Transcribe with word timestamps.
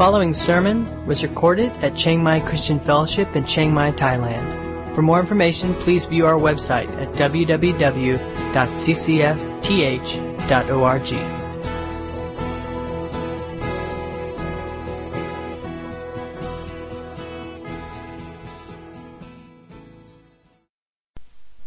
following 0.00 0.32
sermon 0.32 0.88
was 1.06 1.22
recorded 1.22 1.70
at 1.82 1.94
Chiang 1.94 2.22
Mai 2.22 2.40
Christian 2.40 2.80
Fellowship 2.80 3.36
in 3.36 3.44
Chiang 3.44 3.74
Mai, 3.74 3.92
Thailand. 3.92 4.94
For 4.94 5.02
more 5.02 5.20
information, 5.20 5.74
please 5.74 6.06
view 6.06 6.24
our 6.24 6.38
website 6.38 6.88
at 6.98 7.08
www.ccfth.org. 7.08 8.16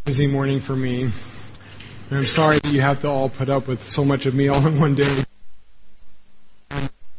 busy 0.06 0.26
morning 0.26 0.60
for 0.60 0.76
me. 0.76 1.04
And 1.04 1.14
I'm 2.10 2.26
sorry 2.26 2.58
that 2.58 2.74
you 2.74 2.82
have 2.82 3.00
to 3.02 3.08
all 3.08 3.30
put 3.30 3.50
up 3.50 3.68
with 3.68 3.88
so 3.88 4.04
much 4.04 4.26
of 4.26 4.34
me 4.34 4.48
all 4.48 4.66
in 4.66 4.80
one 4.80 4.96
day. 4.96 5.24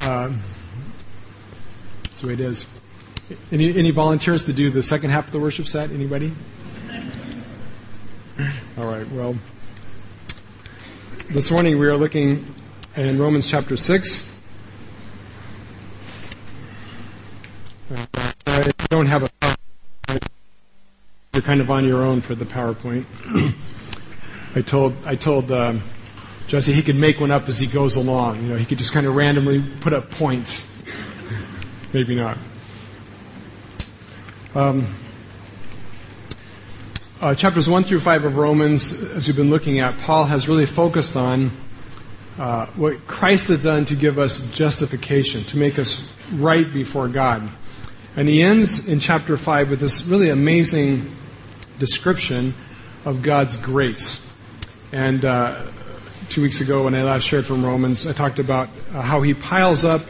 Uh, 0.00 0.32
that's 2.13 2.13
the 2.24 2.28
way 2.28 2.34
it 2.34 2.41
is. 2.41 2.66
Any, 3.52 3.77
any 3.78 3.91
volunteers 3.91 4.45
to 4.46 4.52
do 4.52 4.70
the 4.70 4.83
second 4.83 5.10
half 5.10 5.27
of 5.27 5.33
the 5.33 5.38
worship 5.38 5.66
set? 5.66 5.91
Anybody? 5.91 6.33
All 8.78 8.87
right, 8.87 9.09
well, 9.12 9.37
this 11.30 11.50
morning 11.50 11.78
we 11.78 11.87
are 11.87 11.97
looking 11.97 12.55
in 12.97 13.19
Romans 13.19 13.47
chapter 13.47 13.77
6. 13.77 14.30
I 18.47 18.72
don't 18.88 19.06
have 19.06 19.25
a 19.25 19.30
you're 21.33 21.42
kind 21.42 21.61
of 21.61 21.70
on 21.70 21.84
your 21.84 22.05
own 22.05 22.20
for 22.20 22.34
the 22.36 22.45
PowerPoint. 22.45 23.05
I 24.55 24.62
told 24.62 24.97
I 25.05 25.16
told 25.16 25.50
um, 25.50 25.83
Jesse 26.47 26.72
he 26.72 26.83
could 26.83 26.97
make 26.97 27.20
one 27.20 27.33
up 27.33 27.48
as 27.48 27.59
he 27.59 27.66
goes 27.66 27.97
along. 27.97 28.42
You 28.42 28.48
know, 28.50 28.56
he 28.56 28.64
could 28.64 28.78
just 28.78 28.92
kind 28.92 29.06
of 29.06 29.14
randomly 29.14 29.62
put 29.81 29.92
up 29.92 30.11
points. 30.12 30.64
Maybe 31.95 32.17
not. 32.17 32.37
Um, 34.53 34.84
uh, 37.20 37.37
chapters 37.37 37.69
one 37.69 37.84
through 37.84 38.00
five 38.00 38.25
of 38.25 38.37
Romans, 38.37 38.92
as 38.92 39.28
we've 39.28 39.37
been 39.37 39.48
looking 39.48 39.78
at, 39.78 39.98
Paul 39.98 40.25
has 40.25 40.48
really 40.48 40.67
focused 40.67 41.15
on 41.15 41.53
uh, 42.37 42.67
what 42.75 43.06
Christ 43.06 43.47
has 43.47 43.62
done 43.62 43.84
to 43.84 43.95
give 43.95 44.19
us 44.19 44.45
justification, 44.50 45.45
to 45.45 45.56
make 45.56 45.78
us 45.78 46.05
right 46.33 46.70
before 46.72 47.06
God. 47.06 47.48
And 48.17 48.28
he 48.28 48.42
ends 48.42 48.89
in 48.89 48.98
chapter 48.98 49.37
5 49.37 49.70
with 49.70 49.78
this 49.78 50.05
really 50.05 50.31
amazing 50.31 51.15
description 51.78 52.55
of 53.05 53.22
God's 53.22 53.56
grace. 53.56 54.20
And 54.91 55.25
uh, 55.25 55.65
two 56.28 56.42
weeks 56.42 56.61
ago, 56.61 56.87
when 56.87 56.97
I 56.97 57.05
last 57.05 57.22
shared 57.22 57.47
from 57.47 57.65
Romans, 57.65 58.05
I 58.05 58.12
talked 58.15 58.41
about 58.41 58.69
uh, 58.92 59.00
how 59.00 59.22
he 59.22 59.33
piles 59.33 59.84
up, 59.84 60.03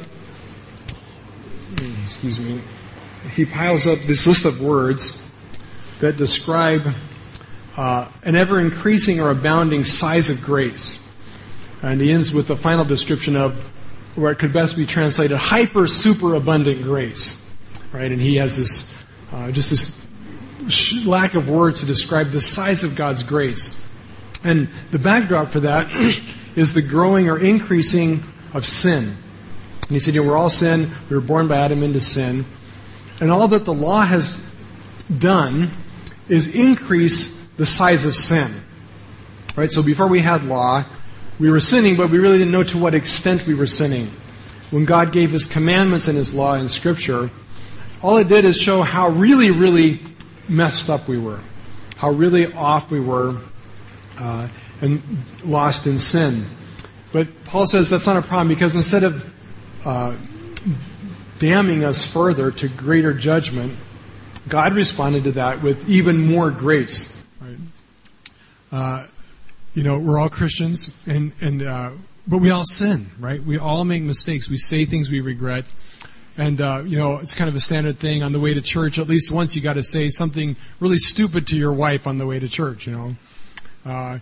excuse 2.05 2.39
me, 2.39 2.61
he 3.33 3.47
piles 3.47 3.87
up 3.87 3.99
this 4.01 4.27
list 4.27 4.45
of 4.45 4.61
words 4.61 5.21
that 6.01 6.17
describe 6.19 6.95
uh, 7.77 8.09
an 8.23 8.37
ever 8.37 8.61
increasing 8.61 9.21
or 9.21 9.31
abounding 9.31 9.85
size 9.85 10.29
of 10.29 10.43
grace. 10.43 11.01
And 11.83 12.01
he 12.01 12.13
ends 12.13 12.33
with 12.33 12.49
the 12.49 12.57
final 12.57 12.85
description 12.85 13.37
of 13.37 13.59
where 14.17 14.31
it 14.31 14.39
could 14.39 14.53
best 14.53 14.77
be 14.77 14.87
translated 14.87 15.37
hyper 15.37 15.89
super 15.89 16.35
abundant 16.35 16.83
grace. 16.83 17.43
Right? 17.91 18.11
And 18.11 18.21
he 18.21 18.37
has 18.37 18.57
this, 18.57 18.91
uh, 19.33 19.51
just 19.51 19.71
this 19.71 21.05
lack 21.07 21.35
of 21.35 21.49
words 21.49 21.81
to 21.81 21.87
describe 21.87 22.31
the 22.31 22.41
size 22.41 22.85
of 22.85 22.97
God's 22.97 23.23
grace. 23.23 23.81
And 24.43 24.69
the 24.91 24.99
backdrop 24.99 25.49
for 25.49 25.61
that 25.61 25.91
is 26.57 26.75
the 26.75 26.83
growing 26.83 27.31
or 27.31 27.39
increasing 27.39 28.25
of 28.53 28.67
sin. 28.67 29.17
And 29.89 29.91
he 29.91 30.01
said, 30.01 30.15
you 30.15 30.23
know, 30.23 30.29
we're 30.29 30.37
all 30.37 30.51
sin. 30.51 30.91
We 31.11 31.17
were 31.17 31.23
born 31.23 31.47
by 31.47 31.59
Adam 31.59 31.83
into 31.83 32.01
sin. 32.01 32.47
And 33.21 33.31
all 33.31 33.49
that 33.49 33.65
the 33.65 33.75
law 33.75 34.03
has 34.03 34.43
done 35.19 35.71
is 36.29 36.49
increase 36.49 37.39
the 37.57 37.67
size 37.67 38.07
of 38.07 38.15
sin. 38.15 38.53
Right? 39.57 39.71
So 39.71 39.83
before 39.83 40.09
we 40.09 40.21
had 40.21 40.45
law, 40.45 40.85
we 41.39 41.51
were 41.51 41.61
sinning, 41.61 41.97
but 41.97 42.11
we 42.11 42.19
really 42.19 42.39
didn't 42.39 42.53
know 42.53 42.65
to 42.65 42.79
what 42.79 42.95
extent 42.95 43.47
we 43.47 43.55
were 43.55 43.67
sinning. 43.67 44.11
When 44.71 44.85
God 44.85 45.13
gave 45.13 45.31
His 45.31 45.45
commandments 45.45 46.09
and 46.09 46.17
His 46.17 46.33
law 46.33 46.55
in 46.55 46.69
Scripture, 46.69 47.31
all 48.03 48.17
it 48.17 48.29
did 48.29 48.45
is 48.45 48.57
show 48.57 48.83
how 48.83 49.09
really, 49.11 49.51
really 49.51 50.01
messed 50.49 50.91
up 50.91 51.09
we 51.09 51.19
were, 51.19 51.41
how 51.97 52.11
really 52.11 52.53
off 52.53 52.91
we 52.91 53.01
were, 53.01 53.37
uh, 54.19 54.49
and 54.81 55.03
lost 55.45 55.87
in 55.87 55.99
sin. 55.99 56.47
But 57.13 57.45
Paul 57.45 57.67
says 57.67 57.91
that's 57.91 58.07
not 58.07 58.17
a 58.17 58.23
problem 58.23 58.49
because 58.49 58.75
instead 58.75 59.05
of 59.05 59.34
damning 61.39 61.85
us 61.85 62.05
further 62.05 62.51
to 62.51 62.69
greater 62.69 63.13
judgment, 63.13 63.77
God 64.49 64.75
responded 64.75 65.25
to 65.25 65.33
that 65.33 65.63
with 65.63 65.89
even 65.89 66.27
more 66.27 66.51
grace. 66.51 67.15
Right? 67.41 67.59
Uh, 68.73 69.07
you 69.75 69.83
know, 69.83 69.99
we're 69.99 70.19
all 70.19 70.29
Christians, 70.29 70.97
and 71.07 71.33
and 71.41 71.63
uh, 71.63 71.91
but 72.27 72.39
we 72.39 72.51
all 72.51 72.65
sin, 72.65 73.11
right? 73.19 73.43
We 73.43 73.59
all 73.59 73.85
make 73.85 74.03
mistakes. 74.03 74.49
We 74.49 74.57
say 74.57 74.85
things 74.85 75.11
we 75.11 75.21
regret. 75.21 75.67
And, 76.37 76.61
uh, 76.61 76.83
you 76.85 76.97
know, 76.97 77.19
it's 77.19 77.35
kind 77.35 77.49
of 77.49 77.55
a 77.55 77.61
standard 77.61 78.01
thing 78.01 78.23
on 78.23 78.33
the 78.33 78.41
way 78.41 78.55
to 78.55 78.61
church. 78.61 78.99
At 78.99 79.07
least 79.07 79.31
once 79.31 79.55
you 79.55 79.63
got 79.63 79.75
to 79.75 79.85
say 79.85 80.11
something 80.11 80.57
really 80.81 80.97
stupid 80.97 81.47
to 81.49 81.57
your 81.57 81.73
wife 81.73 82.07
on 82.07 82.19
the 82.19 82.27
way 82.27 82.41
to 82.41 82.49
church, 82.49 82.89
you 82.89 82.93
know. 82.93 83.17
Uh, 83.85 84.19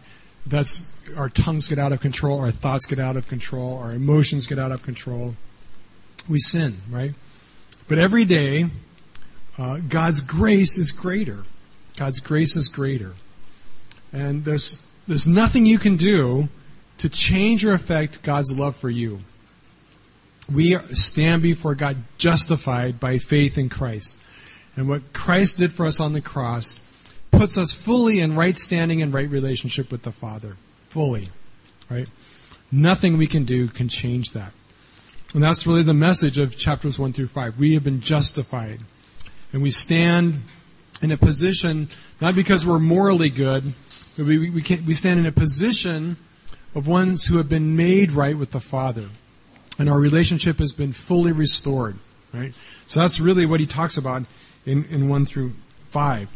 that's, 0.47 0.93
our 1.17 1.31
tongues 1.31 1.69
get 1.69 1.79
out 1.79 1.93
of 1.93 2.01
control, 2.01 2.41
our 2.41 2.51
thoughts 2.51 2.85
get 2.85 2.99
out 2.99 3.17
of 3.17 3.29
control, 3.29 3.79
our 3.79 3.93
emotions 3.93 4.47
get 4.47 4.59
out 4.59 4.73
of 4.73 4.83
control. 4.83 5.37
We 6.29 6.39
sin, 6.39 6.79
right? 6.91 7.15
But 7.89 7.99
every 7.99 8.25
day, 8.25 8.71
uh, 9.59 9.79
God's 9.79 10.21
grace 10.21 10.79
is 10.79 10.93
greater. 10.93 11.45
God's 11.97 12.21
grace 12.21 12.57
is 12.57 12.69
greater. 12.69 13.15
And 14.13 14.45
there's, 14.45 14.81
there's 15.07 15.27
nothing 15.27 15.67
you 15.67 15.79
can 15.79 15.97
do 15.97 16.49
to 16.99 17.09
change 17.09 17.65
or 17.65 17.73
affect 17.73 18.23
God's 18.23 18.53
love 18.53 18.77
for 18.77 18.91
you 18.91 19.21
we 20.51 20.77
stand 20.95 21.43
before 21.43 21.75
God 21.75 21.99
justified 22.19 22.99
by 22.99 23.19
faith 23.19 23.59
in 23.59 23.69
Christ. 23.69 24.17
And 24.77 24.89
what 24.89 25.13
Christ 25.13 25.59
did 25.59 25.73
for 25.73 25.87
us 25.87 26.01
on 26.01 26.13
the 26.13 26.21
cross 26.21 26.81
puts 27.31 27.57
us 27.57 27.73
fully 27.73 28.21
in 28.21 28.37
right 28.37 28.57
standing 28.57 29.03
and 29.03 29.13
right 29.13 29.29
relationship 29.29 29.91
with 29.91 30.03
the 30.03 30.13
Father. 30.13 30.57
Fully. 30.89 31.29
Right? 31.91 32.09
Nothing 32.71 33.19
we 33.19 33.27
can 33.27 33.45
do 33.45 33.69
can 33.69 33.89
change 33.89 34.33
that. 34.33 34.53
And 35.35 35.43
that's 35.43 35.67
really 35.67 35.83
the 35.83 35.95
message 35.95 36.39
of 36.39 36.57
chapters 36.57 36.99
1 36.99 37.13
through 37.15 37.29
5. 37.29 37.59
We 37.59 37.75
have 37.75 37.85
been 37.85 38.01
justified. 38.01 38.81
And 39.53 39.63
we 39.63 39.71
stand 39.71 40.43
in 41.01 41.11
a 41.11 41.17
position, 41.17 41.89
not 42.21 42.35
because 42.35 42.67
we're 42.67 42.79
morally 42.79 43.31
good, 43.31 43.73
but 44.17 44.27
we, 44.27 44.51
we, 44.51 44.63
we 44.87 44.95
stand 44.95 45.21
in 45.21 45.27
a 45.27 45.33
position 45.33 46.17
of 46.75 46.87
ones 46.87 47.25
who 47.25 47.39
have 47.39 47.49
been 47.49 47.77
made 47.77 48.13
right 48.13 48.37
with 48.37 48.51
the 48.51 48.61
Father 48.61 49.09
and 49.79 49.89
our 49.89 49.99
relationship 49.99 50.59
has 50.59 50.73
been 50.73 50.93
fully 50.93 51.33
restored. 51.33 51.97
Right? 52.33 52.55
So 52.87 53.01
that's 53.01 53.21
really 53.21 53.47
what 53.47 53.61
he 53.61 53.67
talks 53.67 53.97
about 53.97 54.25
in, 54.65 54.85
in 54.87 55.09
1 55.09 55.27
through 55.27 55.53
5. 55.91 56.29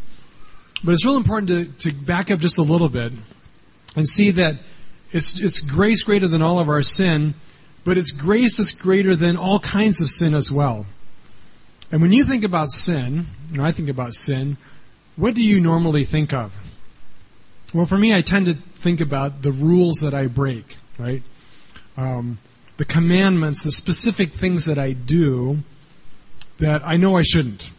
But 0.85 0.93
it's 0.93 1.05
real 1.05 1.17
important 1.17 1.49
to, 1.81 1.91
to 1.91 1.93
back 1.93 2.31
up 2.31 2.41
just 2.41 2.59
a 2.59 2.63
little 2.63 2.89
bit 2.89 3.13
and 3.95 4.09
see 4.09 4.31
that 4.33 4.57
it's, 5.11 5.41
it's 5.41 5.61
grace 5.61 6.03
greater 6.03 6.29
than 6.29 6.43
all 6.43 6.59
of 6.59 6.69
our 6.69 6.83
sin, 6.83 7.35
but 7.87 7.97
it's 7.97 8.11
grace 8.11 8.57
that's 8.57 8.73
greater 8.73 9.15
than 9.15 9.37
all 9.37 9.61
kinds 9.61 10.03
of 10.03 10.11
sin 10.11 10.35
as 10.35 10.51
well. 10.51 10.87
And 11.93 12.03
when 12.03 12.13
you 12.13 12.25
think 12.25 12.43
about 12.43 12.73
sin, 12.73 13.27
and 13.51 13.63
I 13.63 13.71
think 13.71 13.89
about 13.89 14.15
sin, 14.15 14.57
what 15.15 15.35
do 15.35 15.43
you 15.43 15.61
normally 15.61 16.05
think 16.05 16.33
of? 16.35 16.53
Well, 17.73 17.87
for 17.87 17.97
me, 17.97 18.13
I 18.13 18.23
tend 18.23 18.47
to 18.47 18.55
think 18.55 19.01
about 19.01 19.43
the 19.43 19.53
rules 19.53 19.99
that 19.99 20.15
I 20.15 20.27
break, 20.27 20.77
right? 20.99 21.23
Um, 21.97 22.39
the 22.77 22.85
commandments, 22.85 23.63
the 23.63 23.71
specific 23.71 24.33
things 24.33 24.65
that 24.65 24.79
I 24.79 24.93
do 24.93 25.59
that 26.59 26.85
I 26.85 26.97
know 26.97 27.17
I 27.17 27.23
shouldn't. 27.23 27.71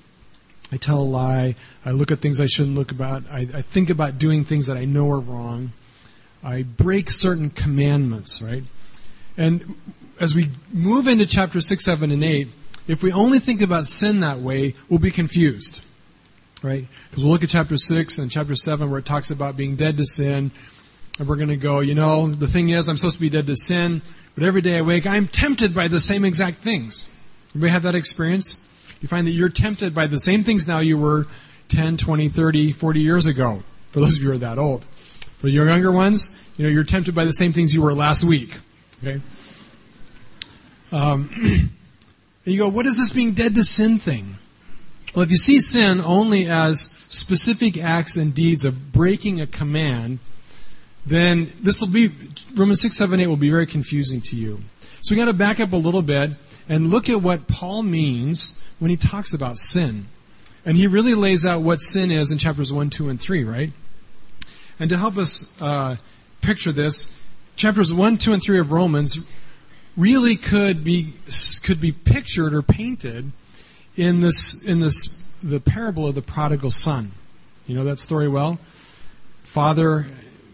I 0.72 0.78
tell 0.78 1.00
a 1.00 1.04
lie. 1.04 1.56
I 1.84 1.92
look 1.92 2.12
at 2.12 2.20
things 2.20 2.40
I 2.40 2.46
shouldn't 2.46 2.76
look 2.76 2.92
about. 2.92 3.24
I, 3.30 3.48
I 3.54 3.62
think 3.62 3.90
about 3.90 4.18
doing 4.18 4.46
things 4.46 4.68
that 4.68 4.78
I 4.78 4.86
know 4.86 5.12
are 5.12 5.20
wrong. 5.20 5.74
I 6.42 6.64
break 6.64 7.12
certain 7.12 7.50
commandments, 7.50 8.42
right? 8.42 8.64
And 9.38 9.76
as 10.20 10.36
we 10.36 10.52
move 10.72 11.08
into 11.08 11.26
chapter 11.26 11.62
6, 11.62 11.84
7, 11.84 12.12
and 12.12 12.24
8, 12.24 12.48
if 12.88 13.04
we 13.04 13.12
only 13.12 13.40
think 13.40 13.62
about 13.62 13.88
sin 13.88 14.22
that 14.22 14.40
way, 14.40 14.74
we'll 14.90 15.00
be 15.00 15.12
confused. 15.12 15.84
Right? 16.64 16.88
Because 17.10 17.24
we'll 17.24 17.34
look 17.34 17.44
at 17.44 17.50
chapter 17.50 17.78
6 17.78 18.18
and 18.18 18.32
chapter 18.32 18.56
7 18.56 18.90
where 18.90 19.00
it 19.00 19.06
talks 19.06 19.30
about 19.30 19.56
being 19.58 19.76
dead 19.76 19.98
to 19.98 20.06
sin. 20.06 20.52
And 21.20 21.28
we're 21.28 21.36
going 21.36 21.50
to 21.50 21.58
go, 21.58 21.80
you 21.80 21.96
know, 21.96 22.28
the 22.30 22.48
thing 22.48 22.70
is, 22.70 22.88
I'm 22.88 22.98
supposed 22.98 23.16
to 23.16 23.22
be 23.22 23.30
dead 23.30 23.48
to 23.48 23.56
sin. 23.56 24.02
But 24.34 24.44
every 24.44 24.62
day 24.62 24.78
I 24.78 24.82
wake, 24.82 25.06
I'm 25.06 25.28
tempted 25.28 25.74
by 25.74 25.88
the 25.88 26.00
same 26.00 26.26
exact 26.26 26.60
things. 26.60 27.08
Anybody 27.54 27.72
have 27.72 27.84
that 27.84 27.96
experience? 27.96 28.64
You 29.02 29.08
find 29.08 29.28
that 29.28 29.32
you're 29.32 29.50
tempted 29.50 29.94
by 29.94 30.08
the 30.08 30.20
same 30.20 30.44
things 30.44 30.68
now 30.68 30.80
you 30.80 30.98
were 30.98 31.28
10, 31.70 31.98
20, 31.98 32.30
30, 32.30 32.72
40 32.72 33.00
years 33.00 33.28
ago. 33.28 33.64
For 33.92 34.00
those 34.00 34.18
of 34.18 34.24
you 34.24 34.30
who 34.30 34.36
are 34.36 34.40
that 34.40 34.58
old. 34.58 34.86
For 35.40 35.48
your 35.48 35.68
younger 35.68 35.92
ones, 35.92 36.38
you 36.58 36.66
know, 36.66 36.70
you're 36.70 36.84
tempted 36.84 37.14
by 37.14 37.26
the 37.26 37.34
same 37.34 37.54
things 37.54 37.74
you 37.74 37.82
were 37.82 37.94
last 37.94 38.24
week. 38.24 38.58
Okay? 39.04 39.22
Um, 40.92 41.72
And 42.48 42.54
you 42.54 42.62
go, 42.62 42.70
what 42.70 42.86
is 42.86 42.96
this 42.96 43.12
being 43.12 43.34
dead 43.34 43.56
to 43.56 43.64
sin 43.66 44.00
thing? 44.00 44.38
Well, 45.14 45.24
if 45.24 45.30
you 45.30 45.36
see 45.36 45.60
sin 45.60 46.00
only 46.00 46.46
as 46.48 46.90
specific 47.10 47.78
acts 47.78 48.16
and 48.16 48.34
deeds 48.34 48.64
of 48.64 48.94
breaking 48.94 49.42
a 49.42 49.48
command, 49.48 50.20
then 51.06 51.52
this 51.60 51.82
will 51.82 51.90
be, 51.90 52.10
Romans 52.56 52.80
6, 52.80 52.96
7, 52.96 53.20
8 53.20 53.28
will 53.28 53.36
be 53.36 53.50
very 53.50 53.68
confusing 53.68 54.22
to 54.22 54.38
you. 54.38 54.62
So 55.02 55.14
we 55.14 55.18
got 55.18 55.26
to 55.26 55.34
back 55.34 55.60
up 55.60 55.74
a 55.74 55.76
little 55.76 56.02
bit 56.02 56.32
and 56.70 56.90
look 56.90 57.10
at 57.10 57.22
what 57.22 57.50
Paul 57.50 57.84
means 57.84 58.64
when 58.80 58.90
he 58.90 58.96
talks 58.96 59.34
about 59.34 59.58
sin. 59.58 60.06
And 60.64 60.78
he 60.78 60.88
really 60.88 61.16
lays 61.16 61.46
out 61.46 61.64
what 61.64 61.82
sin 61.82 62.12
is 62.12 62.32
in 62.32 62.38
chapters 62.38 62.72
1, 62.72 62.90
2, 62.92 63.10
and 63.10 63.20
3, 63.20 63.44
right? 63.44 63.74
And 64.80 64.90
to 64.90 64.96
help 64.96 65.18
us 65.18 65.52
uh, 65.60 65.98
picture 66.40 66.72
this, 66.72 67.12
chapters 67.58 67.94
1, 67.94 68.20
2, 68.20 68.32
and 68.32 68.42
3 68.42 68.60
of 68.60 68.72
Romans 68.72 69.30
really 69.98 70.36
could 70.36 70.84
be, 70.84 71.14
could 71.64 71.82
be 71.82 71.92
pictured 71.92 72.54
or 72.54 72.62
painted 72.62 73.32
in 73.96 74.22
this, 74.22 74.64
in 74.64 74.80
this, 74.80 75.22
the 75.44 75.60
parable 75.60 76.08
of 76.08 76.16
the 76.16 76.22
prodigal 76.22 76.72
son. 76.72 77.12
You 77.66 77.76
know 77.76 77.84
that 77.84 78.00
story 78.00 78.30
well? 78.30 78.60
Father 79.44 80.08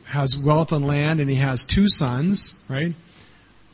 has 0.07 0.37
wealth 0.37 0.71
on 0.71 0.83
land 0.83 1.19
and 1.19 1.29
he 1.29 1.35
has 1.35 1.65
two 1.65 1.89
sons, 1.89 2.53
right? 2.69 2.95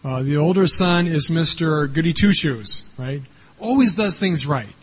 Uh, 0.04 0.24
the 0.24 0.38
older 0.38 0.68
son 0.68 1.08
is 1.08 1.30
Mr. 1.30 1.92
Goody 1.92 2.14
Two 2.14 2.34
Shoes, 2.34 2.84
right? 2.98 3.22
Always 3.60 3.96
does 3.96 4.18
things 4.18 4.46
right. 4.46 4.76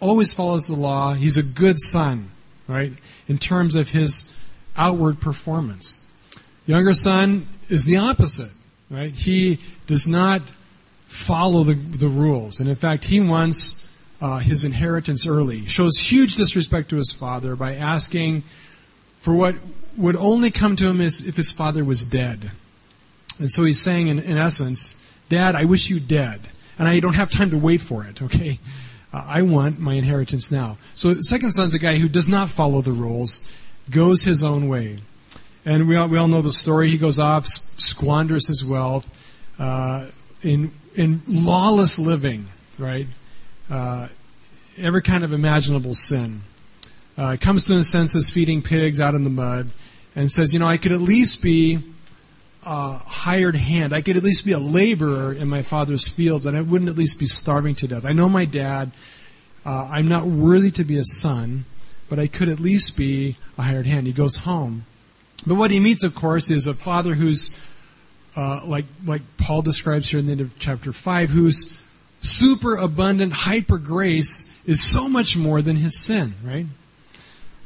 Always 0.00 0.34
follows 0.34 0.66
the 0.66 0.76
law. 0.76 1.14
He's 1.14 1.36
a 1.36 1.42
good 1.42 1.80
son, 1.80 2.30
right? 2.66 2.92
In 3.26 3.38
terms 3.38 3.74
of 3.74 3.88
his 3.90 4.30
outward 4.76 5.20
performance. 5.20 6.04
Younger 6.66 6.92
son 6.92 7.48
is 7.68 7.84
the 7.84 7.96
opposite, 7.96 8.52
right? 8.90 9.14
He 9.14 9.58
does 9.86 10.06
not 10.06 10.42
follow 11.06 11.64
the, 11.64 11.74
the 11.74 12.08
rules. 12.08 12.60
And 12.60 12.68
in 12.68 12.74
fact, 12.74 13.04
he 13.04 13.20
wants 13.20 13.86
uh, 14.20 14.38
his 14.38 14.64
inheritance 14.64 15.26
early. 15.26 15.66
Shows 15.66 15.98
huge 15.98 16.34
disrespect 16.36 16.90
to 16.90 16.96
his 16.96 17.12
father 17.12 17.56
by 17.56 17.74
asking 17.74 18.42
for 19.20 19.34
what 19.34 19.56
would 19.96 20.16
only 20.16 20.50
come 20.50 20.76
to 20.76 20.86
him 20.86 21.00
if 21.00 21.36
his 21.36 21.50
father 21.50 21.84
was 21.84 22.04
dead. 22.04 22.52
And 23.38 23.50
so 23.50 23.64
he's 23.64 23.80
saying, 23.80 24.08
in, 24.08 24.18
in 24.18 24.36
essence, 24.36 24.94
Dad, 25.28 25.54
I 25.54 25.64
wish 25.64 25.90
you 25.90 26.00
dead. 26.00 26.40
And 26.78 26.86
I 26.88 27.00
don't 27.00 27.14
have 27.14 27.30
time 27.30 27.50
to 27.50 27.58
wait 27.58 27.80
for 27.80 28.04
it, 28.04 28.22
okay? 28.22 28.58
Uh, 29.12 29.24
I 29.26 29.42
want 29.42 29.78
my 29.78 29.94
inheritance 29.94 30.50
now. 30.50 30.78
So 30.94 31.14
the 31.14 31.24
second 31.24 31.52
son's 31.52 31.74
a 31.74 31.78
guy 31.78 31.96
who 31.96 32.08
does 32.08 32.28
not 32.28 32.50
follow 32.50 32.82
the 32.82 32.92
rules, 32.92 33.48
goes 33.90 34.24
his 34.24 34.44
own 34.44 34.68
way. 34.68 34.98
And 35.68 35.86
we 35.86 35.96
all, 35.96 36.08
we 36.08 36.16
all 36.16 36.28
know 36.28 36.40
the 36.40 36.50
story. 36.50 36.88
He 36.88 36.96
goes 36.96 37.18
off, 37.18 37.46
squanders 37.46 38.48
his 38.48 38.64
wealth 38.64 39.06
uh, 39.58 40.06
in, 40.40 40.72
in 40.94 41.20
lawless 41.26 41.98
living, 41.98 42.46
right? 42.78 43.06
Uh, 43.68 44.08
every 44.78 45.02
kind 45.02 45.24
of 45.24 45.34
imaginable 45.34 45.92
sin. 45.92 46.40
Uh, 47.18 47.36
comes 47.38 47.66
to 47.66 47.74
his 47.74 47.92
senses 47.92 48.30
feeding 48.30 48.62
pigs 48.62 48.98
out 48.98 49.14
in 49.14 49.24
the 49.24 49.30
mud 49.30 49.68
and 50.16 50.32
says, 50.32 50.54
you 50.54 50.58
know, 50.58 50.66
I 50.66 50.78
could 50.78 50.92
at 50.92 51.02
least 51.02 51.42
be 51.42 51.82
a 52.64 52.92
hired 52.92 53.56
hand. 53.56 53.92
I 53.92 54.00
could 54.00 54.16
at 54.16 54.22
least 54.22 54.46
be 54.46 54.52
a 54.52 54.58
laborer 54.58 55.34
in 55.34 55.48
my 55.48 55.60
father's 55.60 56.08
fields, 56.08 56.46
and 56.46 56.56
I 56.56 56.62
wouldn't 56.62 56.88
at 56.88 56.96
least 56.96 57.18
be 57.18 57.26
starving 57.26 57.74
to 57.74 57.88
death. 57.88 58.06
I 58.06 58.14
know 58.14 58.30
my 58.30 58.46
dad. 58.46 58.90
Uh, 59.66 59.86
I'm 59.92 60.08
not 60.08 60.24
worthy 60.24 60.70
to 60.70 60.84
be 60.84 60.98
a 60.98 61.04
son, 61.04 61.66
but 62.08 62.18
I 62.18 62.26
could 62.26 62.48
at 62.48 62.58
least 62.58 62.96
be 62.96 63.36
a 63.58 63.62
hired 63.64 63.84
hand. 63.84 64.06
He 64.06 64.14
goes 64.14 64.36
home. 64.36 64.86
But 65.46 65.54
what 65.54 65.70
he 65.70 65.80
meets, 65.80 66.04
of 66.04 66.14
course, 66.14 66.50
is 66.50 66.66
a 66.66 66.74
father 66.74 67.14
who's, 67.14 67.50
uh, 68.36 68.60
like, 68.64 68.86
like 69.04 69.22
Paul 69.36 69.62
describes 69.62 70.08
here 70.08 70.18
in 70.18 70.26
the 70.26 70.32
end 70.32 70.40
of 70.40 70.58
chapter 70.58 70.92
5, 70.92 71.30
whose 71.30 71.76
super 72.20 72.76
abundant 72.76 73.32
hyper 73.32 73.78
grace 73.78 74.52
is 74.66 74.82
so 74.82 75.08
much 75.08 75.36
more 75.36 75.62
than 75.62 75.76
his 75.76 75.98
sin, 75.98 76.34
right? 76.44 76.66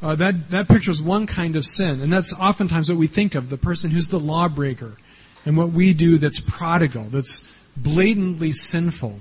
Uh, 0.02 0.16
that, 0.16 0.50
that 0.50 0.68
pictures 0.68 1.00
one 1.00 1.26
kind 1.26 1.56
of 1.56 1.64
sin, 1.64 2.00
and 2.00 2.12
that's 2.12 2.32
oftentimes 2.34 2.90
what 2.90 2.98
we 2.98 3.06
think 3.06 3.34
of 3.34 3.50
the 3.50 3.56
person 3.56 3.90
who's 3.90 4.08
the 4.08 4.20
lawbreaker, 4.20 4.96
and 5.44 5.56
what 5.56 5.70
we 5.70 5.94
do 5.94 6.18
that's 6.18 6.40
prodigal, 6.40 7.04
that's 7.04 7.50
blatantly 7.76 8.52
sinful. 8.52 9.20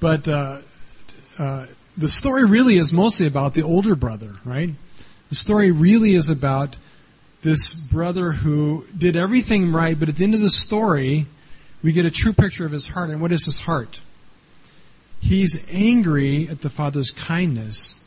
But 0.00 0.28
uh, 0.28 0.60
uh, 1.38 1.66
the 1.96 2.08
story 2.08 2.44
really 2.44 2.76
is 2.78 2.92
mostly 2.92 3.26
about 3.26 3.54
the 3.54 3.62
older 3.62 3.94
brother, 3.94 4.36
right? 4.44 4.70
The 5.28 5.34
story 5.34 5.70
really 5.70 6.14
is 6.14 6.28
about 6.28 6.76
this 7.46 7.72
brother 7.72 8.32
who 8.32 8.84
did 8.96 9.16
everything 9.16 9.72
right, 9.72 9.98
but 9.98 10.08
at 10.08 10.16
the 10.16 10.24
end 10.24 10.34
of 10.34 10.40
the 10.40 10.50
story, 10.50 11.26
we 11.82 11.92
get 11.92 12.04
a 12.04 12.10
true 12.10 12.32
picture 12.32 12.66
of 12.66 12.72
his 12.72 12.88
heart. 12.88 13.10
And 13.10 13.20
what 13.20 13.32
is 13.32 13.44
his 13.44 13.60
heart? 13.60 14.00
He's 15.20 15.66
angry 15.70 16.48
at 16.48 16.60
the 16.60 16.70
father's 16.70 17.10
kindness 17.10 18.00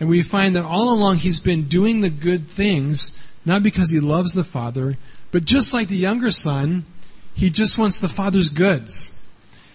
and 0.00 0.08
we 0.08 0.22
find 0.22 0.56
that 0.56 0.64
all 0.64 0.92
along 0.92 1.18
he's 1.18 1.40
been 1.40 1.68
doing 1.68 2.00
the 2.00 2.10
good 2.10 2.48
things, 2.48 3.14
not 3.44 3.62
because 3.62 3.90
he 3.90 4.00
loves 4.00 4.32
the 4.32 4.42
Father, 4.42 4.96
but 5.30 5.44
just 5.44 5.74
like 5.74 5.88
the 5.88 5.96
younger 5.96 6.30
son, 6.30 6.86
he 7.34 7.50
just 7.50 7.76
wants 7.76 7.98
the 7.98 8.08
Father's 8.08 8.48
goods. 8.48 9.16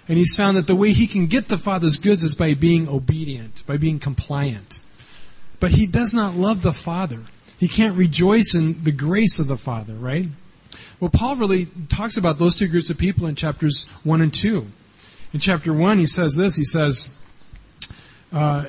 And 0.07 0.17
he's 0.17 0.35
found 0.35 0.57
that 0.57 0.67
the 0.67 0.75
way 0.75 0.91
he 0.94 1.07
can 1.07 1.27
get 1.27 1.47
the 1.47 1.57
Father's 1.57 1.97
goods 1.97 2.23
is 2.23 2.35
by 2.35 2.56
being 2.56 2.89
obedient, 2.89 3.63
by 3.67 3.77
being 3.77 4.00
compliant. 4.00 4.81
But 5.59 5.71
he 5.71 5.85
does 5.85 6.13
not 6.13 6.33
love 6.33 6.63
the 6.63 6.73
Father. 6.73 7.21
He 7.57 7.68
can't 7.68 7.96
rejoice 7.96 8.54
in 8.54 8.84
the 8.84 8.92
grace 8.92 9.40
of 9.40 9.48
the 9.48 9.57
Father, 9.57 9.94
right? 9.94 10.28
Well, 11.00 11.10
Paul 11.10 11.36
really 11.36 11.68
talks 11.90 12.18
about 12.18 12.40
those 12.40 12.56
two 12.56 12.68
groups 12.68 12.90
of 12.90 12.98
people 12.98 13.28
in 13.28 13.36
chapters 13.36 13.90
1 14.04 14.22
and 14.22 14.34
2. 14.34 14.66
In 15.34 15.40
chapter 15.40 15.74
1, 15.74 16.00
he 16.00 16.06
says 16.06 16.36
this. 16.36 16.56
He 16.56 16.63
says, 16.63 17.10
uh, 18.31 18.66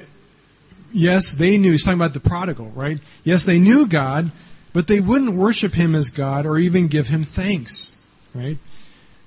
yes, 0.92 1.34
they 1.34 1.58
knew, 1.58 1.72
he's 1.72 1.84
talking 1.84 1.98
about 1.98 2.14
the 2.14 2.20
prodigal, 2.20 2.70
right? 2.70 2.98
Yes, 3.24 3.44
they 3.44 3.58
knew 3.58 3.86
God, 3.86 4.32
but 4.72 4.86
they 4.86 5.00
wouldn't 5.00 5.34
worship 5.34 5.74
him 5.74 5.94
as 5.94 6.10
God 6.10 6.46
or 6.46 6.58
even 6.58 6.88
give 6.88 7.08
him 7.08 7.24
thanks, 7.24 7.96
right? 8.34 8.58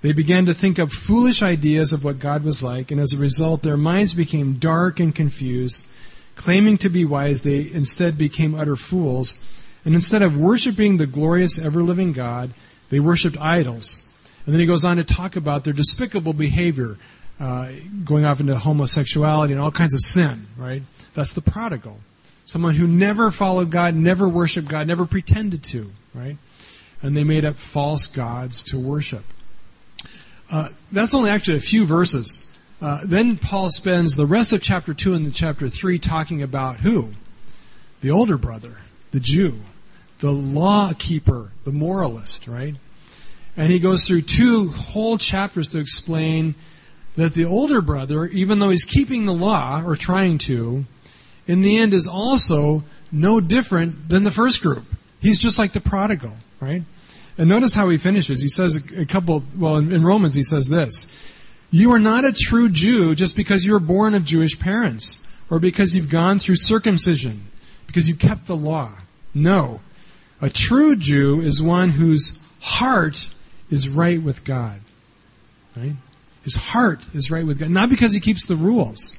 They 0.02 0.14
began 0.14 0.46
to 0.46 0.54
think 0.54 0.78
of 0.78 0.94
foolish 0.94 1.42
ideas 1.42 1.92
of 1.92 2.04
what 2.04 2.20
God 2.20 2.44
was 2.44 2.64
like, 2.64 2.92
and 2.92 3.02
as 3.02 3.14
a 3.14 3.18
result, 3.18 3.64
their 3.64 3.78
minds 3.78 4.14
became 4.14 4.54
dark 4.54 5.00
and 5.00 5.14
confused. 5.14 5.86
Claiming 6.40 6.78
to 6.78 6.90
be 6.90 7.04
wise, 7.04 7.42
they 7.42 7.70
instead 7.70 8.18
became 8.18 8.56
utter 8.56 8.78
fools. 8.78 9.38
And 9.84 9.94
instead 9.94 10.22
of 10.22 10.38
worshiping 10.38 10.96
the 10.96 11.06
glorious, 11.06 11.60
ever 11.60 11.84
living 11.84 12.14
God, 12.14 12.54
they 12.90 13.02
worshiped 13.02 13.38
idols. 13.38 14.08
And 14.46 14.54
then 14.54 14.62
he 14.62 14.66
goes 14.66 14.86
on 14.86 14.96
to 14.96 15.04
talk 15.04 15.36
about 15.36 15.66
their 15.66 15.74
despicable 15.74 16.32
behavior, 16.32 16.96
uh, 17.42 17.74
going 18.06 18.24
off 18.24 18.40
into 18.40 18.58
homosexuality 18.58 19.52
and 19.52 19.62
all 19.62 19.70
kinds 19.70 19.94
of 19.94 20.00
sin, 20.00 20.48
right? 20.56 20.82
That's 21.14 21.34
the 21.34 21.42
prodigal. 21.42 22.00
Someone 22.46 22.76
who 22.76 22.88
never 22.88 23.32
followed 23.32 23.70
God, 23.70 23.96
never 23.96 24.30
worshiped 24.30 24.70
God, 24.70 24.88
never 24.88 25.06
pretended 25.06 25.62
to, 25.66 25.92
right? 26.14 26.38
And 27.02 27.18
they 27.18 27.26
made 27.26 27.44
up 27.44 27.58
false 27.58 28.08
gods 28.08 28.64
to 28.72 28.80
worship. 28.80 29.26
Uh, 30.50 30.70
that's 30.90 31.14
only 31.14 31.32
actually 31.32 31.58
a 31.58 31.60
few 31.60 31.86
verses. 31.86 32.49
Uh, 32.82 33.02
then 33.04 33.38
Paul 33.38 33.70
spends 33.72 34.16
the 34.16 34.26
rest 34.26 34.54
of 34.54 34.62
chapter 34.62 34.94
2 34.94 35.14
and 35.14 35.34
chapter 35.34 35.68
3 35.68 36.00
talking 36.00 36.42
about 36.42 36.78
who? 36.78 37.10
The 38.02 38.12
older 38.12 38.38
brother, 38.38 38.78
the 39.12 39.20
Jew, 39.20 39.60
the 40.20 40.32
law 40.32 40.94
keeper, 40.98 41.52
the 41.66 41.74
moralist, 41.74 42.48
right? 42.48 42.76
And 43.58 43.72
he 43.72 43.80
goes 43.80 44.08
through 44.08 44.22
two 44.22 44.70
whole 44.70 45.18
chapters 45.18 45.72
to 45.72 45.80
explain 45.80 46.56
that 47.18 47.34
the 47.34 47.44
older 47.44 47.82
brother, 47.82 48.26
even 48.28 48.60
though 48.60 48.70
he's 48.70 48.86
keeping 48.86 49.26
the 49.26 49.34
law, 49.34 49.84
or 49.86 49.98
trying 49.98 50.38
to, 50.38 50.86
in 51.48 51.62
the 51.62 51.78
end 51.78 51.94
is 51.94 52.08
also 52.08 52.84
no 53.12 53.42
different 53.42 54.08
than 54.08 54.24
the 54.24 54.32
first 54.32 54.62
group. 54.62 54.86
He's 55.20 55.40
just 55.40 55.60
like 55.60 55.74
the 55.74 55.82
prodigal, 55.82 56.32
right? 56.62 56.84
And 57.38 57.50
notice 57.50 57.74
how 57.74 57.90
he 57.90 57.98
finishes. 57.98 58.42
He 58.42 58.48
says 58.48 58.76
a 58.76 59.06
couple, 59.06 59.44
well, 59.58 59.78
in, 59.78 60.04
Romans 60.04 60.36
he 60.36 60.44
says 60.44 60.70
this. 60.70 61.14
You 61.72 61.92
are 61.92 62.00
not 62.00 62.26
a 62.26 62.32
true 62.32 62.70
Jew 62.70 63.16
just 63.16 63.36
because 63.36 63.66
you 63.66 63.74
were 63.74 63.80
born 63.80 64.16
of 64.16 64.26
Jewish 64.26 64.60
parents 64.60 65.26
or 65.50 65.60
because 65.60 65.96
you've 65.96 66.10
gone 66.10 66.40
through 66.40 66.56
circumcision, 66.58 67.48
because 67.88 68.08
you 68.08 68.16
kept 68.16 68.48
the 68.48 68.56
law. 68.56 68.92
No. 69.34 69.82
A 70.42 70.50
true 70.50 70.96
Jew 70.96 71.42
is 71.42 71.62
one 71.62 71.90
whose 71.90 72.40
heart 72.60 73.30
is 73.70 73.90
right 73.90 74.22
with 74.22 74.44
God. 74.44 74.82
Right? 75.76 75.94
His 76.44 76.56
heart 76.56 77.06
is 77.14 77.30
right 77.30 77.46
with 77.46 77.60
God. 77.60 77.70
Not 77.70 77.90
because 77.90 78.14
he 78.14 78.20
keeps 78.20 78.46
the 78.46 78.56
rules 78.56 79.18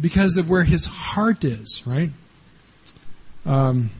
because 0.00 0.36
of 0.36 0.48
where 0.48 0.64
his 0.64 0.84
heart 0.84 1.44
is, 1.44 1.82
right? 1.86 2.10
Um, 3.44 3.90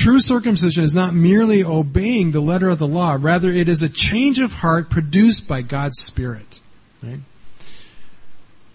true 0.00 0.20
circumcision 0.20 0.82
is 0.82 0.94
not 0.94 1.14
merely 1.14 1.62
obeying 1.62 2.32
the 2.32 2.40
letter 2.40 2.68
of 2.68 2.78
the 2.78 2.86
law, 2.86 3.16
rather, 3.20 3.50
it 3.50 3.68
is 3.68 3.82
a 3.82 3.88
change 3.88 4.38
of 4.38 4.52
heart 4.52 4.90
produced 4.90 5.46
by 5.46 5.62
God's 5.62 6.00
Spirit, 6.00 6.60
right? 7.02 7.20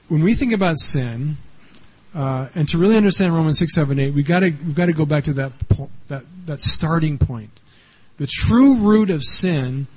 When 0.08 0.22
we 0.22 0.36
think 0.36 0.54
about 0.54 0.78
sin, 0.78 1.38
uh, 2.14 2.50
and 2.54 2.70
to 2.70 2.78
really 2.78 2.96
understand 2.96 3.34
Romans 3.34 3.60
6, 3.60 3.74
7, 3.74 4.00
8, 4.00 4.14
we've 4.14 4.26
got 4.26 4.42
to, 4.42 4.52
we've 4.52 4.76
to 4.76 4.94
go 4.94 5.06
back 5.06 5.24
to 5.24 5.34
that, 5.34 5.52
that, 6.08 6.24
that 6.46 6.60
starting 6.62 7.18
point. 7.18 7.60
The 8.18 8.28
true 8.28 8.76
root 8.76 9.10
of 9.10 9.24
sin 9.24 9.88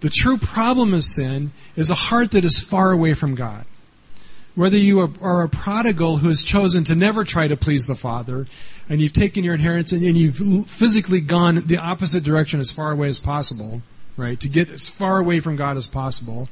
The 0.00 0.10
true 0.10 0.36
problem 0.36 0.92
of 0.94 1.04
sin 1.04 1.52
is 1.74 1.90
a 1.90 1.94
heart 1.94 2.32
that 2.32 2.44
is 2.44 2.58
far 2.60 2.92
away 2.92 3.14
from 3.14 3.34
God. 3.34 3.64
Whether 4.54 4.76
you 4.78 5.00
are 5.00 5.42
a 5.42 5.48
prodigal 5.48 6.18
who 6.18 6.28
has 6.28 6.42
chosen 6.42 6.84
to 6.84 6.94
never 6.94 7.24
try 7.24 7.48
to 7.48 7.56
please 7.56 7.86
the 7.86 7.94
Father, 7.94 8.46
and 8.88 9.00
you've 9.00 9.12
taken 9.12 9.44
your 9.44 9.54
inheritance 9.54 9.92
and, 9.92 10.02
and 10.04 10.16
you've 10.16 10.68
physically 10.68 11.20
gone 11.20 11.66
the 11.66 11.78
opposite 11.78 12.24
direction 12.24 12.60
as 12.60 12.70
far 12.70 12.92
away 12.92 13.08
as 13.08 13.18
possible, 13.18 13.82
right? 14.16 14.38
To 14.40 14.48
get 14.48 14.70
as 14.70 14.88
far 14.88 15.18
away 15.18 15.40
from 15.40 15.56
God 15.56 15.76
as 15.76 15.86
possible. 15.86 16.48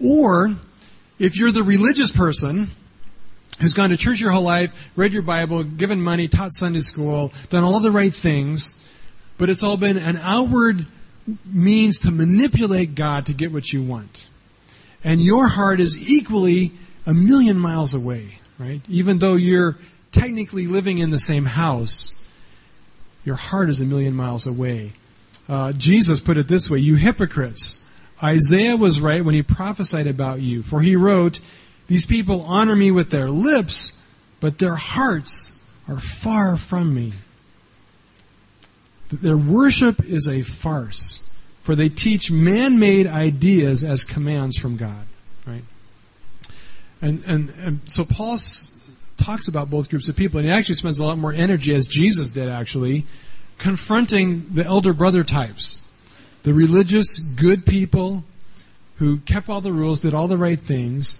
Or, 0.00 0.56
if 1.18 1.36
you're 1.36 1.52
the 1.52 1.62
religious 1.62 2.10
person 2.10 2.70
who's 3.60 3.74
gone 3.74 3.90
to 3.90 3.96
church 3.96 4.20
your 4.20 4.30
whole 4.30 4.42
life, 4.42 4.72
read 4.96 5.12
your 5.12 5.22
Bible, 5.22 5.64
given 5.64 6.00
money, 6.00 6.28
taught 6.28 6.52
Sunday 6.52 6.80
school, 6.80 7.32
done 7.48 7.64
all 7.64 7.80
the 7.80 7.90
right 7.90 8.14
things, 8.14 8.74
but 9.38 9.48
it's 9.48 9.62
all 9.62 9.76
been 9.76 9.96
an 9.96 10.16
outward 10.18 10.86
means 11.44 11.98
to 12.00 12.10
manipulate 12.10 12.94
God 12.94 13.26
to 13.26 13.32
get 13.32 13.52
what 13.52 13.72
you 13.72 13.82
want. 13.82 14.26
And 15.02 15.20
your 15.20 15.48
heart 15.48 15.80
is 15.80 15.96
equally 16.10 16.72
a 17.06 17.14
million 17.14 17.58
miles 17.58 17.94
away, 17.94 18.38
right? 18.58 18.80
Even 18.88 19.18
though 19.18 19.34
you're 19.34 19.78
technically 20.12 20.66
living 20.66 20.98
in 20.98 21.10
the 21.10 21.18
same 21.18 21.44
house, 21.44 22.12
your 23.24 23.36
heart 23.36 23.68
is 23.68 23.80
a 23.80 23.84
million 23.84 24.14
miles 24.14 24.46
away. 24.46 24.92
Uh, 25.48 25.72
Jesus 25.72 26.20
put 26.20 26.36
it 26.36 26.48
this 26.48 26.70
way, 26.70 26.78
you 26.78 26.96
hypocrites. 26.96 27.84
Isaiah 28.22 28.76
was 28.76 29.00
right 29.00 29.24
when 29.24 29.34
he 29.34 29.42
prophesied 29.42 30.06
about 30.06 30.40
you, 30.40 30.62
for 30.62 30.80
he 30.80 30.96
wrote, 30.96 31.40
these 31.86 32.06
people 32.06 32.42
honor 32.42 32.74
me 32.74 32.90
with 32.90 33.10
their 33.10 33.30
lips, 33.30 33.92
but 34.40 34.58
their 34.58 34.76
hearts 34.76 35.60
are 35.86 36.00
far 36.00 36.56
from 36.56 36.94
me. 36.94 37.12
Their 39.12 39.36
worship 39.36 40.04
is 40.04 40.26
a 40.26 40.42
farce, 40.42 41.22
for 41.62 41.76
they 41.76 41.88
teach 41.88 42.30
man-made 42.30 43.06
ideas 43.06 43.84
as 43.84 44.02
commands 44.02 44.56
from 44.56 44.76
God. 44.76 45.06
Right? 45.46 45.62
And, 47.00 47.22
and, 47.24 47.50
and 47.50 47.80
so 47.84 48.04
Paul 48.04 48.38
talks 49.16 49.48
about 49.48 49.70
both 49.70 49.88
groups 49.88 50.08
of 50.08 50.16
people, 50.16 50.38
and 50.38 50.46
he 50.46 50.52
actually 50.52 50.74
spends 50.74 50.98
a 50.98 51.04
lot 51.04 51.18
more 51.18 51.32
energy, 51.32 51.74
as 51.74 51.86
Jesus 51.86 52.32
did 52.32 52.48
actually, 52.48 53.06
confronting 53.58 54.46
the 54.52 54.64
elder 54.64 54.92
brother 54.92 55.24
types. 55.24 55.80
The 56.42 56.54
religious, 56.54 57.18
good 57.18 57.66
people 57.66 58.24
who 58.96 59.18
kept 59.18 59.48
all 59.48 59.60
the 59.60 59.72
rules, 59.72 60.00
did 60.00 60.14
all 60.14 60.28
the 60.28 60.38
right 60.38 60.60
things, 60.60 61.18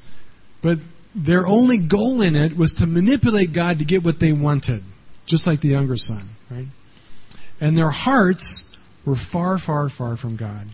but 0.62 0.79
their 1.15 1.47
only 1.47 1.79
goal 1.79 2.21
in 2.21 2.37
it 2.37 2.57
was 2.57 2.75
to 2.75 2.87
manipulate 2.87 3.53
God 3.53 3.79
to 3.79 3.85
get 3.85 4.05
what 4.05 4.21
they 4.21 4.33
wanted, 4.33 4.83
just 5.25 5.47
like 5.47 5.61
the 5.61 5.69
younger 5.69 5.97
son, 5.97 6.31
right? 6.50 6.67
And 7.61 7.76
their 7.76 7.91
hearts 7.91 8.76
were 9.05 9.17
far, 9.17 9.59
far, 9.59 9.88
far 9.88 10.17
from 10.17 10.37
God. 10.37 10.69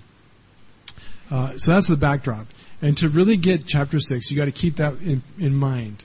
Uh, 1.31 1.57
so 1.57 1.73
that's 1.73 1.87
the 1.87 1.97
backdrop. 1.97 2.47
And 2.81 2.97
to 2.99 3.09
really 3.09 3.37
get 3.37 3.67
chapter 3.67 4.00
6, 4.00 4.31
you 4.31 4.37
got 4.37 4.47
to 4.47 4.52
keep 4.52 4.76
that 4.76 4.95
in, 5.00 5.23
in 5.38 5.55
mind. 5.55 6.05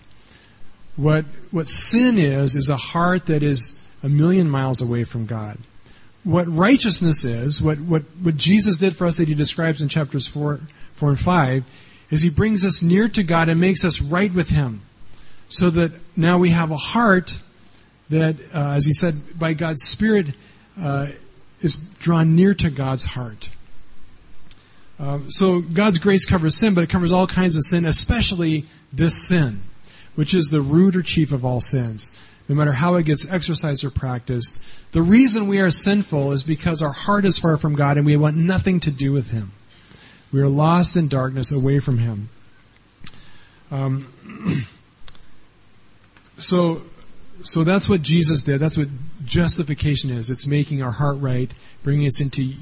What, 0.98 1.26
what 1.52 1.70
sin 1.70 2.18
is, 2.18 2.56
is 2.56 2.70
a 2.70 2.76
heart 2.76 3.28
that 3.28 3.44
is 3.44 3.80
a 4.04 4.10
million 4.10 4.50
miles 4.50 4.82
away 4.82 5.04
from 5.04 5.26
God. 5.26 5.60
What 6.24 6.48
righteousness 6.48 7.24
is, 7.24 7.62
what, 7.62 7.80
what, 7.80 8.04
what 8.22 8.36
Jesus 8.36 8.78
did 8.78 8.96
for 8.96 9.08
us 9.08 9.16
that 9.18 9.28
he 9.28 9.36
describes 9.36 9.82
in 9.82 9.88
chapters 9.88 10.28
4, 10.28 10.60
4 10.96 11.10
and 11.10 11.20
5, 11.20 11.64
is 12.10 12.22
he 12.22 12.30
brings 12.30 12.66
us 12.66 12.82
near 12.82 13.08
to 13.10 13.24
God 13.24 13.48
and 13.48 13.62
makes 13.62 13.86
us 13.86 14.02
right 14.02 14.34
with 14.34 14.50
him. 14.50 14.82
So 15.50 15.70
that 15.70 15.92
now 16.18 16.38
we 16.38 16.50
have 16.50 16.72
a 16.72 16.78
heart 16.78 17.40
that, 18.10 18.36
uh, 18.54 18.72
as 18.72 18.86
he 18.86 18.92
said, 18.92 19.14
by 19.38 19.54
God's 19.54 19.84
Spirit, 19.84 20.28
uh, 20.80 21.08
is 21.62 21.76
drawn 21.76 22.36
near 22.36 22.54
to 22.56 22.70
God's 22.70 23.06
heart. 23.06 23.50
Um, 25.00 25.30
so 25.30 25.62
God's 25.62 26.00
grace 26.00 26.26
covers 26.26 26.58
sin, 26.58 26.74
but 26.74 26.84
it 26.84 26.90
covers 26.90 27.12
all 27.12 27.28
kinds 27.28 27.56
of 27.56 27.62
sin, 27.64 27.86
especially 27.86 28.66
this 28.92 29.28
sin, 29.28 29.62
which 30.18 30.34
is 30.34 30.48
the 30.48 30.62
root 30.62 30.96
or 30.96 31.04
chief 31.04 31.32
of 31.32 31.46
all 31.46 31.62
sins. 31.62 32.12
No 32.50 32.56
matter 32.56 32.72
how 32.72 32.96
it 32.96 33.04
gets 33.04 33.30
exercised 33.30 33.84
or 33.84 33.92
practiced, 33.92 34.60
the 34.92 35.04
reason 35.04 35.48
we 35.48 35.60
are 35.60 35.70
sinful 35.70 36.32
is 36.32 36.44
because 36.44 36.82
our 36.82 36.92
heart 36.92 37.24
is 37.24 37.38
far 37.38 37.56
from 37.56 37.76
God 37.76 37.98
and 37.98 38.06
we 38.06 38.18
want 38.18 38.36
nothing 38.36 38.80
to 38.80 38.90
do 38.90 39.14
with 39.14 39.30
Him. 39.30 39.52
We 40.32 40.42
are 40.42 40.48
lost 40.48 40.98
in 40.98 41.08
darkness 41.08 41.52
away 41.52 41.80
from 41.80 42.00
Him. 42.00 42.30
Um, 43.70 44.66
so, 46.38 46.82
so 47.44 47.64
that's 47.64 47.88
what 47.88 48.02
Jesus 48.02 48.42
did. 48.42 48.60
That's 48.60 48.78
what 48.78 48.88
justification 49.24 50.10
is. 50.10 50.32
It's 50.32 50.48
making 50.48 50.82
our 50.82 50.94
heart 50.94 51.20
right, 51.20 51.54
bringing 51.84 52.08
us 52.08 52.20
into 52.20 52.54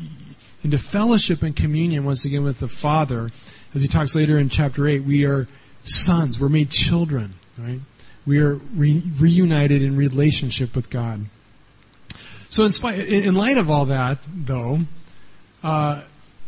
into 0.62 0.78
fellowship 0.80 1.42
and 1.42 1.56
communion 1.56 2.04
once 2.04 2.26
again 2.26 2.44
with 2.44 2.60
the 2.60 2.68
Father. 2.68 3.32
As 3.74 3.82
he 3.82 3.88
talks 3.88 4.14
later 4.16 4.38
in 4.40 4.50
chapter 4.50 4.88
8, 4.88 5.04
we 5.04 5.24
are 5.24 5.48
sons. 5.84 6.40
We're 6.40 6.50
made 6.50 6.72
children, 6.72 7.36
right? 7.58 7.80
We 8.26 8.40
are 8.40 8.56
re- 8.76 9.04
reunited 9.18 9.82
in 9.82 9.96
relationship 9.96 10.76
with 10.76 10.90
God. 10.90 11.26
So 12.50 12.64
in, 12.64 12.72
spite, 12.72 13.00
in 13.00 13.36
light 13.36 13.58
of 13.58 13.70
all 13.70 13.86
that, 13.86 14.20
though, 14.34 14.80
uh, 15.64 16.04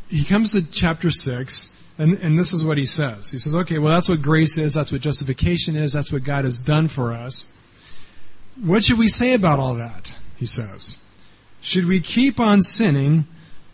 he 0.09 0.23
comes 0.23 0.53
to 0.53 0.61
chapter 0.61 1.11
6, 1.11 1.73
and, 1.97 2.13
and 2.19 2.37
this 2.37 2.53
is 2.53 2.63
what 2.63 2.77
he 2.77 2.85
says. 2.85 3.31
He 3.31 3.37
says, 3.37 3.55
okay, 3.55 3.79
well, 3.79 3.93
that's 3.93 4.07
what 4.07 4.21
grace 4.21 4.57
is. 4.57 4.73
That's 4.75 4.91
what 4.91 5.01
justification 5.01 5.75
is. 5.75 5.93
That's 5.93 6.11
what 6.11 6.23
God 6.23 6.45
has 6.45 6.59
done 6.59 6.87
for 6.87 7.13
us. 7.13 7.51
What 8.61 8.83
should 8.83 8.97
we 8.97 9.09
say 9.09 9.33
about 9.33 9.59
all 9.59 9.75
that? 9.75 10.17
He 10.37 10.45
says. 10.45 10.99
Should 11.61 11.85
we 11.85 11.99
keep 11.99 12.39
on 12.39 12.61
sinning 12.61 13.25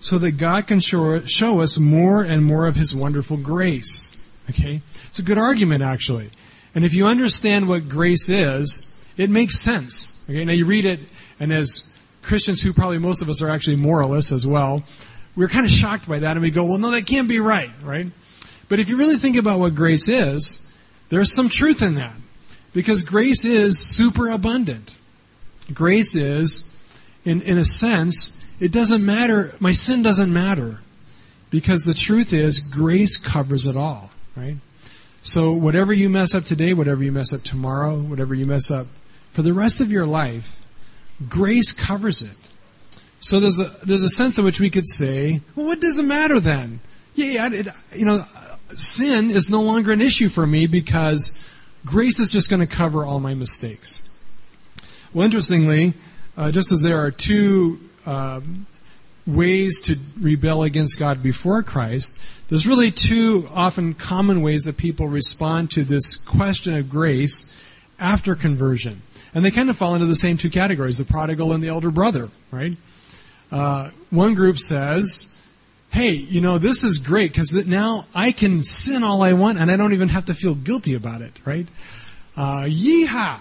so 0.03 0.17
that 0.17 0.31
God 0.31 0.67
can 0.67 0.81
show, 0.81 1.19
show 1.19 1.61
us 1.61 1.79
more 1.79 2.23
and 2.23 2.43
more 2.43 2.67
of 2.67 2.75
His 2.75 2.93
wonderful 2.93 3.37
grace. 3.37 4.15
Okay? 4.49 4.81
It's 5.05 5.19
a 5.19 5.23
good 5.23 5.37
argument, 5.37 5.81
actually. 5.81 6.29
And 6.75 6.83
if 6.83 6.93
you 6.93 7.05
understand 7.05 7.67
what 7.67 7.89
grace 7.89 8.29
is, 8.29 8.91
it 9.17 9.29
makes 9.29 9.59
sense. 9.59 10.19
Okay? 10.29 10.43
Now 10.45 10.53
you 10.53 10.65
read 10.65 10.85
it, 10.85 10.99
and 11.39 11.53
as 11.53 11.93
Christians 12.21 12.61
who 12.61 12.73
probably 12.73 12.97
most 12.97 13.21
of 13.21 13.29
us 13.29 13.41
are 13.41 13.49
actually 13.49 13.75
moralists 13.75 14.31
as 14.31 14.47
well, 14.47 14.83
we're 15.35 15.49
kind 15.49 15.65
of 15.65 15.71
shocked 15.71 16.07
by 16.07 16.19
that 16.19 16.31
and 16.31 16.41
we 16.41 16.51
go, 16.51 16.65
well, 16.65 16.77
no, 16.77 16.91
that 16.91 17.05
can't 17.05 17.27
be 17.27 17.39
right, 17.39 17.71
right? 17.83 18.07
But 18.69 18.79
if 18.79 18.89
you 18.89 18.97
really 18.97 19.17
think 19.17 19.35
about 19.35 19.59
what 19.59 19.75
grace 19.75 20.07
is, 20.07 20.65
there's 21.09 21.33
some 21.33 21.49
truth 21.49 21.81
in 21.81 21.95
that. 21.95 22.15
Because 22.73 23.03
grace 23.03 23.45
is 23.45 23.77
super 23.77 24.29
abundant. 24.29 24.95
Grace 25.73 26.15
is, 26.15 26.69
in, 27.23 27.41
in 27.41 27.57
a 27.57 27.65
sense, 27.65 28.41
it 28.59 28.71
doesn't 28.71 29.05
matter, 29.05 29.55
my 29.59 29.71
sin 29.71 30.01
doesn't 30.01 30.31
matter. 30.31 30.81
Because 31.49 31.83
the 31.83 31.93
truth 31.93 32.33
is, 32.33 32.59
grace 32.59 33.17
covers 33.17 33.67
it 33.67 33.77
all, 33.77 34.09
right? 34.35 34.57
So 35.23 35.53
whatever 35.53 35.93
you 35.93 36.09
mess 36.09 36.35
up 36.35 36.43
today, 36.43 36.73
whatever 36.73 37.01
you 37.01 37.11
mess 37.13 37.31
up 37.31 37.43
tomorrow, 37.43 37.97
whatever 37.97 38.35
you 38.35 38.45
mess 38.45 38.69
up 38.69 38.87
for 39.31 39.41
the 39.41 39.53
rest 39.53 39.79
of 39.79 39.89
your 39.89 40.05
life, 40.05 40.65
grace 41.29 41.71
covers 41.71 42.21
it. 42.21 42.35
So 43.21 43.39
there's 43.39 43.57
a, 43.57 43.73
there's 43.85 44.03
a 44.03 44.09
sense 44.09 44.37
in 44.37 44.43
which 44.43 44.59
we 44.59 44.69
could 44.69 44.85
say, 44.85 45.39
well, 45.55 45.67
what 45.67 45.79
does 45.79 45.97
it 45.97 46.03
matter 46.03 46.41
then? 46.41 46.81
Yeah, 47.15 47.49
it, 47.53 47.69
you 47.95 48.05
know, 48.05 48.25
sin 48.75 49.31
is 49.31 49.49
no 49.49 49.61
longer 49.61 49.93
an 49.93 50.01
issue 50.01 50.27
for 50.27 50.45
me 50.45 50.67
because 50.67 51.33
grace 51.85 52.19
is 52.19 52.29
just 52.29 52.49
going 52.49 52.59
to 52.59 52.67
cover 52.67 53.05
all 53.05 53.21
my 53.21 53.33
mistakes. 53.33 54.09
Well, 55.13 55.23
interestingly, 55.23 55.93
uh, 56.35 56.51
just 56.51 56.73
as 56.73 56.81
there 56.81 56.97
are 56.97 57.11
two 57.11 57.79
um, 58.05 58.65
ways 59.25 59.81
to 59.81 59.97
rebel 60.19 60.63
against 60.63 60.99
God 60.99 61.23
before 61.23 61.63
Christ, 61.63 62.19
there's 62.49 62.67
really 62.67 62.91
two 62.91 63.47
often 63.53 63.93
common 63.93 64.41
ways 64.41 64.63
that 64.63 64.77
people 64.77 65.07
respond 65.07 65.71
to 65.71 65.83
this 65.83 66.15
question 66.15 66.73
of 66.73 66.89
grace 66.89 67.53
after 67.99 68.35
conversion. 68.35 69.01
And 69.33 69.43
they 69.43 69.51
kind 69.51 69.69
of 69.69 69.77
fall 69.77 69.95
into 69.95 70.05
the 70.05 70.15
same 70.15 70.37
two 70.37 70.49
categories, 70.49 70.97
the 70.97 71.05
prodigal 71.05 71.53
and 71.53 71.63
the 71.63 71.69
elder 71.69 71.89
brother, 71.89 72.29
right? 72.51 72.77
Uh, 73.51 73.91
one 74.09 74.33
group 74.33 74.59
says, 74.59 75.35
hey, 75.91 76.11
you 76.11 76.41
know, 76.41 76.57
this 76.57 76.83
is 76.83 76.97
great 76.97 77.31
because 77.31 77.53
now 77.67 78.05
I 78.13 78.31
can 78.31 78.63
sin 78.63 79.03
all 79.03 79.21
I 79.21 79.33
want 79.33 79.57
and 79.57 79.71
I 79.71 79.77
don't 79.77 79.93
even 79.93 80.09
have 80.09 80.25
to 80.25 80.33
feel 80.33 80.55
guilty 80.55 80.95
about 80.95 81.21
it, 81.21 81.33
right? 81.45 81.67
Uh, 82.35 82.65
yeehaw! 82.67 83.39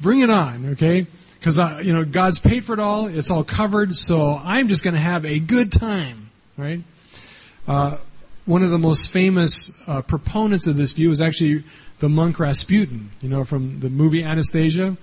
Bring 0.00 0.20
it 0.20 0.30
on, 0.30 0.70
okay? 0.70 1.06
Because 1.40 1.58
you 1.84 1.92
know 1.92 2.04
God's 2.04 2.38
paid 2.38 2.64
for 2.64 2.74
it 2.74 2.78
all; 2.78 3.06
it's 3.06 3.30
all 3.30 3.42
covered. 3.42 3.96
So 3.96 4.38
I'm 4.42 4.68
just 4.68 4.84
going 4.84 4.94
to 4.94 5.00
have 5.00 5.24
a 5.24 5.40
good 5.40 5.72
time, 5.72 6.30
right? 6.56 6.82
Uh, 7.66 7.96
one 8.46 8.62
of 8.62 8.70
the 8.70 8.78
most 8.78 9.10
famous 9.10 9.72
uh, 9.88 10.02
proponents 10.02 10.66
of 10.66 10.76
this 10.76 10.92
view 10.92 11.10
is 11.10 11.20
actually 11.20 11.64
the 11.98 12.08
monk 12.08 12.38
Rasputin. 12.38 13.10
You 13.20 13.30
know, 13.30 13.44
from 13.44 13.80
the 13.80 13.90
movie 13.90 14.22
Anastasia. 14.22 14.96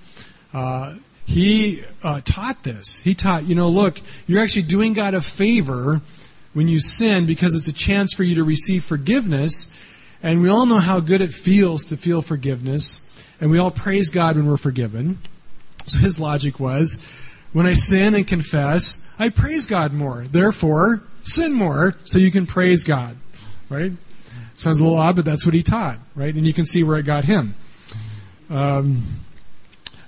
Uh, 0.53 0.95
he 1.25 1.83
uh, 2.03 2.21
taught 2.23 2.63
this. 2.63 2.99
He 2.99 3.13
taught, 3.13 3.45
you 3.45 3.53
know, 3.53 3.67
look, 3.67 3.99
you're 4.27 4.41
actually 4.41 4.61
doing 4.61 4.93
God 4.93 5.13
a 5.13 5.21
favor 5.21 5.99
when 6.53 6.69
you 6.69 6.79
sin 6.79 7.25
because 7.25 7.53
it's 7.53 7.67
a 7.67 7.73
chance 7.73 8.13
for 8.13 8.23
you 8.23 8.35
to 8.35 8.45
receive 8.45 8.85
forgiveness. 8.85 9.75
And 10.23 10.41
we 10.41 10.47
all 10.47 10.65
know 10.65 10.79
how 10.79 11.01
good 11.01 11.19
it 11.19 11.33
feels 11.33 11.83
to 11.85 11.97
feel 11.97 12.21
forgiveness. 12.21 13.01
And 13.41 13.51
we 13.51 13.57
all 13.57 13.71
praise 13.71 14.09
God 14.09 14.37
when 14.37 14.47
we're 14.47 14.55
forgiven. 14.55 15.19
So 15.87 15.99
his 15.99 16.19
logic 16.19 16.59
was, 16.59 17.01
when 17.53 17.65
I 17.65 17.73
sin 17.73 18.13
and 18.13 18.27
confess, 18.27 19.05
I 19.17 19.29
praise 19.29 19.65
God 19.65 19.93
more. 19.93 20.25
Therefore, 20.29 21.01
sin 21.23 21.53
more 21.53 21.95
so 22.03 22.19
you 22.19 22.31
can 22.31 22.45
praise 22.45 22.83
God, 22.83 23.17
right? 23.69 23.91
Sounds 24.55 24.79
a 24.79 24.83
little 24.83 24.97
odd, 24.97 25.15
but 25.15 25.25
that's 25.25 25.45
what 25.45 25.53
he 25.53 25.63
taught, 25.63 25.99
right? 26.15 26.33
And 26.33 26.45
you 26.45 26.53
can 26.53 26.65
see 26.65 26.83
where 26.83 26.97
it 26.97 27.03
got 27.03 27.25
him. 27.25 27.55
Um, 28.49 29.03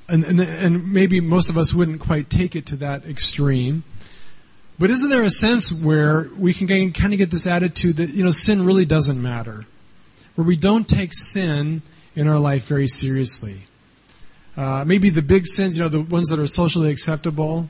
and, 0.08 0.24
and, 0.24 0.40
and 0.40 0.92
maybe 0.92 1.20
most 1.20 1.50
of 1.50 1.58
us 1.58 1.74
wouldn't 1.74 2.00
quite 2.00 2.30
take 2.30 2.56
it 2.56 2.66
to 2.68 2.76
that 2.78 3.06
extreme. 3.06 3.84
But 4.80 4.90
isn't 4.90 5.10
there 5.10 5.24
a 5.24 5.30
sense 5.30 5.72
where 5.72 6.30
we 6.38 6.54
can 6.54 6.68
kind 6.94 7.14
of 7.14 7.18
get 7.18 7.32
this 7.32 7.46
attitude 7.46 7.98
that, 7.98 8.10
you 8.10 8.24
know, 8.24 8.32
sin 8.32 8.66
really 8.66 8.86
doesn't 8.86 9.22
matter? 9.22 9.66
Where 10.36 10.48
we 10.48 10.56
don't 10.56 10.88
take 10.88 11.14
sin 11.14 11.82
in 12.16 12.28
our 12.28 12.40
life 12.40 12.66
very 12.66 12.88
seriously. 12.88 13.62
Uh, 14.60 14.84
maybe 14.86 15.10
the 15.10 15.22
big 15.22 15.48
sins, 15.48 15.78
you 15.78 15.84
know, 15.84 15.88
the 15.88 16.02
ones 16.02 16.28
that 16.28 16.38
are 16.38 16.46
socially 16.46 16.92
acceptable, 16.92 17.70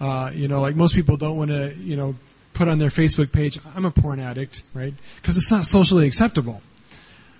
uh, 0.00 0.32
you 0.34 0.48
know, 0.48 0.60
like 0.60 0.74
most 0.74 0.92
people 0.92 1.16
don't 1.16 1.36
want 1.36 1.48
to, 1.48 1.72
you 1.76 1.96
know, 1.96 2.16
put 2.54 2.66
on 2.66 2.80
their 2.80 2.88
Facebook 2.88 3.30
page, 3.30 3.56
I'm 3.76 3.84
a 3.84 3.92
porn 3.92 4.18
addict, 4.18 4.64
right? 4.74 4.92
Because 5.22 5.36
it's 5.36 5.52
not 5.52 5.64
socially 5.64 6.08
acceptable. 6.08 6.60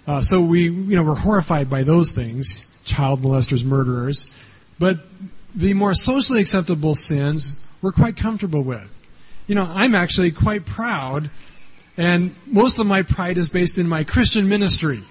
Uh, 0.07 0.23
so 0.23 0.41
we, 0.41 0.71
you 0.71 0.95
know, 0.95 1.03
we're 1.03 1.17
horrified 1.17 1.69
by 1.69 1.83
those 1.83 2.13
things, 2.13 2.67
child 2.85 3.21
molesters, 3.21 3.65
murderers. 3.65 4.33
But 4.79 5.01
the 5.57 5.75
more 5.75 5.93
socially 5.93 6.41
acceptable 6.41 6.95
sins, 6.95 7.61
we're 7.83 7.91
quite 7.91 8.17
comfortable 8.17 8.63
with. 8.63 8.97
You 9.49 9.57
know, 9.57 9.69
I'm 9.69 9.97
actually 9.97 10.31
quite 10.31 10.67
proud, 10.67 11.31
and 11.97 12.33
most 12.47 12.79
of 12.79 12.87
my 12.87 13.03
pride 13.03 13.39
is 13.39 13.49
based 13.49 13.77
in 13.77 13.89
my 13.89 14.05
Christian 14.05 14.49
ministry. 14.49 15.03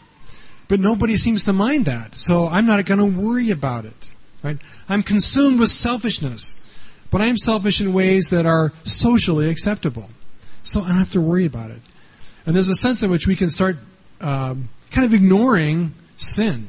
But 0.68 0.80
nobody 0.80 1.16
seems 1.18 1.44
to 1.46 1.54
mind 1.54 1.86
that, 1.86 2.16
so 2.16 2.48
I'm 2.48 2.66
not 2.66 2.84
going 2.86 3.00
to 3.00 3.06
worry 3.06 3.52
about 3.52 3.86
it. 3.86 4.14
Right? 4.44 4.58
I'm 4.90 5.04
consumed 5.04 5.60
with 5.60 5.70
selfishness. 5.70 6.64
But 7.10 7.22
I'm 7.22 7.38
selfish 7.38 7.80
in 7.80 7.94
ways 7.94 8.30
that 8.32 8.46
are 8.46 8.74
socially 8.84 9.50
acceptable. 9.50 10.10
So 10.64 10.82
I 10.82 10.90
don't 10.90 10.98
have 10.98 11.12
to 11.12 11.22
worry 11.22 11.46
about 11.46 11.72
it. 11.72 11.80
And 12.46 12.56
there's 12.56 12.70
a 12.70 12.76
sense 12.76 13.02
in 13.02 13.10
which 13.10 13.28
we 13.28 13.36
can 13.36 13.50
start 13.50 13.78
um, 14.20 14.70
kind 14.92 15.06
of 15.06 15.14
ignoring 15.14 15.94
sin. 16.18 16.68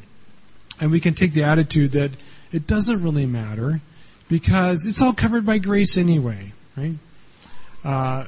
And 0.81 0.93
we 0.93 1.01
can 1.01 1.15
take 1.15 1.35
the 1.35 1.43
attitude 1.43 1.93
that 1.93 2.13
it 2.53 2.67
doesn't 2.67 3.03
really 3.03 3.27
matter 3.27 3.81
because 4.29 4.87
it's 4.87 5.03
all 5.03 5.13
covered 5.13 5.45
by 5.45 5.59
grace 5.59 5.97
anyway, 5.97 6.53
right? 6.77 6.95
Uh, 7.83 8.27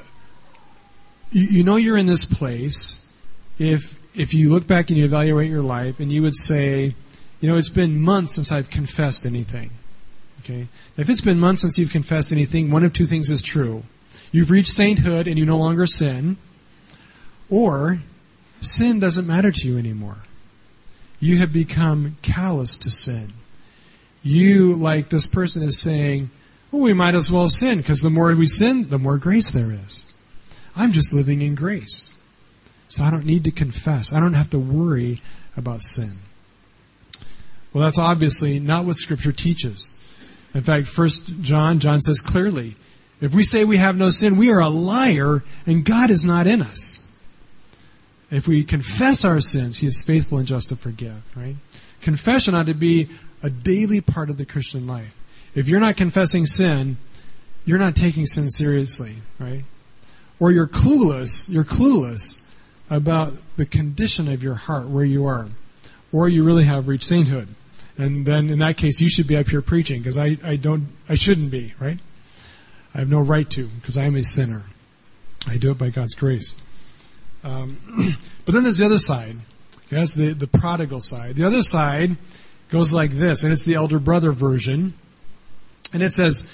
you, 1.30 1.44
you 1.44 1.62
know 1.62 1.76
you're 1.76 1.96
in 1.96 2.06
this 2.06 2.24
place 2.24 3.06
if 3.58 3.99
if 4.14 4.34
you 4.34 4.50
look 4.50 4.66
back 4.66 4.90
and 4.90 4.98
you 4.98 5.04
evaluate 5.04 5.50
your 5.50 5.62
life 5.62 6.00
and 6.00 6.10
you 6.10 6.22
would 6.22 6.36
say, 6.36 6.94
you 7.40 7.48
know, 7.48 7.56
it's 7.56 7.68
been 7.68 8.00
months 8.00 8.34
since 8.34 8.52
I've 8.52 8.70
confessed 8.70 9.24
anything. 9.24 9.70
Okay? 10.40 10.68
If 10.96 11.08
it's 11.08 11.20
been 11.20 11.38
months 11.38 11.62
since 11.62 11.78
you've 11.78 11.90
confessed 11.90 12.32
anything, 12.32 12.70
one 12.70 12.84
of 12.84 12.92
two 12.92 13.06
things 13.06 13.30
is 13.30 13.42
true. 13.42 13.84
You've 14.32 14.50
reached 14.50 14.72
sainthood 14.72 15.26
and 15.26 15.38
you 15.38 15.46
no 15.46 15.56
longer 15.56 15.86
sin, 15.86 16.36
or 17.48 18.00
sin 18.60 19.00
doesn't 19.00 19.26
matter 19.26 19.50
to 19.50 19.68
you 19.68 19.78
anymore. 19.78 20.18
You 21.18 21.38
have 21.38 21.52
become 21.52 22.16
callous 22.22 22.78
to 22.78 22.90
sin. 22.90 23.32
You, 24.22 24.74
like 24.74 25.08
this 25.08 25.26
person 25.26 25.62
is 25.62 25.80
saying, 25.80 26.30
well, 26.70 26.82
we 26.82 26.92
might 26.92 27.14
as 27.14 27.30
well 27.30 27.48
sin 27.48 27.78
because 27.78 28.00
the 28.00 28.10
more 28.10 28.34
we 28.34 28.46
sin, 28.46 28.88
the 28.88 28.98
more 28.98 29.18
grace 29.18 29.50
there 29.50 29.72
is. 29.72 30.12
I'm 30.76 30.92
just 30.92 31.12
living 31.12 31.42
in 31.42 31.54
grace. 31.54 32.14
So 32.90 33.04
I 33.04 33.10
don't 33.10 33.24
need 33.24 33.44
to 33.44 33.52
confess. 33.52 34.12
I 34.12 34.18
don't 34.18 34.34
have 34.34 34.50
to 34.50 34.58
worry 34.58 35.22
about 35.56 35.80
sin. 35.80 36.18
Well, 37.72 37.84
that's 37.84 38.00
obviously 38.00 38.58
not 38.58 38.84
what 38.84 38.96
Scripture 38.96 39.30
teaches. 39.30 39.94
In 40.54 40.62
fact, 40.62 40.88
First 40.88 41.40
John, 41.40 41.78
John 41.78 42.00
says 42.00 42.20
clearly, 42.20 42.74
if 43.20 43.32
we 43.32 43.44
say 43.44 43.64
we 43.64 43.76
have 43.76 43.96
no 43.96 44.10
sin, 44.10 44.36
we 44.36 44.50
are 44.50 44.58
a 44.58 44.68
liar 44.68 45.44
and 45.66 45.84
God 45.84 46.10
is 46.10 46.24
not 46.24 46.48
in 46.48 46.60
us. 46.60 47.06
If 48.28 48.48
we 48.48 48.64
confess 48.64 49.24
our 49.24 49.40
sins, 49.40 49.78
He 49.78 49.86
is 49.86 50.02
faithful 50.02 50.38
and 50.38 50.46
just 50.46 50.70
to 50.70 50.76
forgive, 50.76 51.22
right? 51.36 51.56
Confession 52.00 52.56
ought 52.56 52.66
to 52.66 52.74
be 52.74 53.08
a 53.40 53.50
daily 53.50 54.00
part 54.00 54.30
of 54.30 54.36
the 54.36 54.46
Christian 54.46 54.88
life. 54.88 55.16
If 55.54 55.68
you're 55.68 55.80
not 55.80 55.96
confessing 55.96 56.44
sin, 56.44 56.96
you're 57.64 57.78
not 57.78 57.94
taking 57.94 58.26
sin 58.26 58.48
seriously, 58.48 59.16
right? 59.38 59.62
Or 60.40 60.50
you're 60.50 60.66
clueless, 60.66 61.48
you're 61.48 61.64
clueless 61.64 62.42
about 62.90 63.32
the 63.56 63.64
condition 63.64 64.28
of 64.28 64.42
your 64.42 64.56
heart, 64.56 64.88
where 64.88 65.04
you 65.04 65.24
are. 65.24 65.48
Or 66.12 66.28
you 66.28 66.42
really 66.42 66.64
have 66.64 66.88
reached 66.88 67.04
sainthood. 67.04 67.48
And 67.96 68.26
then 68.26 68.50
in 68.50 68.58
that 68.58 68.76
case, 68.76 69.00
you 69.00 69.08
should 69.08 69.26
be 69.26 69.36
up 69.36 69.48
here 69.48 69.62
preaching 69.62 70.00
because 70.00 70.18
I, 70.18 70.36
I 70.42 70.56
don't, 70.56 70.88
I 71.08 71.14
shouldn't 71.14 71.50
be, 71.50 71.74
right? 71.78 71.98
I 72.94 72.98
have 72.98 73.08
no 73.08 73.20
right 73.20 73.48
to 73.50 73.68
because 73.68 73.96
I 73.96 74.04
am 74.04 74.16
a 74.16 74.24
sinner. 74.24 74.64
I 75.46 75.56
do 75.56 75.70
it 75.70 75.78
by 75.78 75.90
God's 75.90 76.14
grace. 76.14 76.56
Um, 77.44 78.16
but 78.44 78.52
then 78.52 78.64
there's 78.64 78.78
the 78.78 78.86
other 78.86 78.98
side. 78.98 79.36
Okay, 79.86 79.96
that's 79.96 80.14
the, 80.14 80.32
the 80.32 80.46
prodigal 80.46 81.00
side. 81.00 81.36
The 81.36 81.44
other 81.44 81.62
side 81.62 82.16
goes 82.70 82.92
like 82.92 83.10
this, 83.10 83.44
and 83.44 83.52
it's 83.52 83.64
the 83.64 83.74
elder 83.74 83.98
brother 83.98 84.32
version. 84.32 84.94
And 85.92 86.02
it 86.02 86.10
says, 86.10 86.48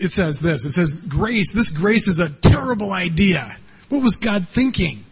it 0.00 0.12
says 0.12 0.40
this. 0.40 0.64
It 0.64 0.72
says, 0.72 0.92
grace, 0.92 1.52
this 1.52 1.70
grace 1.70 2.08
is 2.08 2.18
a 2.18 2.28
terrible 2.28 2.92
idea. 2.92 3.56
What 3.88 4.02
was 4.02 4.16
God 4.16 4.48
thinking? 4.48 5.04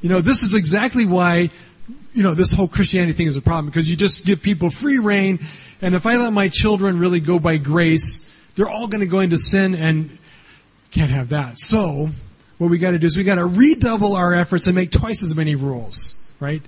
You 0.00 0.08
know, 0.08 0.20
this 0.20 0.42
is 0.42 0.54
exactly 0.54 1.06
why 1.06 1.50
you 2.16 2.22
know, 2.22 2.34
this 2.34 2.50
whole 2.50 2.66
Christianity 2.66 3.12
thing 3.12 3.26
is 3.26 3.36
a 3.36 3.42
problem 3.42 3.66
because 3.66 3.88
you 3.90 3.94
just 3.94 4.24
give 4.24 4.40
people 4.40 4.70
free 4.70 4.98
rein. 4.98 5.38
And 5.82 5.94
if 5.94 6.06
I 6.06 6.16
let 6.16 6.32
my 6.32 6.48
children 6.48 6.98
really 6.98 7.20
go 7.20 7.38
by 7.38 7.58
grace, 7.58 8.26
they're 8.56 8.70
all 8.70 8.88
going 8.88 9.00
to 9.00 9.06
go 9.06 9.20
into 9.20 9.36
sin 9.36 9.74
and 9.74 10.18
can't 10.90 11.10
have 11.10 11.28
that. 11.28 11.58
So, 11.58 12.08
what 12.56 12.70
we 12.70 12.78
got 12.78 12.92
to 12.92 12.98
do 12.98 13.06
is 13.06 13.18
we 13.18 13.24
got 13.24 13.34
to 13.34 13.44
redouble 13.44 14.16
our 14.16 14.32
efforts 14.32 14.66
and 14.66 14.74
make 14.74 14.90
twice 14.90 15.22
as 15.22 15.36
many 15.36 15.56
rules, 15.56 16.14
right? 16.40 16.62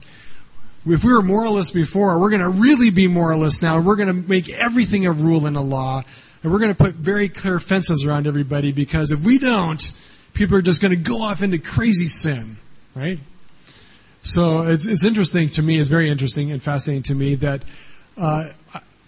If 0.86 1.02
we 1.02 1.12
were 1.14 1.22
moralists 1.22 1.72
before, 1.72 2.20
we're 2.20 2.28
going 2.28 2.42
to 2.42 2.50
really 2.50 2.90
be 2.90 3.08
moralists 3.08 3.62
now. 3.62 3.80
We're 3.80 3.96
going 3.96 4.08
to 4.08 4.28
make 4.28 4.50
everything 4.50 5.06
a 5.06 5.12
rule 5.12 5.46
and 5.46 5.56
a 5.56 5.62
law. 5.62 6.02
And 6.42 6.52
we're 6.52 6.58
going 6.58 6.74
to 6.74 6.84
put 6.84 6.94
very 6.94 7.30
clear 7.30 7.58
fences 7.58 8.04
around 8.04 8.26
everybody 8.26 8.70
because 8.70 9.12
if 9.12 9.20
we 9.20 9.38
don't, 9.38 9.90
people 10.34 10.56
are 10.56 10.62
just 10.62 10.80
going 10.80 10.90
to 10.90 10.96
go 10.96 11.22
off 11.22 11.42
into 11.42 11.58
crazy 11.58 12.06
sin, 12.06 12.56
right? 12.94 13.18
So 14.22 14.62
it's, 14.62 14.86
it's 14.86 15.04
interesting 15.04 15.48
to 15.50 15.62
me, 15.62 15.78
it's 15.78 15.88
very 15.88 16.10
interesting 16.10 16.52
and 16.52 16.62
fascinating 16.62 17.02
to 17.04 17.14
me 17.14 17.34
that 17.36 17.62
uh, 18.16 18.50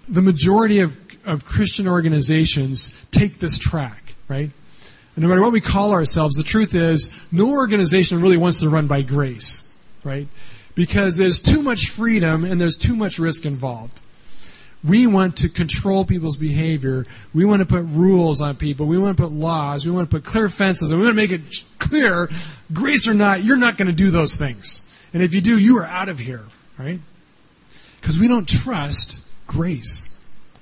the 0.08 0.22
majority 0.22 0.80
of, 0.80 0.96
of 1.24 1.44
Christian 1.44 1.86
organizations 1.86 2.96
take 3.10 3.38
this 3.38 3.58
track, 3.58 4.14
right? 4.28 4.50
And 5.16 5.22
no 5.22 5.28
matter 5.28 5.42
what 5.42 5.52
we 5.52 5.60
call 5.60 5.92
ourselves, 5.92 6.36
the 6.36 6.42
truth 6.42 6.74
is 6.74 7.10
no 7.32 7.50
organization 7.50 8.20
really 8.20 8.36
wants 8.36 8.60
to 8.60 8.68
run 8.68 8.86
by 8.86 9.02
grace, 9.02 9.68
right? 10.04 10.28
Because 10.74 11.16
there's 11.16 11.40
too 11.40 11.62
much 11.62 11.90
freedom 11.90 12.44
and 12.44 12.60
there's 12.60 12.76
too 12.76 12.96
much 12.96 13.18
risk 13.18 13.44
involved. 13.44 14.00
We 14.82 15.06
want 15.06 15.38
to 15.38 15.48
control 15.48 16.04
people's 16.04 16.36
behavior. 16.38 17.04
We 17.34 17.44
want 17.44 17.60
to 17.60 17.66
put 17.66 17.84
rules 17.84 18.40
on 18.40 18.56
people. 18.56 18.86
We 18.86 18.96
want 18.96 19.16
to 19.16 19.22
put 19.22 19.32
laws. 19.32 19.84
We 19.84 19.90
want 19.92 20.08
to 20.08 20.16
put 20.16 20.24
clear 20.24 20.48
fences. 20.48 20.90
And 20.90 21.00
we 21.00 21.06
want 21.06 21.18
to 21.18 21.22
make 21.22 21.32
it 21.32 21.64
clear, 21.78 22.30
grace 22.72 23.06
or 23.06 23.12
not, 23.12 23.44
you're 23.44 23.58
not 23.58 23.76
going 23.76 23.88
to 23.88 23.92
do 23.92 24.10
those 24.10 24.36
things. 24.36 24.88
And 25.12 25.22
if 25.22 25.34
you 25.34 25.40
do, 25.40 25.58
you 25.58 25.78
are 25.78 25.86
out 25.86 26.08
of 26.08 26.18
here, 26.18 26.44
right? 26.78 27.00
Because 28.00 28.18
we 28.18 28.28
don't 28.28 28.48
trust 28.48 29.20
grace. 29.46 30.08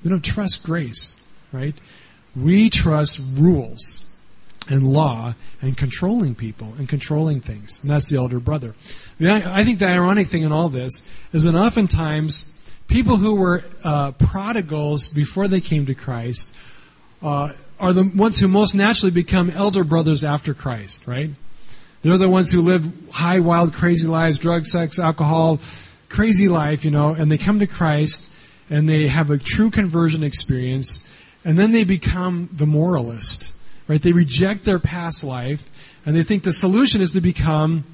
We 0.03 0.11
don't 0.11 0.25
trust 0.25 0.65
grace, 0.65 1.15
right? 1.53 1.75
We 2.35 2.71
trust 2.71 3.21
rules 3.35 4.05
and 4.69 4.93
law 4.93 5.35
and 5.63 5.77
controlling 5.77 6.35
people 6.35 6.75
and 6.79 6.89
controlling 6.89 7.41
things. 7.41 7.79
And 7.83 7.91
that's 7.91 8.11
the 8.11 8.17
elder 8.17 8.41
brother. 8.41 8.75
I 9.21 9.65
think 9.65 9.79
the 9.79 9.89
ironic 9.89 10.27
thing 10.29 10.43
in 10.43 10.53
all 10.53 10.69
this 10.69 11.09
is 11.33 11.45
that 11.45 11.55
oftentimes 11.55 12.53
people 12.89 13.19
who 13.19 13.37
were 13.37 13.65
uh, 13.85 14.13
prodigals 14.13 15.09
before 15.09 15.47
they 15.47 15.61
came 15.61 15.87
to 15.87 15.95
Christ 15.95 16.53
uh, 17.23 17.53
are 17.79 17.93
the 17.93 18.11
ones 18.17 18.39
who 18.39 18.49
most 18.49 18.75
naturally 18.75 19.13
become 19.13 19.51
elder 19.51 19.85
brothers 19.85 20.25
after 20.25 20.55
Christ, 20.55 21.07
right? 21.07 21.31
They're 22.03 22.19
the 22.19 22.29
ones 22.29 22.51
who 22.51 22.63
live 22.63 22.91
high, 23.13 23.41
wild, 23.41 23.75
crazy 23.75 24.07
lives, 24.07 24.39
drug, 24.39 24.65
sex, 24.65 24.99
alcohol, 24.99 25.61
crazy 26.09 26.49
life, 26.49 26.85
you 26.85 26.91
know, 26.91 27.15
and 27.15 27.31
they 27.31 27.39
come 27.39 27.61
to 27.61 27.67
Christ 27.67 28.29
and 28.71 28.89
they 28.89 29.09
have 29.09 29.31
a 29.31 29.39
true 29.39 29.71
conversion 29.71 30.23
experience 30.23 31.09
and 31.45 31.59
then 31.59 31.73
they 31.73 31.85
become 31.85 32.49
the 32.53 32.67
moralist, 32.67 33.53
right? 33.87 34.01
They 34.01 34.13
reject 34.13 34.65
their 34.65 34.79
past 34.79 35.23
life 35.25 35.69
and 36.07 36.17
they 36.17 36.23
think 36.23 36.45
the 36.45 36.53
solution 36.53 37.01
is 37.01 37.13
to 37.13 37.21
become 37.21 37.85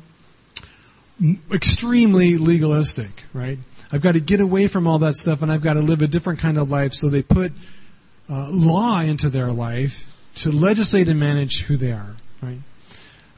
extremely 1.53 2.37
legalistic, 2.37 3.25
right? 3.33 3.59
I've 3.95 4.01
got 4.01 4.15
to 4.15 4.21
get 4.21 4.41
away 4.41 4.67
from 4.67 4.89
all 4.89 4.99
that 4.99 5.15
stuff 5.15 5.41
and 5.41 5.53
I've 5.53 5.63
got 5.63 5.75
to 5.75 5.81
live 5.81 6.03
a 6.03 6.09
different 6.09 6.41
kind 6.41 6.59
of 6.59 6.69
life. 6.69 6.95
So 6.95 7.09
they 7.09 7.23
put 7.23 7.53
uh, 8.29 8.49
law 8.51 9.01
into 9.01 9.31
their 9.31 9.53
life 9.53 10.05
to 10.37 10.51
legislate 10.51 11.09
and 11.09 11.21
manage 11.21 11.63
who 11.63 11.77
they 11.77 11.93
are, 11.93 12.17
right? 12.43 12.59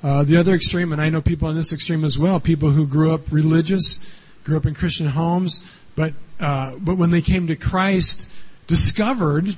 Uh, 0.03 0.25
the 0.25 0.39
other 0.39 0.55
extreme, 0.55 0.95
and 0.95 1.03
I 1.03 1.11
know 1.11 1.21
people 1.21 1.47
on 1.47 1.57
this 1.57 1.75
extreme 1.75 2.07
as 2.07 2.19
well, 2.19 2.41
people 2.41 2.71
who 2.71 2.87
grew 2.87 3.13
up 3.13 3.31
religious, 3.31 4.03
grew 4.45 4.57
up 4.57 4.65
in 4.65 4.75
Christian 4.75 5.09
homes, 5.09 5.63
but 5.95 6.15
uh, 6.41 6.77
but 6.79 6.97
when 6.97 7.11
they 7.11 7.21
came 7.21 7.49
to 7.49 7.57
Christ, 7.57 8.27
discovered 8.67 9.57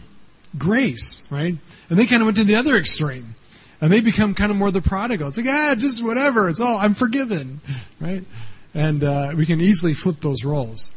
grace, 0.56 1.22
right? 1.30 1.54
And 1.90 1.96
they 1.96 2.06
kind 2.06 2.22
of 2.22 2.26
went 2.26 2.38
to 2.38 2.44
the 2.44 2.56
other 2.56 2.74
extreme, 2.74 3.36
And 3.80 3.92
they 3.92 4.00
become 4.00 4.34
kind 4.34 4.50
of 4.50 4.56
more 4.56 4.72
the 4.72 4.82
prodigal. 4.82 5.28
It's 5.28 5.38
like, 5.38 5.46
ah, 5.46 5.76
just 5.78 6.04
whatever. 6.04 6.48
It's 6.48 6.60
all, 6.60 6.76
I'm 6.78 6.94
forgiven. 6.94 7.60
Right? 8.00 8.24
And 8.74 9.02
uh, 9.02 9.34
we 9.36 9.46
can 9.46 9.60
easily 9.60 9.94
flip 9.94 10.20
those 10.20 10.44
roles. 10.44 10.92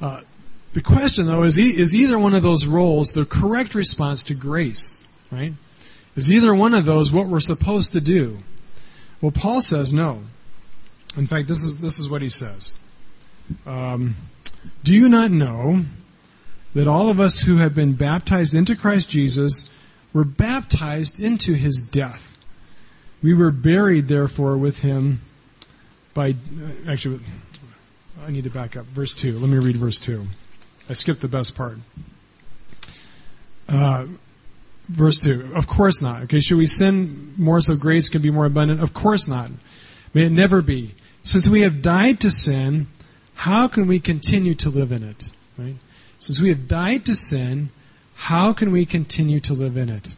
Uh, 0.00 0.22
the 0.72 0.80
question, 0.80 1.26
though, 1.26 1.42
is, 1.42 1.58
e- 1.58 1.76
is 1.76 1.94
either 1.94 2.18
one 2.18 2.34
of 2.34 2.42
those 2.42 2.66
roles 2.66 3.12
the 3.12 3.24
correct 3.24 3.74
response 3.74 4.24
to 4.24 4.34
grace? 4.34 5.06
Right? 5.30 5.52
Is 6.16 6.30
either 6.30 6.54
one 6.54 6.74
of 6.74 6.84
those 6.84 7.12
what 7.12 7.26
we're 7.26 7.40
supposed 7.40 7.92
to 7.92 8.00
do? 8.00 8.38
Well, 9.20 9.32
Paul 9.32 9.60
says 9.60 9.92
no. 9.92 10.22
In 11.16 11.26
fact, 11.26 11.48
this 11.48 11.62
is, 11.62 11.78
this 11.78 11.98
is 11.98 12.08
what 12.08 12.22
he 12.22 12.28
says. 12.28 12.76
Um, 13.66 14.16
do 14.82 14.92
you 14.92 15.08
not 15.08 15.30
know 15.30 15.84
that 16.74 16.88
all 16.88 17.10
of 17.10 17.20
us 17.20 17.42
who 17.42 17.56
have 17.56 17.74
been 17.74 17.94
baptized 17.94 18.54
into 18.54 18.76
Christ 18.76 19.10
Jesus 19.10 19.68
were 20.12 20.24
baptized 20.24 21.20
into 21.20 21.52
his 21.54 21.82
death? 21.82 22.36
We 23.22 23.34
were 23.34 23.50
buried, 23.50 24.08
therefore, 24.08 24.56
with 24.56 24.80
him 24.80 25.20
by, 26.14 26.34
actually, 26.88 27.20
I 28.24 28.30
need 28.30 28.44
to 28.44 28.50
back 28.50 28.76
up. 28.76 28.86
Verse 28.86 29.14
2. 29.14 29.38
Let 29.38 29.48
me 29.48 29.58
read 29.58 29.76
verse 29.76 29.98
2. 30.00 30.26
I 30.88 30.92
skipped 30.94 31.20
the 31.20 31.28
best 31.28 31.56
part. 31.56 31.78
Uh, 33.68 34.06
verse 34.88 35.18
2. 35.20 35.52
Of 35.54 35.66
course 35.66 36.02
not. 36.02 36.22
Okay, 36.22 36.40
should 36.40 36.58
we 36.58 36.66
sin 36.66 37.34
more 37.36 37.60
so 37.60 37.76
grace 37.76 38.08
can 38.08 38.22
be 38.22 38.30
more 38.30 38.44
abundant? 38.44 38.82
Of 38.82 38.92
course 38.92 39.28
not. 39.28 39.50
May 40.14 40.26
it 40.26 40.32
never 40.32 40.60
be. 40.60 40.94
Since 41.22 41.48
we 41.48 41.62
have 41.62 41.82
died 41.82 42.20
to 42.20 42.30
sin, 42.30 42.88
how 43.34 43.68
can 43.68 43.86
we 43.86 44.00
continue 44.00 44.54
to 44.56 44.68
live 44.68 44.92
in 44.92 45.02
it? 45.02 45.30
Right? 45.56 45.76
Since 46.18 46.40
we 46.40 46.50
have 46.50 46.68
died 46.68 47.06
to 47.06 47.14
sin, 47.14 47.70
how 48.14 48.52
can 48.52 48.70
we 48.72 48.84
continue 48.84 49.40
to 49.40 49.54
live 49.54 49.76
in 49.76 49.88
it? 49.88 50.14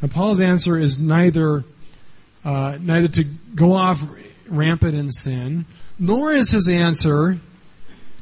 And 0.00 0.10
Paul's 0.10 0.40
answer 0.40 0.78
is 0.78 0.98
neither 0.98 1.64
uh, 2.44 2.78
neither 2.80 3.08
to 3.08 3.24
go 3.54 3.72
off 3.72 4.08
rampant 4.48 4.94
in 4.94 5.10
sin, 5.10 5.66
nor 5.98 6.32
is 6.32 6.50
his 6.50 6.68
answer 6.68 7.38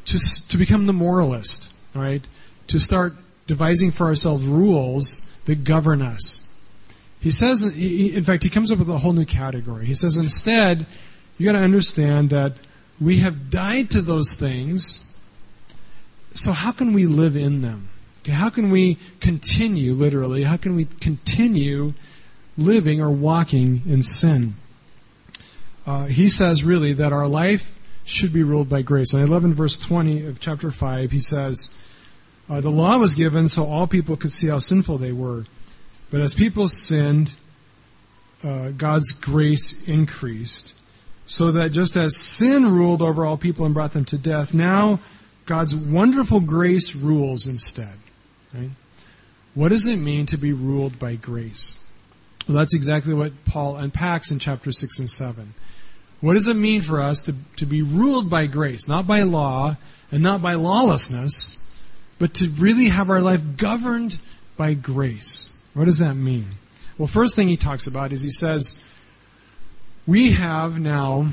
to 0.06 0.18
to 0.48 0.58
become 0.58 0.86
the 0.86 0.92
moralist, 0.92 1.72
right? 1.94 2.26
To 2.68 2.78
start 2.78 3.14
devising 3.46 3.90
for 3.90 4.06
ourselves 4.06 4.46
rules 4.46 5.28
that 5.44 5.64
govern 5.64 6.02
us. 6.02 6.42
He 7.20 7.30
says, 7.30 7.64
in 7.64 8.22
fact, 8.24 8.42
he 8.42 8.50
comes 8.50 8.70
up 8.70 8.78
with 8.78 8.88
a 8.88 8.98
whole 8.98 9.14
new 9.14 9.24
category. 9.24 9.86
He 9.86 9.94
says, 9.94 10.18
instead, 10.18 10.86
you 11.38 11.46
got 11.46 11.52
to 11.52 11.64
understand 11.64 12.30
that 12.30 12.52
we 13.00 13.18
have 13.18 13.50
died 13.50 13.90
to 13.92 14.02
those 14.02 14.34
things. 14.34 15.06
So 16.34 16.52
how 16.52 16.72
can 16.72 16.92
we 16.92 17.06
live 17.06 17.36
in 17.36 17.62
them? 17.62 17.88
How 18.28 18.50
can 18.50 18.70
we 18.70 18.98
continue, 19.20 19.92
literally, 19.92 20.44
how 20.44 20.56
can 20.56 20.76
we 20.76 20.84
continue 20.84 21.94
living 22.56 23.00
or 23.00 23.10
walking 23.10 23.82
in 23.86 24.02
sin? 24.02 24.54
Uh, 25.86 26.06
he 26.06 26.28
says 26.28 26.64
really 26.64 26.92
that 26.94 27.12
our 27.12 27.28
life 27.28 27.78
should 28.04 28.32
be 28.32 28.42
ruled 28.42 28.68
by 28.68 28.82
grace. 28.82 29.12
And 29.12 29.22
I 29.22 29.26
love 29.26 29.44
in 29.44 29.54
verse 29.54 29.78
20 29.78 30.26
of 30.26 30.40
chapter 30.40 30.70
5, 30.70 31.10
he 31.10 31.20
says, 31.20 31.74
uh, 32.48 32.60
the 32.60 32.70
law 32.70 32.98
was 32.98 33.14
given 33.14 33.48
so 33.48 33.64
all 33.64 33.86
people 33.86 34.16
could 34.16 34.32
see 34.32 34.48
how 34.48 34.58
sinful 34.58 34.98
they 34.98 35.12
were. 35.12 35.44
But 36.10 36.20
as 36.20 36.34
people 36.34 36.68
sinned, 36.68 37.34
uh, 38.42 38.70
God's 38.70 39.12
grace 39.12 39.86
increased 39.88 40.74
so 41.26 41.50
that 41.52 41.70
just 41.70 41.96
as 41.96 42.16
sin 42.16 42.70
ruled 42.70 43.00
over 43.00 43.24
all 43.24 43.38
people 43.38 43.64
and 43.64 43.72
brought 43.72 43.92
them 43.92 44.04
to 44.06 44.18
death, 44.18 44.52
now 44.52 45.00
God's 45.46 45.74
wonderful 45.74 46.40
grace 46.40 46.94
rules 46.94 47.46
instead. 47.46 47.94
Right? 48.52 48.70
What 49.54 49.70
does 49.70 49.86
it 49.86 49.96
mean 49.96 50.26
to 50.26 50.36
be 50.36 50.52
ruled 50.52 50.98
by 50.98 51.14
grace? 51.14 51.78
Well, 52.46 52.58
that's 52.58 52.74
exactly 52.74 53.14
what 53.14 53.44
Paul 53.46 53.76
unpacks 53.76 54.30
in 54.30 54.38
chapter 54.38 54.70
6 54.70 54.98
and 54.98 55.10
7. 55.10 55.54
What 56.24 56.32
does 56.32 56.48
it 56.48 56.56
mean 56.56 56.80
for 56.80 57.02
us 57.02 57.24
to, 57.24 57.34
to 57.56 57.66
be 57.66 57.82
ruled 57.82 58.30
by 58.30 58.46
grace, 58.46 58.88
not 58.88 59.06
by 59.06 59.24
law 59.24 59.76
and 60.10 60.22
not 60.22 60.40
by 60.40 60.54
lawlessness, 60.54 61.58
but 62.18 62.32
to 62.36 62.48
really 62.48 62.86
have 62.86 63.10
our 63.10 63.20
life 63.20 63.58
governed 63.58 64.18
by 64.56 64.72
grace? 64.72 65.52
What 65.74 65.84
does 65.84 65.98
that 65.98 66.14
mean? 66.14 66.52
Well, 66.96 67.08
first 67.08 67.36
thing 67.36 67.48
he 67.48 67.58
talks 67.58 67.86
about 67.86 68.10
is 68.10 68.22
he 68.22 68.30
says, 68.30 68.82
we 70.06 70.32
have 70.32 70.80
now, 70.80 71.28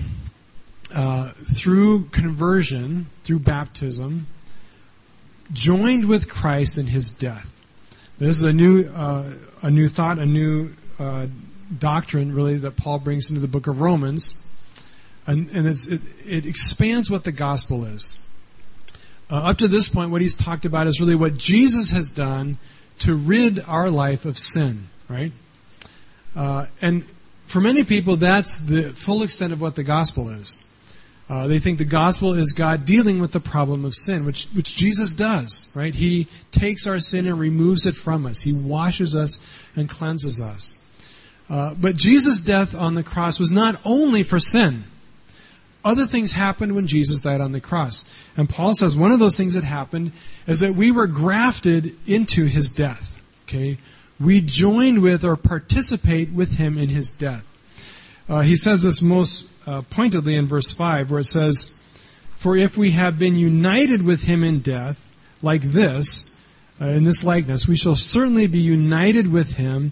uh, 0.94 1.32
through 1.54 2.08
conversion, 2.08 3.08
through 3.24 3.40
baptism, 3.40 4.28
joined 5.54 6.10
with 6.10 6.28
Christ 6.28 6.78
in 6.78 6.88
His 6.88 7.10
death. 7.10 7.50
This 8.20 8.36
is 8.36 8.44
a 8.44 8.52
new, 8.52 8.90
uh, 8.94 9.36
a 9.62 9.72
new 9.72 9.88
thought, 9.88 10.20
a 10.20 10.26
new 10.26 10.74
uh, 11.00 11.28
doctrine, 11.80 12.36
really, 12.36 12.58
that 12.58 12.76
Paul 12.76 13.00
brings 13.00 13.30
into 13.30 13.40
the 13.40 13.48
book 13.48 13.68
of 13.68 13.80
Romans, 13.80 14.36
and, 15.28 15.50
and 15.52 15.68
it, 15.68 16.02
it, 16.26 16.46
expands 16.46 17.10
what 17.10 17.24
the 17.24 17.32
gospel 17.32 17.86
is. 17.86 18.18
Uh, 19.30 19.50
up 19.50 19.58
to 19.60 19.68
this 19.68 19.88
point, 19.88 20.12
what 20.12 20.22
he's 20.22 20.36
talked 20.36 20.66
about 20.66 20.88
is 20.88 21.00
really 21.00 21.16
what 21.16 21.38
Jesus 21.38 21.92
has 21.92 22.10
done 22.10 22.58
to 23.00 23.16
rid 23.16 23.60
our 23.68 23.90
life 23.90 24.26
of 24.26 24.38
sin, 24.38 24.88
right? 25.08 25.32
Uh, 26.36 26.66
and 26.82 27.06
for 27.46 27.62
many 27.62 27.84
people, 27.84 28.16
that's 28.16 28.60
the 28.60 28.90
full 28.90 29.24
extent 29.24 29.54
of 29.54 29.62
what 29.62 29.76
the 29.76 29.84
gospel 29.84 30.30
is. 30.30 30.64
Uh, 31.30 31.48
they 31.48 31.60
think 31.60 31.78
the 31.78 31.86
gospel 31.86 32.34
is 32.34 32.52
God 32.52 32.84
dealing 32.84 33.22
with 33.22 33.32
the 33.32 33.40
problem 33.40 33.86
of 33.86 33.96
sin, 33.96 34.26
which, 34.26 34.48
which 34.54 34.76
Jesus 34.76 35.14
does, 35.14 35.72
right? 35.74 35.96
He 35.96 36.28
takes 36.52 36.86
our 36.86 37.00
sin 37.00 37.26
and 37.26 37.40
removes 37.40 37.86
it 37.86 37.96
from 37.96 38.26
us. 38.26 38.42
He 38.42 38.52
washes 38.52 39.16
us 39.16 39.40
and 39.76 39.88
cleanses 39.88 40.42
us. 40.42 40.78
Uh, 41.50 41.74
but 41.76 41.96
Jesus' 41.96 42.42
death 42.42 42.76
on 42.76 42.96
the 42.96 43.04
cross 43.04 43.40
was 43.40 43.52
not 43.52 43.80
only 43.86 44.24
for 44.24 44.42
sin. 44.42 44.84
Other 45.84 46.06
things 46.06 46.34
happened 46.34 46.76
when 46.76 46.88
Jesus 46.88 47.22
died 47.22 47.42
on 47.42 47.52
the 47.52 47.60
cross. 47.60 48.06
And 48.38 48.48
Paul 48.48 48.74
says 48.76 48.96
one 48.96 49.12
of 49.12 49.20
those 49.20 49.36
things 49.36 49.56
that 49.56 49.64
happened 49.64 50.12
is 50.48 50.60
that 50.60 50.76
we 50.76 50.92
were 50.92 51.08
grafted 51.08 51.96
into 52.08 52.46
his 52.46 52.70
death. 52.70 53.22
Okay? 53.48 53.78
we 54.22 54.42
join 54.42 55.02
with 55.02 55.24
or 55.24 55.36
participate 55.36 56.32
with 56.32 56.58
him 56.58 56.78
in 56.78 56.90
his 56.90 57.12
death. 57.12 57.46
Uh, 58.30 58.42
he 58.42 58.56
says 58.56 58.84
this 58.84 59.02
most 59.02 59.48
uh, 59.66 59.82
pointedly 59.90 60.36
in 60.36 60.46
verse 60.46 60.72
5, 60.72 61.10
where 61.10 61.22
it 61.22 61.26
says, 61.26 61.74
For 62.38 62.56
if 62.56 62.78
we 62.78 62.92
have 62.92 63.18
been 63.18 63.36
united 63.36 64.04
with 64.04 64.24
him 64.24 64.44
in 64.44 64.60
death, 64.60 65.08
like 65.42 65.62
this, 65.62 66.36
uh, 66.80 66.86
in 66.86 67.04
this 67.04 67.24
likeness, 67.24 67.68
we 67.68 67.76
shall 67.76 67.96
certainly 67.96 68.48
be 68.48 68.60
united 68.60 69.32
with 69.32 69.58
him 69.58 69.92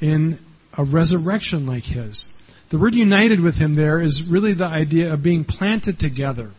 in 0.00 0.38
a 0.76 0.84
resurrection 0.84 1.66
like 1.66 1.84
his. 1.84 2.30
The 2.72 2.78
word 2.78 2.94
united 2.94 3.40
with 3.40 3.58
him 3.58 3.74
there 3.74 4.00
is 4.00 4.22
really 4.22 4.54
the 4.54 4.64
idea 4.64 5.12
of 5.12 5.22
being 5.22 5.44
planted 5.44 5.98
together. 5.98 6.52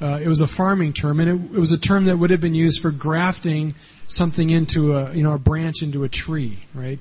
Uh, 0.00 0.18
it 0.20 0.26
was 0.26 0.40
a 0.40 0.48
farming 0.48 0.92
term, 0.92 1.20
and 1.20 1.28
it, 1.28 1.56
it 1.56 1.60
was 1.60 1.70
a 1.70 1.78
term 1.78 2.06
that 2.06 2.16
would 2.16 2.30
have 2.30 2.40
been 2.40 2.56
used 2.56 2.82
for 2.82 2.90
grafting 2.90 3.76
something 4.08 4.50
into 4.50 4.96
a, 4.96 5.14
you 5.14 5.22
know, 5.22 5.34
a 5.34 5.38
branch 5.38 5.82
into 5.82 6.02
a 6.02 6.08
tree, 6.08 6.64
right? 6.74 6.98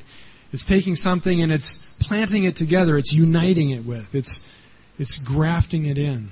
It's 0.54 0.64
taking 0.64 0.96
something 0.96 1.42
and 1.42 1.52
it's 1.52 1.88
planting 2.00 2.44
it 2.44 2.56
together. 2.56 3.00
It's 3.00 3.14
uniting 3.14 3.72
it 3.72 3.84
with. 3.84 4.14
It's, 4.14 4.48
it's 5.00 5.18
grafting 5.18 5.88
it 5.88 5.98
in. 5.98 6.30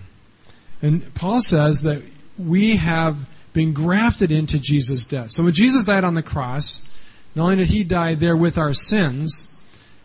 And 0.83 1.15
Paul 1.15 1.41
says 1.41 1.81
that 1.81 2.03
we 2.37 2.75
have 2.75 3.27
been 3.53 3.73
grafted 3.73 4.31
into 4.31 4.59
Jesus' 4.59 5.03
death. 5.03 5.31
So 5.31 5.43
when 5.43 5.53
Jesus 5.53 5.85
died 5.85 6.03
on 6.03 6.13
the 6.13 6.21
cross, 6.21 6.87
not 7.33 7.45
only 7.45 7.55
did 7.55 7.69
he 7.69 7.83
die 7.83 8.13
there 8.13 8.37
with 8.37 8.55
our 8.55 8.75
sins, 8.75 9.51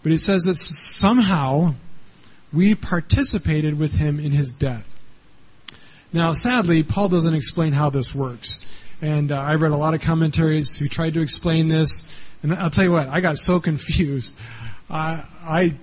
but 0.03 0.13
he 0.13 0.19
says 0.19 0.45
that 0.45 0.57
somehow 0.57 1.75
we 2.53 2.75
participated 2.75 3.79
with 3.79 3.95
him 3.95 4.19
in 4.19 4.33
his 4.33 4.53
death. 4.53 4.87
Now, 6.13 6.33
sadly, 6.33 6.83
Paul 6.83 7.09
doesn't 7.09 7.35
explain 7.35 7.73
how 7.73 7.91
this 7.91 8.15
works. 8.15 8.65
And 9.03 9.33
uh, 9.33 9.37
I 9.37 9.55
read 9.55 9.73
a 9.73 9.77
lot 9.77 9.95
of 9.95 10.01
commentaries 10.01 10.77
who 10.77 10.89
tried 10.89 11.15
to 11.15 11.21
explain 11.21 11.69
this. 11.69 12.11
And 12.43 12.53
I'll 12.53 12.71
tell 12.71 12.85
you 12.85 12.93
what, 12.93 13.09
I 13.09 13.21
got 13.21 13.37
so 13.37 13.61
confused. 13.61 14.37
Uh, 14.89 15.23
I, 15.43 15.75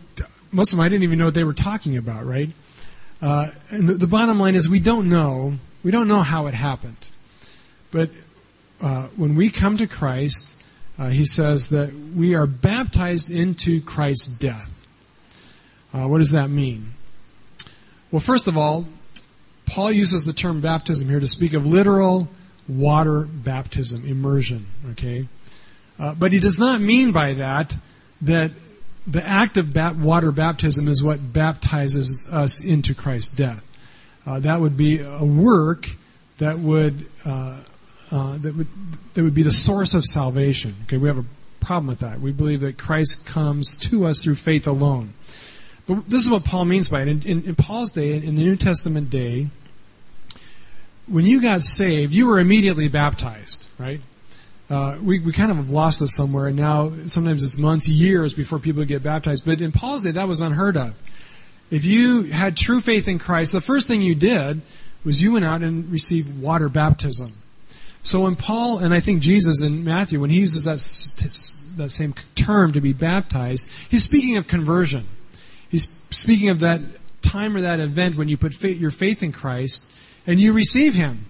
most 0.51 0.73
of 0.73 0.77
them 0.77 0.86
I 0.86 0.89
didn't 0.89 1.03
even 1.03 1.17
know 1.17 1.25
what 1.25 1.34
they 1.34 1.45
were 1.45 1.53
talking 1.53 1.97
about, 1.97 2.25
right? 2.25 2.49
Uh, 3.21 3.51
and 3.69 3.88
the, 3.88 3.93
the, 3.93 4.08
bottom 4.08 4.39
line 4.39 4.56
is 4.56 4.69
we 4.69 4.80
don't 4.80 5.10
know. 5.10 5.53
We 5.84 5.91
don't 5.91 6.08
know 6.08 6.21
how 6.21 6.47
it 6.47 6.53
happened. 6.53 6.97
But 7.89 8.12
uh, 8.82 9.08
when 9.15 9.36
we 9.36 9.49
come 9.49 9.77
to 9.77 9.88
Christ, 9.88 10.53
uh, 10.99 11.10
he 11.10 11.25
says 11.25 11.69
that 11.69 11.93
we 11.93 12.36
are 12.36 12.47
baptized 12.47 13.29
into 13.29 13.81
Christ's 13.81 14.27
death. 14.27 14.71
Uh, 15.93 16.07
what 16.07 16.19
does 16.19 16.31
that 16.31 16.49
mean? 16.49 16.93
Well, 18.12 18.19
first 18.19 18.47
of 18.47 18.57
all, 18.57 18.86
Paul 19.65 19.91
uses 19.91 20.23
the 20.23 20.33
term 20.33 20.62
baptism 20.62 21.10
here 21.10 21.19
to 21.19 21.27
speak 21.27 21.53
of 21.53 21.65
literal 21.65 22.29
water 22.67 23.21
baptism, 23.21 24.05
immersion, 24.05 24.67
okay? 24.91 25.27
Uh, 25.99 26.15
but 26.15 26.31
he 26.31 26.39
does 26.39 26.60
not 26.60 26.81
mean 26.81 27.12
by 27.12 27.33
that 27.33 27.75
that 28.21 28.51
the 29.05 29.25
act 29.25 29.57
of 29.57 29.73
bat- 29.73 29.95
water 29.95 30.31
baptism 30.31 30.88
is 30.88 31.03
what 31.03 31.33
baptizes 31.33 32.27
us 32.31 32.63
into 32.63 32.93
Christ's 32.93 33.31
death. 33.31 33.63
Uh, 34.25 34.39
that 34.39 34.60
would 34.60 34.75
be 34.75 34.99
a 34.99 35.23
work 35.23 35.89
that 36.39 36.60
would 36.60 37.05
uh, 37.25 37.62
uh, 38.12 38.38
that 38.38 38.56
would 38.56 38.67
that 39.13 39.24
would 39.24 39.36
be 39.36 39.43
the 39.43 39.52
source 39.52 39.93
of 39.93 40.06
salvation. 40.06 40.76
Okay, 40.84 40.98
we 40.98 41.08
have 41.08 41.17
a 41.17 41.26
problem 41.60 41.88
with 41.88 42.00
that. 42.00 42.22
We 42.22 42.32
believe 42.32 42.62
that 42.62 42.78
Christ 42.78 43.26
comes 43.26 43.76
to 43.78 44.06
us 44.06 44.24
through 44.24 44.36
faith 44.36 44.67
alone. 44.67 45.13
But 45.88 46.10
this 46.10 46.24
is 46.24 46.30
what 46.30 46.43
Paul 46.43 46.65
means 46.65 46.89
by 46.89 47.02
it. 47.02 47.08
In, 47.08 47.22
in, 47.24 47.43
in 47.43 47.56
Paul's 47.56 47.91
day, 47.91 48.15
in 48.15 48.36
the 48.36 48.43
New 48.43 48.56
Testament 48.56 49.10
day, 49.10 49.48
when 51.08 51.26
you 51.26 51.41
got 51.41 51.62
saved, 51.62 52.13
you 52.13 52.28
were 52.28 52.39
immediately 52.39 52.88
baptized, 52.89 53.67
right? 53.78 54.02
Uh, 54.70 55.00
we, 55.02 55.20
we 55.20 55.32
kind 55.32 55.50
of 55.50 55.58
have 55.58 55.70
lost 55.70 56.02
this 56.02 56.13
somewhere, 56.13 56.48
and 56.48 56.58
now 56.58 56.91
sometimes 57.06 57.43
it's 57.43 57.58
months, 57.58 57.88
years 57.88 58.34
before 58.34 58.60
people 58.60 58.84
get 58.84 59.02
baptized. 59.02 59.46
But 59.46 59.62
in 59.62 59.72
Paul's 59.72 60.04
day, 60.04 60.12
that 60.12 60.28
was 60.28 60.41
unheard 60.41 60.76
of. 60.76 60.93
If 61.72 61.86
you 61.86 62.24
had 62.24 62.58
true 62.58 62.82
faith 62.82 63.08
in 63.08 63.17
Christ, 63.20 63.54
the 63.54 63.62
first 63.62 63.88
thing 63.88 64.02
you 64.02 64.15
did 64.15 64.62
was 65.06 65.22
you 65.22 65.34
went 65.34 65.46
out 65.46 65.62
and 65.62 65.89
received 65.89 66.41
water 66.41 66.67
baptism. 66.67 67.34
So 68.03 68.21
when 68.21 68.36
Paul, 68.36 68.79
and 68.79 68.93
I 68.93 68.99
think 68.99 69.21
Jesus 69.21 69.62
in 69.62 69.83
Matthew, 69.83 70.19
when 70.19 70.29
he 70.29 70.39
uses 70.39 70.63
that, 70.63 70.77
that 71.77 71.89
same 71.89 72.13
term 72.36 72.71
to 72.73 72.81
be 72.81 72.93
baptized, 72.93 73.67
he's 73.89 74.03
speaking 74.03 74.38
of 74.38 74.47
conversion. 74.47 75.07
He's 75.69 75.89
speaking 76.10 76.49
of 76.49 76.60
that 76.62 76.81
time 77.21 77.55
or 77.55 77.62
that 77.62 77.79
event 77.79 78.15
when 78.15 78.27
you 78.27 78.38
put 78.38 78.53
faith, 78.53 78.79
your 78.79 78.91
faith 78.91 79.21
in 79.21 79.31
Christ 79.31 79.86
and 80.25 80.39
you 80.39 80.53
receive 80.53 80.93
Him. 80.93 81.25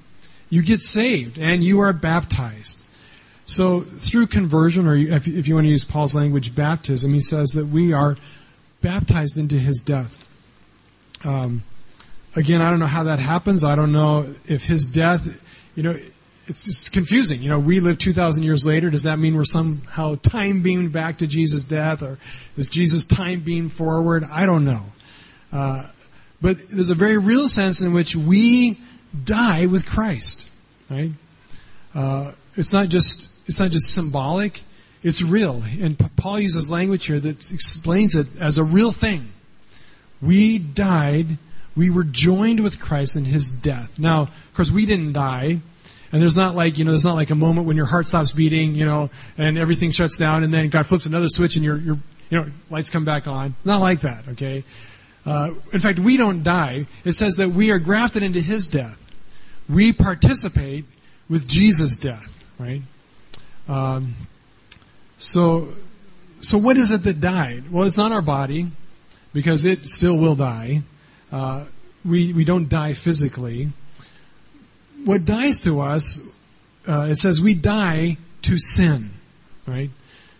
You 0.50 0.64
get 0.64 0.82
saved 0.82 1.38
and 1.38 1.64
you 1.64 1.80
are 1.80 1.94
baptized. 1.94 2.80
So 3.46 3.82
through 3.82 4.28
conversion, 4.28 4.88
or 4.88 4.96
if, 4.96 5.28
if 5.28 5.48
you 5.48 5.56
want 5.56 5.66
to 5.66 5.70
use 5.70 5.86
Paul's 5.86 6.16
language, 6.16 6.54
baptism, 6.54 7.14
he 7.14 7.22
says 7.22 7.50
that 7.52 7.68
we 7.68 7.94
are 7.94 8.18
baptized 8.82 9.38
into 9.38 9.56
His 9.56 9.80
death. 9.80 10.28
Um, 11.24 11.64
again, 12.36 12.62
I 12.62 12.70
don't 12.70 12.80
know 12.80 12.88
how 12.88 13.04
that 13.04 13.20
happens. 13.20 13.64
I 13.64 13.76
don't 13.76 13.92
know 13.92 14.34
if 14.46 14.66
His 14.66 14.86
death, 14.86 15.42
you 15.76 15.84
know, 15.84 15.98
it's, 16.48 16.68
it's 16.68 16.90
confusing. 16.90 17.42
You 17.42 17.50
know, 17.50 17.60
we 17.60 17.80
live 17.80 17.98
2,000 17.98 18.44
years 18.44 18.66
later. 18.66 18.90
Does 18.90 19.04
that 19.04 19.20
mean 19.20 19.36
we're 19.36 19.46
somehow 19.46 20.16
time 20.16 20.62
beamed 20.62 20.92
back 20.92 21.18
to 21.20 21.28
Jesus' 21.28 21.64
death, 21.64 22.02
or 22.02 22.18
is 22.56 22.70
Jesus 22.70 23.06
time 23.06 23.42
beamed 23.42 23.74
forward? 23.74 24.24
I 24.32 24.46
don't 24.46 24.66
know. 24.66 24.86
Uh, 25.52 25.90
but 26.42 26.58
there's 26.70 26.90
a 26.90 26.96
very 26.96 27.18
real 27.18 27.48
sense 27.48 27.82
in 27.82 27.94
which 27.94 28.16
we 28.16 28.80
die 29.24 29.66
with 29.66 29.86
Christ, 29.86 30.48
right? 30.90 31.12
Uh, 31.94 32.34
it's 32.56 32.74
not 32.74 32.90
just 32.90 33.30
it's 33.48 33.60
not 33.60 33.72
just 33.72 33.94
symbolic; 33.94 34.62
it's 35.04 35.22
real. 35.22 35.64
And 35.80 35.98
Paul 36.16 36.40
uses 36.40 36.70
language 36.70 37.08
here 37.08 37.20
that 37.20 37.52
explains 37.52 38.16
it 38.16 38.28
as 38.40 38.58
a 38.58 38.64
real 38.64 38.92
thing. 38.92 39.32
We 40.22 40.60
died. 40.60 41.38
We 41.76 41.90
were 41.90 42.04
joined 42.04 42.62
with 42.62 42.80
Christ 42.80 43.16
in 43.16 43.26
His 43.26 43.52
death. 43.52 44.00
Now, 44.00 44.24
of 44.24 44.54
course, 44.54 44.72
we 44.72 44.86
didn't 44.86 45.14
die. 45.14 45.62
And 46.12 46.22
there's 46.22 46.38
not 46.38 46.56
like, 46.56 46.78
you 46.78 46.86
know, 46.86 46.92
there's 46.92 47.06
not 47.06 47.16
like 47.16 47.30
a 47.30 47.36
moment 47.36 47.68
when 47.68 47.76
your 47.76 47.86
heart 47.86 48.08
stops 48.08 48.32
beating, 48.32 48.76
you 48.76 48.86
know, 48.86 49.10
and 49.38 49.58
everything 49.58 49.92
shuts 49.92 50.18
down 50.18 50.44
and 50.44 50.54
then 50.54 50.70
God 50.70 50.86
flips 50.86 51.06
another 51.06 51.30
switch 51.30 51.56
and 51.56 51.66
your, 51.66 51.78
your, 51.78 52.00
you 52.30 52.40
know, 52.40 52.48
lights 52.70 52.90
come 52.90 53.06
back 53.06 53.28
on. 53.28 53.56
Not 53.66 53.82
like 53.82 54.02
that, 54.02 54.28
okay? 54.30 54.64
Uh, 55.26 55.54
in 55.74 55.80
fact, 55.80 56.00
we 56.00 56.16
don't 56.16 56.44
die. 56.44 56.88
It 57.04 57.14
says 57.14 57.36
that 57.36 57.50
we 57.50 57.72
are 57.72 57.80
grafted 57.80 58.24
into 58.24 58.40
His 58.40 58.68
death. 58.68 58.98
We 59.68 59.92
participate 59.92 60.86
with 61.30 61.48
Jesus' 61.48 61.98
death, 61.98 62.44
right? 62.58 62.82
Um, 63.68 64.16
so, 65.18 65.70
so 66.40 66.58
what 66.58 66.78
is 66.78 66.92
it 66.92 67.04
that 67.04 67.20
died? 67.20 67.70
Well, 67.70 67.84
it's 67.84 67.98
not 67.98 68.14
our 68.14 68.22
body, 68.22 68.68
because 69.34 69.66
it 69.66 69.88
still 69.88 70.18
will 70.18 70.36
die. 70.36 70.82
Uh, 71.32 71.66
we 72.04 72.34
we 72.34 72.44
don't 72.44 72.70
die 72.70 72.94
physically. 72.94 73.70
What 75.08 75.24
dies 75.24 75.62
to 75.62 75.80
us, 75.80 76.20
uh, 76.86 77.08
it 77.10 77.16
says 77.16 77.40
we 77.40 77.54
die 77.54 78.18
to 78.42 78.58
sin, 78.58 79.12
right? 79.66 79.90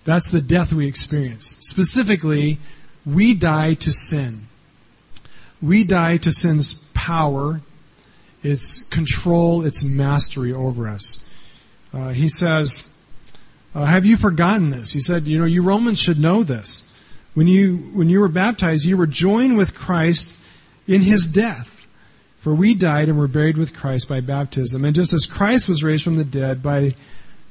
That's 0.04 0.30
the 0.30 0.42
death 0.42 0.74
we 0.74 0.88
experience. 0.88 1.56
Specifically, 1.62 2.60
we 3.06 3.34
die 3.34 3.76
to 3.76 3.94
sin. 3.94 4.50
We 5.62 5.86
die 5.86 6.18
to 6.18 6.34
sin's 6.34 6.74
power, 6.94 7.62
its 8.44 8.84
control, 8.90 9.64
its 9.64 9.86
mastery 9.86 10.52
over 10.52 10.90
us. 10.90 11.24
Uh, 11.94 12.10
he 12.10 12.28
says, 12.28 12.90
uh, 13.74 13.86
"Have 13.86 14.06
you 14.06 14.18
forgotten 14.18 14.70
this?" 14.70 14.92
He 14.92 15.00
said, 15.00 15.28
"You 15.28 15.40
know, 15.40 15.46
you 15.46 15.64
Romans 15.64 16.00
should 16.00 16.20
know 16.20 16.44
this. 16.44 16.84
When 17.36 17.48
you 17.48 17.90
when 17.94 18.10
you 18.10 18.20
were 18.20 18.28
baptized, 18.28 18.84
you 18.84 18.98
were 18.98 19.08
joined 19.08 19.56
with 19.56 19.74
Christ 19.74 20.36
in 20.88 21.04
His 21.04 21.26
death." 21.26 21.77
For 22.40 22.54
we 22.54 22.76
died 22.76 23.10
and 23.10 23.18
were 23.18 23.28
buried 23.28 23.58
with 23.58 23.74
Christ 23.74 24.08
by 24.08 24.22
baptism. 24.22 24.86
And 24.86 24.96
just 24.96 25.14
as 25.14 25.26
Christ 25.26 25.68
was 25.68 25.84
raised 25.84 26.04
from 26.04 26.18
the 26.18 26.24
dead 26.24 26.62
by 26.64 26.94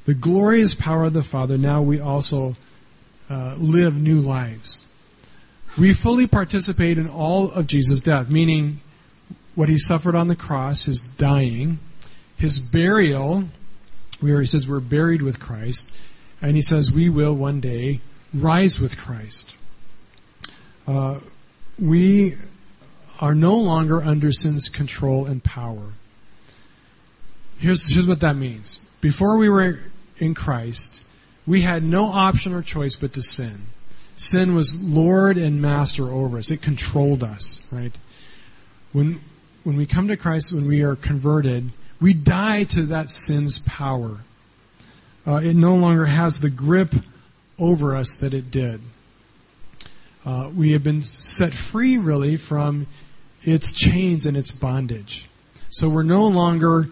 the 0.05 0.13
glorious 0.13 0.73
power 0.73 1.03
of 1.03 1.13
the 1.13 1.23
Father, 1.23 1.57
now 1.57 1.81
we 1.81 1.99
also 1.99 2.55
uh, 3.29 3.55
live 3.57 3.95
new 3.95 4.21
lives 4.21 4.87
we 5.77 5.93
fully 5.93 6.25
participate 6.25 6.97
in 6.97 7.07
all 7.07 7.51
of 7.51 7.67
Jesus' 7.67 8.01
death, 8.01 8.29
meaning 8.29 8.81
what 9.55 9.69
he 9.69 9.77
suffered 9.77 10.15
on 10.15 10.27
the 10.27 10.35
cross, 10.35 10.83
his 10.83 11.01
dying, 11.01 11.79
his 12.35 12.59
burial, 12.59 13.45
where 14.19 14.41
he 14.41 14.47
says 14.47 14.67
we're 14.67 14.79
buried 14.79 15.21
with 15.21 15.39
Christ, 15.39 15.91
and 16.41 16.55
he 16.55 16.61
says 16.61 16.91
we 16.91 17.09
will 17.09 17.35
one 17.35 17.59
day 17.59 18.01
rise 18.33 18.79
with 18.79 18.97
Christ. 18.97 19.55
Uh, 20.87 21.19
we 21.77 22.35
are 23.19 23.35
no 23.35 23.55
longer 23.55 24.01
under 24.01 24.31
sin's 24.31 24.69
control 24.69 25.25
and 25.25 25.43
power. 25.43 25.93
Here's, 27.57 27.89
here's 27.89 28.07
what 28.07 28.19
that 28.21 28.35
means. 28.35 28.79
Before 29.01 29.37
we 29.37 29.49
were 29.49 29.79
in 30.17 30.33
Christ, 30.33 31.03
we 31.45 31.61
had 31.61 31.83
no 31.83 32.05
option 32.05 32.53
or 32.53 32.61
choice 32.61 32.95
but 32.95 33.13
to 33.13 33.23
sin. 33.23 33.67
Sin 34.15 34.55
was 34.55 34.75
Lord 34.81 35.37
and 35.37 35.61
Master 35.61 36.09
over 36.09 36.37
us. 36.37 36.51
It 36.51 36.61
controlled 36.61 37.23
us, 37.23 37.61
right? 37.71 37.95
When, 38.91 39.21
when 39.63 39.77
we 39.77 39.85
come 39.85 40.07
to 40.07 40.17
Christ, 40.17 40.53
when 40.53 40.67
we 40.67 40.81
are 40.81 40.95
converted, 40.95 41.71
we 41.99 42.13
die 42.13 42.63
to 42.65 42.83
that 42.83 43.09
sin's 43.09 43.59
power. 43.59 44.19
Uh, 45.25 45.41
it 45.43 45.55
no 45.55 45.75
longer 45.75 46.05
has 46.05 46.39
the 46.39 46.49
grip 46.49 46.93
over 47.59 47.95
us 47.95 48.15
that 48.15 48.33
it 48.33 48.49
did. 48.51 48.81
Uh, 50.25 50.49
we 50.55 50.71
have 50.73 50.83
been 50.83 51.03
set 51.03 51.53
free, 51.53 51.97
really, 51.97 52.37
from 52.37 52.87
its 53.47 53.71
chains 53.71 54.25
and 54.25 54.35
its 54.35 54.51
bondage. 54.51 55.29
So 55.69 55.87
we're 55.87 56.03
no 56.03 56.27
longer 56.27 56.89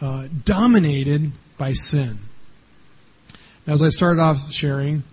uh, 0.00 0.26
dominated 0.44 1.30
by 1.56 1.72
sin. 1.72 2.18
As 3.66 3.80
I 3.80 3.90
started 3.90 4.20
off 4.20 4.52
sharing, 4.52 5.04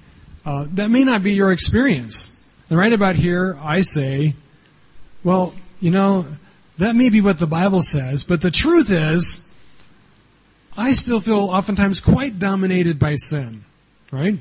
uh, 0.43 0.65
that 0.71 0.89
may 0.89 1.03
not 1.03 1.21
be 1.23 1.33
your 1.33 1.51
experience. 1.51 2.43
And 2.67 2.79
right 2.79 2.91
about 2.91 3.15
here, 3.15 3.57
I 3.61 3.81
say, 3.81 4.33
well, 5.23 5.53
you 5.79 5.91
know, 5.91 6.25
that 6.79 6.95
may 6.95 7.09
be 7.09 7.21
what 7.21 7.37
the 7.37 7.47
Bible 7.47 7.83
says, 7.83 8.23
but 8.23 8.41
the 8.41 8.51
truth 8.51 8.89
is, 8.89 9.47
I 10.75 10.93
still 10.93 11.19
feel 11.19 11.41
oftentimes 11.41 11.99
quite 11.99 12.39
dominated 12.39 12.97
by 12.97 13.15
sin, 13.15 13.65
right? 14.11 14.39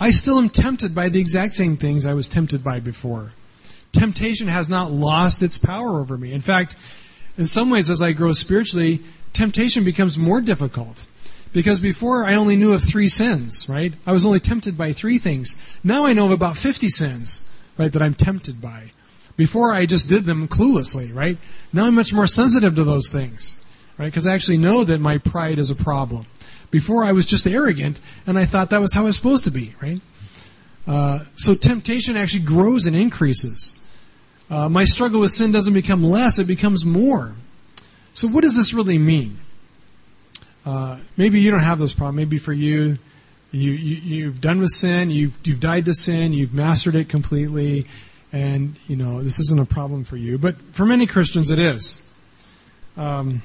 I 0.00 0.10
still 0.10 0.38
am 0.38 0.50
tempted 0.50 0.96
by 0.96 1.10
the 1.10 1.20
exact 1.20 1.52
same 1.52 1.76
things 1.76 2.04
I 2.04 2.14
was 2.14 2.28
tempted 2.28 2.64
by 2.64 2.80
before. 2.80 3.30
Temptation 3.96 4.48
has 4.48 4.68
not 4.68 4.90
lost 4.90 5.42
its 5.42 5.56
power 5.56 6.00
over 6.00 6.18
me. 6.18 6.34
In 6.34 6.42
fact, 6.42 6.76
in 7.38 7.46
some 7.46 7.70
ways, 7.70 7.88
as 7.88 8.02
I 8.02 8.12
grow 8.12 8.32
spiritually, 8.32 9.00
temptation 9.32 9.84
becomes 9.84 10.18
more 10.18 10.42
difficult. 10.42 11.06
Because 11.54 11.80
before 11.80 12.26
I 12.26 12.34
only 12.34 12.56
knew 12.56 12.74
of 12.74 12.82
three 12.82 13.08
sins, 13.08 13.66
right? 13.70 13.94
I 14.06 14.12
was 14.12 14.26
only 14.26 14.38
tempted 14.38 14.76
by 14.76 14.92
three 14.92 15.18
things. 15.18 15.56
Now 15.82 16.04
I 16.04 16.12
know 16.12 16.26
of 16.26 16.32
about 16.32 16.58
50 16.58 16.90
sins, 16.90 17.42
right, 17.78 17.90
that 17.90 18.02
I'm 18.02 18.12
tempted 18.12 18.60
by. 18.60 18.90
Before 19.34 19.72
I 19.72 19.86
just 19.86 20.10
did 20.10 20.26
them 20.26 20.46
cluelessly, 20.46 21.14
right? 21.14 21.38
Now 21.72 21.86
I'm 21.86 21.94
much 21.94 22.12
more 22.12 22.26
sensitive 22.26 22.74
to 22.74 22.84
those 22.84 23.08
things, 23.08 23.56
right? 23.96 24.06
Because 24.06 24.26
I 24.26 24.34
actually 24.34 24.58
know 24.58 24.84
that 24.84 25.00
my 25.00 25.16
pride 25.16 25.58
is 25.58 25.70
a 25.70 25.74
problem. 25.74 26.26
Before 26.70 27.02
I 27.02 27.12
was 27.12 27.24
just 27.24 27.46
arrogant 27.46 27.98
and 28.26 28.38
I 28.38 28.44
thought 28.44 28.68
that 28.68 28.80
was 28.82 28.92
how 28.92 29.02
I 29.02 29.04
was 29.04 29.16
supposed 29.16 29.44
to 29.44 29.50
be, 29.50 29.74
right? 29.80 30.02
Uh, 30.86 31.24
so 31.34 31.54
temptation 31.54 32.16
actually 32.16 32.44
grows 32.44 32.86
and 32.86 32.94
increases. 32.94 33.82
Uh, 34.48 34.68
my 34.68 34.84
struggle 34.84 35.20
with 35.20 35.30
sin 35.30 35.52
doesn't 35.52 35.74
become 35.74 36.04
less, 36.04 36.38
it 36.38 36.46
becomes 36.46 36.84
more. 36.84 37.34
So 38.14 38.28
what 38.28 38.42
does 38.42 38.56
this 38.56 38.72
really 38.72 38.98
mean? 38.98 39.38
Uh, 40.64 40.98
maybe 41.16 41.40
you 41.40 41.50
don't 41.50 41.60
have 41.60 41.78
this 41.78 41.92
problem. 41.92 42.16
Maybe 42.16 42.38
for 42.38 42.52
you, 42.52 42.98
you, 43.52 43.72
you 43.72 44.26
have 44.26 44.40
done 44.40 44.58
with 44.58 44.70
sin. 44.70 45.10
You've 45.10 45.34
you've 45.44 45.60
died 45.60 45.84
to 45.84 45.94
sin. 45.94 46.32
You've 46.32 46.52
mastered 46.52 46.94
it 46.94 47.08
completely, 47.08 47.86
and 48.32 48.74
you 48.88 48.96
know 48.96 49.22
this 49.22 49.38
isn't 49.38 49.60
a 49.60 49.64
problem 49.64 50.04
for 50.04 50.16
you. 50.16 50.38
But 50.38 50.60
for 50.72 50.84
many 50.84 51.06
Christians, 51.06 51.50
it 51.50 51.58
is. 51.58 52.02
Um, 52.96 53.42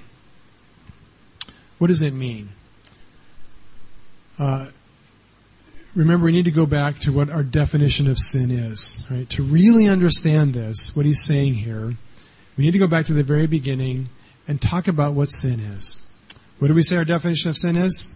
what 1.78 1.88
does 1.88 2.02
it 2.02 2.14
mean? 2.14 2.50
Uh, 4.40 4.70
remember, 5.96 6.26
we 6.26 6.32
need 6.32 6.46
to 6.46 6.52
go 6.52 6.66
back 6.66 7.00
to 7.00 7.12
what 7.12 7.30
our 7.30 7.44
definition 7.44 8.08
of 8.08 8.18
sin 8.18 8.52
is. 8.52 9.06
Right? 9.10 9.30
To 9.32 9.44
really 9.44 9.88
understand 9.88 10.54
this, 10.54 10.96
what 10.96 11.06
he's 11.06 11.24
saying 11.24 11.56
here, 11.56 11.96
we 12.58 12.64
need 12.64 12.72
to 12.72 12.80
go 12.80 12.88
back 12.88 13.06
to 13.08 13.14
the 13.14 13.24
very 13.24 13.48
beginning 13.48 14.10
and 14.48 14.62
talk 14.62 14.88
about 14.88 15.14
what 15.14 15.30
sin 15.30 15.60
is. 15.60 16.02
What 16.60 16.68
do 16.68 16.74
we 16.74 16.84
say 16.84 16.98
our 16.98 17.06
definition 17.06 17.50
of 17.50 17.58
sin 17.58 17.76
is? 17.76 18.14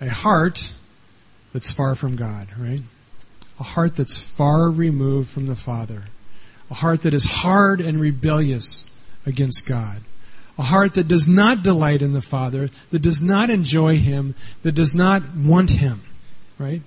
a 0.00 0.08
heart 0.08 0.72
that's 1.52 1.70
far 1.70 1.94
from 1.94 2.16
God, 2.16 2.48
right? 2.58 2.82
A 3.60 3.62
heart 3.62 3.96
that's 3.96 4.18
far 4.18 4.70
removed 4.70 5.30
from 5.30 5.46
the 5.46 5.56
Father. 5.56 6.04
A 6.70 6.74
heart 6.74 7.02
that 7.02 7.14
is 7.14 7.24
hard 7.24 7.80
and 7.80 8.00
rebellious 8.00 8.90
against 9.26 9.66
God. 9.66 10.02
A 10.58 10.62
heart 10.62 10.94
that 10.94 11.08
does 11.08 11.26
not 11.26 11.62
delight 11.62 12.02
in 12.02 12.12
the 12.12 12.22
Father, 12.22 12.70
that 12.90 13.00
does 13.00 13.22
not 13.22 13.50
enjoy 13.50 13.96
Him, 13.96 14.34
that 14.62 14.72
does 14.72 14.94
not 14.94 15.34
want 15.34 15.70
Him, 15.70 16.02
right? 16.58 16.82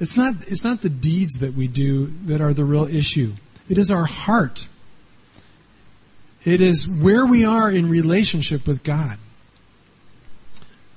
It's 0.00 0.16
not, 0.16 0.34
it's 0.48 0.64
not 0.64 0.82
the 0.82 0.90
deeds 0.90 1.38
that 1.38 1.54
we 1.54 1.68
do 1.68 2.06
that 2.26 2.40
are 2.40 2.52
the 2.52 2.64
real 2.64 2.86
issue. 2.86 3.34
It 3.68 3.78
is 3.78 3.90
our 3.90 4.04
heart. 4.04 4.66
It 6.44 6.60
is 6.60 6.86
where 6.86 7.24
we 7.24 7.44
are 7.44 7.70
in 7.70 7.88
relationship 7.88 8.66
with 8.66 8.82
God. 8.82 9.18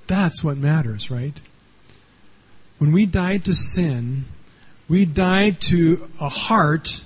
That's 0.08 0.44
what 0.44 0.58
matters, 0.58 1.12
right? 1.12 1.40
When 2.80 2.92
we 2.92 3.06
died 3.06 3.46
to 3.46 3.56
sin, 3.56 4.26
we 4.88 5.06
died 5.06 5.62
to 5.62 6.10
a 6.20 6.30
heart 6.30 7.02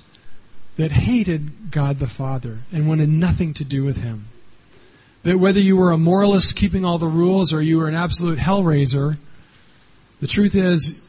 that 0.76 0.92
hated 0.92 1.70
God 1.70 1.98
the 1.98 2.08
Father 2.08 2.58
and 2.72 2.88
wanted 2.88 3.08
nothing 3.08 3.54
to 3.54 3.64
do 3.64 3.84
with 3.84 3.98
Him. 3.98 4.28
That 5.22 5.38
whether 5.38 5.60
you 5.60 5.76
were 5.76 5.92
a 5.92 5.98
moralist 5.98 6.56
keeping 6.56 6.84
all 6.84 6.98
the 6.98 7.06
rules 7.06 7.52
or 7.52 7.62
you 7.62 7.78
were 7.78 7.88
an 7.88 7.94
absolute 7.94 8.38
hellraiser, 8.38 9.18
the 10.22 10.28
truth 10.28 10.54
is 10.54 11.02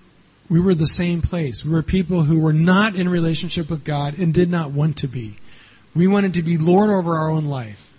we 0.50 0.60
were 0.60 0.74
the 0.74 0.88
same 0.88 1.22
place. 1.22 1.64
We 1.64 1.72
were 1.72 1.84
people 1.84 2.24
who 2.24 2.40
were 2.40 2.52
not 2.52 2.96
in 2.96 3.08
relationship 3.08 3.70
with 3.70 3.84
God 3.84 4.18
and 4.18 4.34
did 4.34 4.50
not 4.50 4.72
want 4.72 4.98
to 4.98 5.08
be. 5.08 5.36
We 5.96 6.08
wanted 6.08 6.34
to 6.34 6.42
be 6.42 6.58
Lord 6.58 6.90
over 6.90 7.16
our 7.16 7.30
own 7.30 7.46
life. 7.46 7.94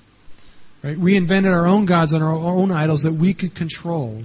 Right? 0.83 0.99
We 0.99 1.15
invented 1.15 1.53
our 1.53 1.69
own 1.69 1.85
gods 1.85 2.13
and 2.13 2.23
our 2.23 2.33
own 2.35 2.73
idols 2.73 3.05
that 3.05 3.13
we 3.13 3.33
could 3.33 3.55
control 3.55 4.25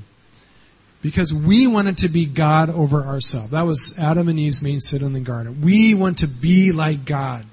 because 1.04 1.32
we 1.32 1.68
wanted 1.68 2.00
to 2.00 2.10
be 2.10 2.26
God 2.26 2.72
over 2.72 3.04
ourselves. 3.04 3.52
That 3.52 3.68
was 3.68 3.94
Adam 4.00 4.28
and 4.28 4.40
Eve's 4.40 4.64
main 4.64 4.80
sin 4.80 5.04
in 5.04 5.14
the 5.14 5.20
garden. 5.20 5.62
We 5.62 5.94
want 5.94 6.18
to 6.18 6.28
be 6.28 6.72
like 6.72 7.06
God. 7.06 7.46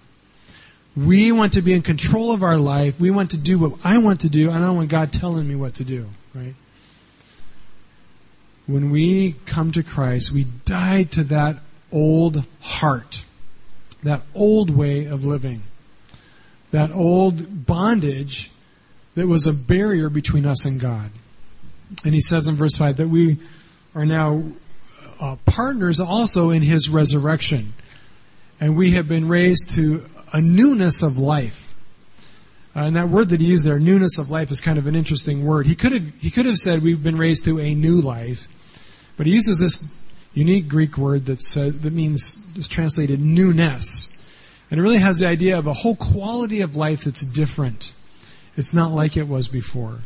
We 0.97 1.31
want 1.31 1.53
to 1.53 1.63
be 1.63 1.75
in 1.75 1.83
control 1.83 2.33
of 2.33 2.43
our 2.43 2.57
life. 2.57 2.99
We 2.99 3.11
want 3.11 3.33
to 3.33 3.37
do 3.37 3.59
what 3.59 3.85
I 3.85 3.99
want 3.99 4.23
to 4.23 4.31
do. 4.31 4.51
I 4.51 4.59
don't 4.59 4.77
want 4.77 4.89
God 4.89 5.13
telling 5.13 5.47
me 5.47 5.57
what 5.57 5.75
to 5.75 5.85
do, 5.85 6.07
right? 6.35 6.55
When 8.67 8.91
we 8.91 9.37
come 9.47 9.71
to 9.73 9.83
Christ, 9.83 10.33
we 10.33 10.45
die 10.65 11.05
to 11.05 11.25
that 11.25 11.59
old 11.93 12.45
heart, 12.61 13.25
that 14.03 14.23
old 14.35 14.71
way 14.71 15.07
of 15.07 15.25
living, 15.25 15.63
that 16.73 16.91
old 16.91 17.67
bondage 17.67 18.51
that 19.15 19.27
was 19.27 19.47
a 19.47 19.53
barrier 19.53 20.11
between 20.11 20.45
us 20.45 20.65
and 20.65 20.81
God. 20.81 21.11
And 22.05 22.13
he 22.13 22.21
says 22.21 22.49
in 22.49 22.57
verse 22.57 22.77
5 22.77 22.97
that 22.97 23.09
we 23.09 23.39
are 23.95 24.05
now 24.05 24.43
uh, 25.21 25.37
partners 25.47 26.01
also 26.01 26.51
in 26.51 26.63
his 26.63 26.89
resurrection. 26.89 27.73
And 28.61 28.77
we 28.77 28.93
have 28.93 29.09
been 29.09 29.29
raised 29.29 29.71
to 29.77 30.05
a 30.33 30.41
newness 30.41 31.03
of 31.03 31.19
life. 31.19 31.75
Uh, 32.75 32.81
and 32.81 32.97
that 32.97 33.09
word 33.09 33.31
that 33.31 33.41
he 33.41 33.47
used 33.47 33.65
there, 33.65 33.79
newness 33.79 34.19
of 34.19 34.29
life, 34.29 34.51
is 34.51 34.61
kind 34.61 34.79
of 34.79 34.87
an 34.87 34.95
interesting 34.95 35.47
word. 35.47 35.67
He 35.67 35.75
could 35.75 35.93
have 35.93 36.15
he 36.17 36.31
could 36.31 36.45
have 36.45 36.57
said 36.57 36.83
we've 36.83 37.03
been 37.03 37.17
raised 37.17 37.45
to 37.45 37.59
a 37.59 37.75
new 37.75 38.03
life, 38.03 38.49
but 39.17 39.27
he 39.27 39.33
uses 39.33 39.61
this 39.61 39.87
unique 40.35 40.69
Greek 40.69 40.99
word 40.99 41.27
that 41.27 41.41
says 41.41 41.81
that 41.81 41.93
means 41.93 42.47
is 42.57 42.69
translated 42.69 43.21
newness, 43.21 44.17
and 44.71 44.81
it 44.81 44.83
really 44.83 44.99
has 44.99 45.19
the 45.19 45.27
idea 45.27 45.59
of 45.59 45.67
a 45.67 45.73
whole 45.73 45.97
quality 45.97 46.61
of 46.61 46.77
life 46.77 47.05
that's 47.05 47.25
different. 47.25 47.93
It's 48.57 48.75
not 48.75 48.91
like 48.91 49.17
it 49.17 49.29
was 49.29 49.49
before. 49.49 50.01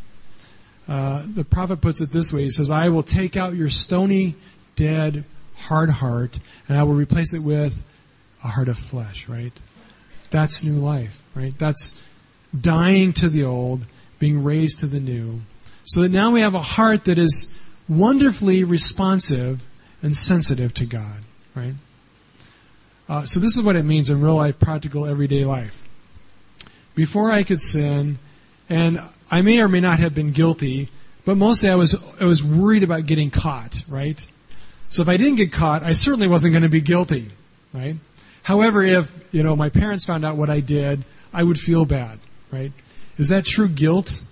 Uh, 0.89 1.25
the 1.33 1.45
prophet 1.45 1.81
puts 1.81 2.01
it 2.01 2.11
this 2.11 2.33
way 2.33 2.43
He 2.43 2.51
says, 2.51 2.69
I 2.69 2.89
will 2.89 3.05
take 3.05 3.37
out 3.37 3.55
your 3.55 3.69
stony, 3.69 4.35
dead, 4.75 5.25
hard 5.55 5.91
heart, 5.91 6.41
and 6.69 6.77
I 6.77 6.83
will 6.83 6.95
replace 6.95 7.33
it 7.33 7.41
with 7.41 7.81
a 8.43 8.49
heart 8.49 8.69
of 8.69 8.79
flesh, 8.79 9.29
right? 9.29 9.53
That's 10.31 10.65
new 10.65 10.79
life, 10.79 11.23
right? 11.35 11.57
That's 11.59 12.01
dying 12.59 13.13
to 13.15 13.29
the 13.29 13.45
old, 13.45 13.87
being 14.19 14.43
raised 14.43 14.81
to 14.81 14.87
the 14.87 15.01
new. 15.01 15.41
So 15.85 16.03
that 16.03 16.11
now 16.11 16.33
we 16.33 16.41
have 16.41 16.55
a 16.55 16.63
heart 16.63 17.05
that 17.05 17.19
is 17.19 17.57
wonderfully 17.91 18.63
responsive 18.63 19.63
and 20.01 20.17
sensitive 20.17 20.73
to 20.75 20.87
God, 20.87 21.25
right? 21.55 21.75
Uh, 23.09 23.27
so 23.27 23.41
this 23.41 23.57
is 23.57 23.63
what 23.63 23.75
it 23.75 23.83
means 23.83 24.09
in 24.09 24.21
real 24.21 24.37
life, 24.37 24.59
practical, 24.61 25.05
everyday 25.05 25.45
life. 25.45 25.87
Before 26.95 27.31
I 27.31 27.43
could 27.43 27.61
sin, 27.61 28.19
and 28.69 29.01
I 29.31 29.43
may 29.43 29.61
or 29.61 29.69
may 29.69 29.81
not 29.81 29.99
have 29.99 30.15
been 30.15 30.31
guilty, 30.31 30.89
but 31.25 31.37
mostly 31.37 31.69
I 31.69 31.75
was 31.75 32.01
I 32.21 32.25
was 32.25 32.43
worried 32.43 32.85
about 32.85 33.07
getting 33.07 33.31
caught, 33.31 33.83
right? 33.89 34.25
So 34.89 35.03
if 35.03 35.09
I 35.09 35.17
didn't 35.17 35.37
get 35.37 35.53
caught, 35.53 35.83
I 35.83 35.93
certainly 35.93 36.29
wasn't 36.29 36.53
going 36.53 36.63
to 36.63 36.69
be 36.69 36.81
guilty, 36.81 37.31
right? 37.73 37.97
However, 38.45 38.83
if 38.83 39.19
you 39.33 39.43
know 39.43 39.57
my 39.57 39.69
parents 39.69 40.05
found 40.05 40.25
out 40.25 40.37
what 40.37 40.51
I 40.51 40.61
did, 40.61 41.05
I 41.33 41.43
would 41.43 41.59
feel 41.59 41.85
bad, 41.85 42.21
right? 42.53 42.73
Is 43.19 43.29
that 43.29 43.45
true 43.45 43.69
guilt? 43.69 44.23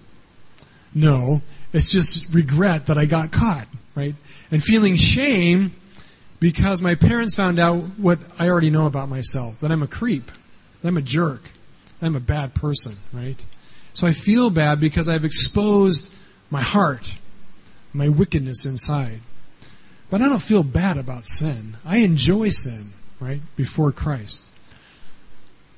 No, 0.94 1.42
it's 1.72 1.88
just 1.88 2.32
regret 2.32 2.86
that 2.86 2.98
I 2.98 3.06
got 3.06 3.30
caught, 3.30 3.68
right? 3.94 4.14
And 4.50 4.62
feeling 4.62 4.96
shame 4.96 5.74
because 6.40 6.80
my 6.82 6.94
parents 6.94 7.34
found 7.34 7.58
out 7.58 7.76
what 7.98 8.18
I 8.38 8.48
already 8.48 8.70
know 8.70 8.86
about 8.86 9.08
myself, 9.08 9.60
that 9.60 9.70
I'm 9.70 9.82
a 9.82 9.88
creep, 9.88 10.30
that 10.80 10.88
I'm 10.88 10.96
a 10.96 11.02
jerk, 11.02 11.42
that 12.00 12.06
I'm 12.06 12.16
a 12.16 12.20
bad 12.20 12.54
person, 12.54 12.96
right? 13.12 13.44
So 13.92 14.06
I 14.06 14.12
feel 14.12 14.50
bad 14.50 14.80
because 14.80 15.08
I've 15.08 15.24
exposed 15.24 16.12
my 16.50 16.62
heart, 16.62 17.14
my 17.92 18.08
wickedness 18.08 18.64
inside. 18.64 19.20
But 20.10 20.22
I 20.22 20.28
don't 20.28 20.40
feel 20.40 20.62
bad 20.62 20.96
about 20.96 21.26
sin. 21.26 21.76
I 21.84 21.98
enjoy 21.98 22.48
sin, 22.50 22.92
right, 23.20 23.40
before 23.56 23.92
Christ. 23.92 24.44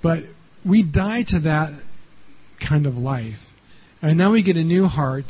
But 0.03 0.24
we 0.64 0.83
die 0.83 1.22
to 1.24 1.40
that 1.40 1.72
kind 2.61 2.87
of 2.87 2.98
life. 2.98 3.50
And 4.03 4.16
now 4.16 4.33
we 4.33 4.42
get 4.42 4.57
a 4.57 4.64
new 4.64 4.87
heart 4.87 5.24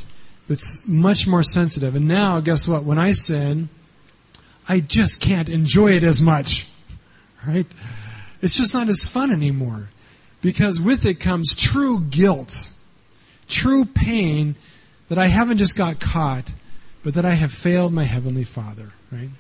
that's 0.51 0.87
much 0.89 1.29
more 1.29 1.45
sensitive. 1.45 1.95
And 1.95 2.09
now, 2.09 2.41
guess 2.41 2.67
what? 2.67 2.83
When 2.83 2.99
I 2.99 3.13
sin, 3.13 3.69
I 4.69 4.81
just 4.81 5.21
can't 5.21 5.49
enjoy 5.49 5.93
it 5.93 6.05
as 6.05 6.21
much. 6.21 6.67
Right? 7.47 7.67
It's 8.43 8.55
just 8.55 8.75
not 8.75 8.91
as 8.91 9.07
fun 9.07 9.31
anymore. 9.31 9.89
Because 10.43 10.79
with 10.79 11.07
it 11.07 11.21
comes 11.21 11.55
true 11.55 11.99
guilt 12.03 12.71
true 13.51 13.85
pain 13.85 14.57
that 15.09 15.19
I 15.19 15.27
haven't 15.27 15.59
just 15.59 15.77
got 15.77 16.01
caught, 16.01 16.53
but 17.03 17.15
that 17.15 17.25
I 17.27 17.33
have 17.33 17.53
failed 17.53 17.93
my 17.93 18.05
Heavenly 18.05 18.45
Father, 18.45 18.93
right? 19.11 19.31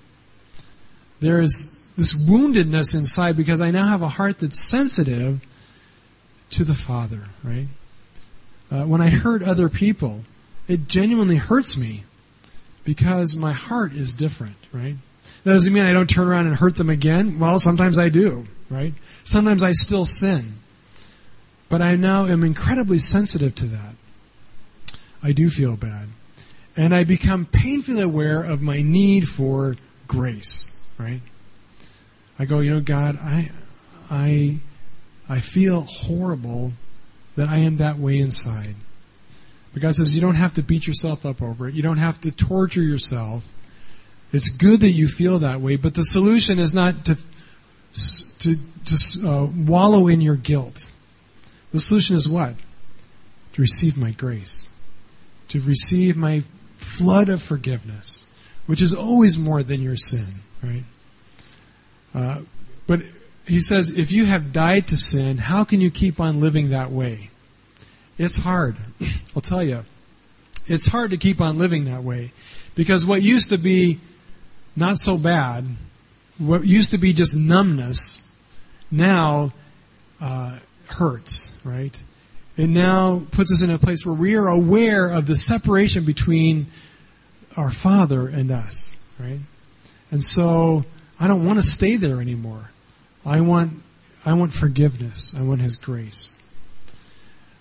There 1.21 1.41
is 1.41 1.81
this 1.97 2.15
woundedness 2.15 2.95
inside 2.95 3.37
because 3.37 3.61
I 3.61 3.71
now 3.71 3.87
have 3.87 4.03
a 4.03 4.09
heart 4.09 4.41
that's 4.41 4.59
sensitive 4.59 5.41
to 6.51 6.65
the 6.65 6.75
Father, 6.75 7.21
right? 7.45 7.69
Uh, 8.71 8.85
when 8.85 9.01
I 9.01 9.11
hurt 9.11 9.43
other 9.43 9.69
people, 9.69 10.23
it 10.71 10.87
genuinely 10.87 11.37
hurts 11.37 11.77
me 11.77 12.05
because 12.85 13.35
my 13.35 13.53
heart 13.53 13.93
is 13.93 14.13
different, 14.13 14.55
right? 14.73 14.95
That 15.43 15.55
doesn't 15.55 15.73
mean 15.73 15.85
I 15.85 15.93
don't 15.93 16.09
turn 16.09 16.29
around 16.29 16.47
and 16.47 16.55
hurt 16.57 16.77
them 16.77 16.89
again. 16.89 17.41
Well, 17.41 17.59
sometimes 17.59 17.99
I 17.99 18.09
do, 18.09 18.47
right? 18.69 18.95
Sometimes 19.25 19.65
I 19.65 19.73
still 19.73 20.07
sin. 20.07 20.55
But 21.69 21.83
I 21.83 21.97
now 21.97 22.27
am 22.27 22.45
incredibly 22.45 23.01
sensitive 23.01 23.55
to 23.57 23.67
that. 23.67 23.95
I 25.23 25.33
do 25.33 25.51
feel 25.51 25.77
bad. 25.77 26.09
And 26.77 26.95
I 26.95 27.03
become 27.03 27.47
painfully 27.47 28.03
aware 28.03 28.43
of 28.43 28.63
my 28.63 28.81
need 28.81 29.29
for 29.29 29.75
grace, 30.07 30.71
right? 30.99 31.21
I 32.39 32.45
go, 32.45 32.61
you 32.61 32.71
know, 32.71 32.81
God, 32.81 33.19
I, 33.21 33.51
I, 34.09 34.59
I 35.29 35.41
feel 35.41 35.83
horrible 35.83 36.75
that 37.35 37.49
I 37.49 37.59
am 37.59 37.79
that 37.79 37.99
way 37.99 38.19
inside. 38.19 38.77
But 39.73 39.83
God 39.83 39.95
says 39.95 40.15
you 40.15 40.21
don't 40.21 40.35
have 40.35 40.55
to 40.55 40.63
beat 40.63 40.87
yourself 40.87 41.25
up 41.25 41.41
over 41.43 41.69
it. 41.69 41.75
You 41.75 41.83
don't 41.83 41.99
have 41.99 42.21
to 42.23 42.33
torture 42.33 42.83
yourself. 42.83 43.45
It's 44.33 44.49
good 44.49 44.81
that 44.81 44.91
you 44.91 45.09
feel 45.09 45.39
that 45.41 45.61
way, 45.61 45.77
but 45.77 45.95
the 45.95 46.05
solution 46.05 46.59
is 46.59 46.75
not 46.75 47.05
to 47.07 47.19
to 48.41 48.57
to 48.85 49.29
uh, 49.29 49.47
wallow 49.47 50.07
in 50.07 50.21
your 50.21 50.37
guilt. 50.37 50.93
The 51.73 51.81
solution 51.81 52.17
is 52.17 52.29
what? 52.29 52.55
To 53.55 53.63
receive 53.63 53.97
my 53.97 54.13
grace 54.13 54.69
to 55.51 55.61
receive 55.61 56.17
my 56.17 56.45
flood 56.79 57.29
of 57.29 57.43
forgiveness, 57.43 58.27
which 58.67 58.81
is 58.81 58.95
always 58.95 59.37
more 59.37 59.63
than 59.65 59.83
your 59.83 59.97
sin, 59.97 60.27
right? 60.63 60.85
Uh, 62.15 62.43
but 62.87 63.01
he 63.47 63.61
says, 63.61 63.91
if 63.91 64.13
you 64.13 64.27
have 64.27 64.53
died 64.53 64.87
to 64.89 64.97
sin, 64.97 65.39
how 65.39 65.65
can 65.65 65.81
you 65.81 65.91
keep 65.91 66.21
on 66.21 66.41
living 66.41 66.71
that 66.71 66.93
way? 66.93 67.31
It's 68.21 68.37
hard. 68.37 68.77
I'll 69.35 69.41
tell 69.41 69.63
you. 69.63 69.87
It's 70.67 70.87
hard 70.87 71.11
to 71.13 71.17
keep 71.17 71.41
on 71.41 71.57
living 71.57 71.87
that 71.87 72.05
way 72.05 72.33
because 72.75 73.07
what 73.07 73.23
used 73.23 73.49
to 73.49 73.57
be 73.57 73.99
not 74.77 74.99
so 74.99 75.17
bad, 75.17 75.67
what 76.37 76.67
used 76.67 76.91
to 76.91 76.99
be 76.99 77.15
just 77.15 77.35
numbness, 77.35 78.23
now 78.91 79.53
uh, 80.21 80.59
hurts, 80.87 81.57
right? 81.65 81.99
it 82.59 82.69
now 82.69 83.23
puts 83.31 83.51
us 83.51 83.63
in 83.63 83.71
a 83.71 83.79
place 83.79 84.05
where 84.05 84.15
we 84.15 84.37
are 84.37 84.49
aware 84.49 85.09
of 85.09 85.27
the 85.27 85.37
separation 85.37 86.05
between 86.05 86.67
our 87.57 87.71
Father 87.71 88.29
and 88.29 88.51
us, 88.51 88.97
right? 89.19 89.41
And 90.11 90.23
so 90.23 90.85
I 91.19 91.27
don't 91.27 91.47
want 91.47 91.59
to 91.59 91.65
stay 91.65 91.97
there 91.97 92.21
anymore. 92.21 92.71
I 93.25 93.41
want, 93.41 93.83
I 94.27 94.35
want 94.35 94.53
forgiveness. 94.53 95.35
I 95.35 95.41
want 95.41 95.63
His 95.63 95.77
grace. 95.77 96.35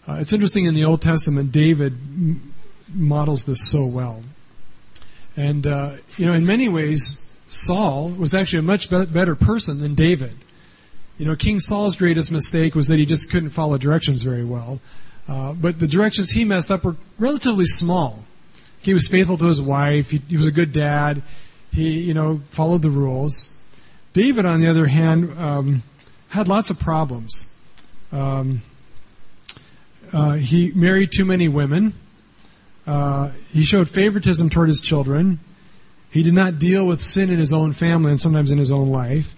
Uh, 0.10 0.18
it's 0.20 0.34
interesting 0.34 0.66
in 0.66 0.74
the 0.74 0.84
Old 0.84 1.04
Testament, 1.04 1.52
David 1.52 1.94
m- 1.94 2.54
models 2.92 3.46
this 3.46 3.70
so 3.70 3.86
well. 3.86 4.24
And, 5.38 5.68
uh, 5.68 5.98
you 6.18 6.26
know, 6.26 6.34
in 6.34 6.48
many 6.48 6.68
ways, 6.68 7.24
Saul 7.48 8.10
was 8.10 8.34
actually 8.34 8.60
a 8.60 8.64
much 8.64 8.90
be- 8.90 9.06
better 9.06 9.36
person 9.36 9.82
than 9.82 9.94
David. 9.94 10.36
You 11.20 11.28
know, 11.28 11.36
King 11.36 11.60
Saul's 11.60 11.96
greatest 11.96 12.32
mistake 12.32 12.74
was 12.74 12.88
that 12.88 12.98
he 12.98 13.06
just 13.06 13.30
couldn't 13.30 13.52
follow 13.52 13.78
directions 13.78 14.24
very 14.24 14.44
well. 14.44 14.82
Uh, 15.28 15.54
but 15.54 15.80
the 15.80 15.88
directions 15.88 16.32
he 16.32 16.44
messed 16.44 16.72
up 16.72 16.84
were 16.84 16.96
relatively 17.20 17.66
small. 17.66 18.26
He 18.82 18.96
was 18.96 19.08
faithful 19.08 19.38
to 19.38 19.46
his 19.46 19.62
wife. 19.62 20.10
He, 20.10 20.24
he 20.28 20.38
was 20.38 20.48
a 20.48 20.52
good 20.52 20.72
dad. 20.72 21.22
He, 21.72 22.00
you 22.00 22.16
know, 22.16 22.42
followed 22.50 22.82
the 22.82 22.90
rules. 22.90 23.54
David, 24.14 24.48
on 24.48 24.60
the 24.60 24.68
other 24.68 24.88
hand, 24.88 25.38
um, 25.38 25.84
had 26.30 26.48
lots 26.48 26.72
of 26.72 26.80
problems. 26.80 27.48
Um, 28.12 28.64
uh, 30.14 30.34
he 30.34 30.72
married 30.74 31.12
too 31.12 31.26
many 31.26 31.48
women. 31.48 31.94
Uh, 32.88 33.32
he 33.50 33.64
showed 33.64 33.90
favoritism 33.90 34.50
toward 34.50 34.70
his 34.70 34.82
children. 34.82 35.40
He 36.12 36.24
did 36.24 36.34
not 36.34 36.58
deal 36.58 36.88
with 36.88 37.04
sin 37.04 37.30
in 37.30 37.38
his 37.38 37.54
own 37.54 37.74
family 37.74 38.12
and 38.12 38.20
sometimes 38.20 38.52
in 38.52 38.58
his 38.58 38.72
own 38.72 38.90
life. 38.90 39.36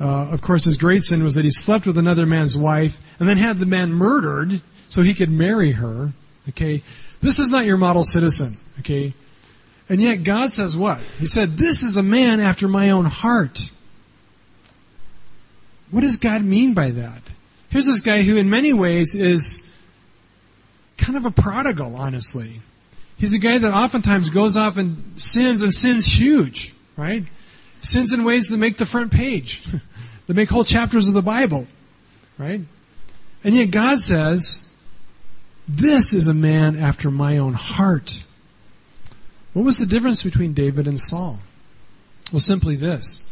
Uh, 0.00 0.28
of 0.32 0.42
course, 0.42 0.64
his 0.64 0.76
great 0.76 1.02
sin 1.02 1.22
was 1.22 1.34
that 1.34 1.44
he 1.44 1.50
slept 1.50 1.86
with 1.86 1.98
another 1.98 2.26
man's 2.26 2.56
wife 2.56 3.00
and 3.18 3.28
then 3.28 3.36
had 3.36 3.58
the 3.58 3.66
man 3.66 3.92
murdered 3.92 4.60
so 4.88 5.02
he 5.02 5.14
could 5.14 5.30
marry 5.30 5.72
her. 5.72 6.12
Okay, 6.50 6.82
this 7.20 7.38
is 7.38 7.50
not 7.50 7.64
your 7.64 7.76
model 7.76 8.04
citizen. 8.04 8.58
Okay, 8.80 9.14
and 9.88 10.00
yet 10.00 10.24
God 10.24 10.52
says 10.52 10.76
what? 10.76 11.00
He 11.18 11.26
said, 11.26 11.56
"This 11.56 11.82
is 11.82 11.96
a 11.96 12.02
man 12.02 12.40
after 12.40 12.68
my 12.68 12.90
own 12.90 13.06
heart." 13.06 13.70
What 15.90 16.02
does 16.02 16.16
God 16.16 16.42
mean 16.42 16.74
by 16.74 16.90
that? 16.90 17.22
Here's 17.70 17.86
this 17.86 18.00
guy 18.00 18.22
who, 18.22 18.36
in 18.36 18.50
many 18.50 18.72
ways, 18.72 19.14
is 19.14 19.63
kind 20.96 21.16
of 21.16 21.24
a 21.24 21.30
prodigal, 21.30 21.96
honestly. 21.96 22.60
He's 23.16 23.34
a 23.34 23.38
guy 23.38 23.58
that 23.58 23.72
oftentimes 23.72 24.30
goes 24.30 24.56
off 24.56 24.76
and 24.76 25.20
sins 25.20 25.62
and 25.62 25.72
sins 25.72 26.06
huge, 26.06 26.74
right? 26.96 27.24
Sins 27.80 28.12
in 28.12 28.24
ways 28.24 28.48
that 28.48 28.58
make 28.58 28.78
the 28.78 28.86
front 28.86 29.12
page, 29.12 29.62
that 30.26 30.34
make 30.34 30.50
whole 30.50 30.64
chapters 30.64 31.08
of 31.08 31.14
the 31.14 31.22
Bible, 31.22 31.66
right? 32.38 32.60
And 33.44 33.54
yet 33.54 33.70
God 33.70 34.00
says, 34.00 34.70
this 35.66 36.12
is 36.12 36.26
a 36.26 36.34
man 36.34 36.76
after 36.76 37.10
my 37.10 37.38
own 37.38 37.54
heart. 37.54 38.24
What 39.52 39.64
was 39.64 39.78
the 39.78 39.86
difference 39.86 40.22
between 40.22 40.52
David 40.52 40.86
and 40.86 41.00
Saul? 41.00 41.38
Well, 42.32 42.40
simply 42.40 42.76
this. 42.76 43.26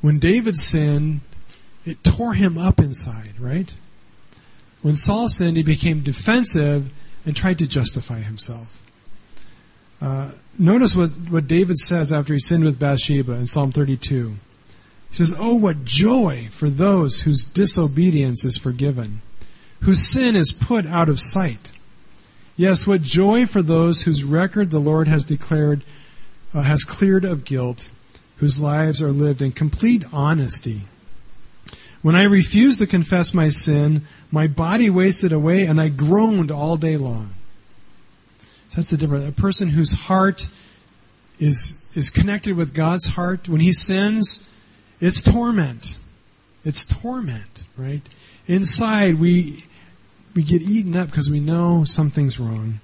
When 0.00 0.18
David 0.18 0.58
sinned, 0.58 1.20
it 1.86 2.04
tore 2.04 2.34
him 2.34 2.58
up 2.58 2.78
inside, 2.78 3.34
right? 3.38 3.72
When 4.82 4.96
Saul 4.96 5.28
sinned, 5.28 5.56
he 5.56 5.62
became 5.62 6.02
defensive 6.02 6.92
and 7.24 7.36
tried 7.36 7.58
to 7.58 7.66
justify 7.66 8.20
himself. 8.20 8.82
Uh, 10.00 10.32
notice 10.58 10.94
what, 10.94 11.10
what 11.30 11.46
David 11.46 11.78
says 11.78 12.12
after 12.12 12.34
he 12.34 12.40
sinned 12.40 12.64
with 12.64 12.78
Bathsheba 12.78 13.32
in 13.32 13.46
Psalm 13.46 13.72
32. 13.72 14.36
He 15.10 15.16
says, 15.16 15.34
Oh, 15.38 15.54
what 15.54 15.84
joy 15.84 16.48
for 16.50 16.68
those 16.68 17.20
whose 17.20 17.44
disobedience 17.44 18.44
is 18.44 18.58
forgiven, 18.58 19.22
whose 19.80 20.06
sin 20.06 20.36
is 20.36 20.52
put 20.52 20.86
out 20.86 21.08
of 21.08 21.20
sight. 21.20 21.70
Yes, 22.56 22.86
what 22.86 23.02
joy 23.02 23.46
for 23.46 23.62
those 23.62 24.02
whose 24.02 24.24
record 24.24 24.70
the 24.70 24.78
Lord 24.78 25.08
has 25.08 25.24
declared, 25.24 25.84
uh, 26.52 26.62
has 26.62 26.84
cleared 26.84 27.24
of 27.24 27.44
guilt, 27.44 27.90
whose 28.36 28.60
lives 28.60 29.00
are 29.00 29.12
lived 29.12 29.42
in 29.42 29.52
complete 29.52 30.04
honesty. 30.12 30.82
When 32.04 32.14
I 32.14 32.24
refused 32.24 32.80
to 32.80 32.86
confess 32.86 33.32
my 33.32 33.48
sin, 33.48 34.02
my 34.30 34.46
body 34.46 34.90
wasted 34.90 35.32
away 35.32 35.64
and 35.64 35.80
I 35.80 35.88
groaned 35.88 36.50
all 36.50 36.76
day 36.76 36.98
long. 36.98 37.32
So 38.68 38.76
that's 38.76 38.90
the 38.90 38.98
difference. 38.98 39.26
A 39.26 39.32
person 39.32 39.70
whose 39.70 39.92
heart 39.92 40.46
is, 41.38 41.82
is 41.94 42.10
connected 42.10 42.58
with 42.58 42.74
God's 42.74 43.06
heart, 43.06 43.48
when 43.48 43.62
he 43.62 43.72
sins, 43.72 44.50
it's 45.00 45.22
torment. 45.22 45.96
It's 46.62 46.84
torment, 46.84 47.64
right? 47.74 48.02
Inside, 48.46 49.18
we, 49.18 49.64
we 50.34 50.42
get 50.42 50.60
eaten 50.60 50.94
up 50.96 51.06
because 51.06 51.30
we 51.30 51.40
know 51.40 51.84
something's 51.84 52.38
wrong. 52.38 52.80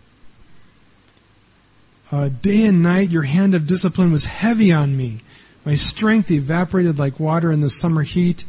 Uh, 2.11 2.31
day 2.31 2.65
and 2.65 2.83
night, 2.83 3.11
your 3.11 3.25
hand 3.25 3.55
of 3.55 3.67
discipline 3.67 4.13
was 4.13 4.25
heavy 4.25 4.73
on 4.73 4.97
me. 4.97 5.21
My 5.67 5.75
strength 5.75 6.31
evaporated 6.31 6.99
like 6.99 7.21
water 7.21 7.53
in 7.53 7.61
the 7.61 7.69
summer 7.69 8.03
heat. 8.03 8.47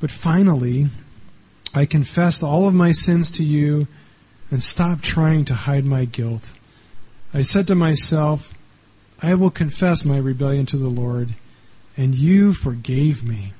But 0.00 0.10
finally, 0.10 0.88
I 1.74 1.86
confessed 1.86 2.42
all 2.42 2.66
of 2.66 2.74
my 2.74 2.90
sins 2.90 3.30
to 3.32 3.44
you 3.44 3.86
and 4.50 4.62
stopped 4.62 5.04
trying 5.04 5.44
to 5.44 5.54
hide 5.54 5.84
my 5.84 6.06
guilt. 6.06 6.52
I 7.32 7.42
said 7.42 7.66
to 7.68 7.74
myself, 7.74 8.52
I 9.22 9.34
will 9.34 9.50
confess 9.50 10.04
my 10.04 10.16
rebellion 10.16 10.66
to 10.66 10.78
the 10.78 10.88
Lord, 10.88 11.34
and 11.96 12.14
you 12.14 12.54
forgave 12.54 13.22
me. 13.22 13.52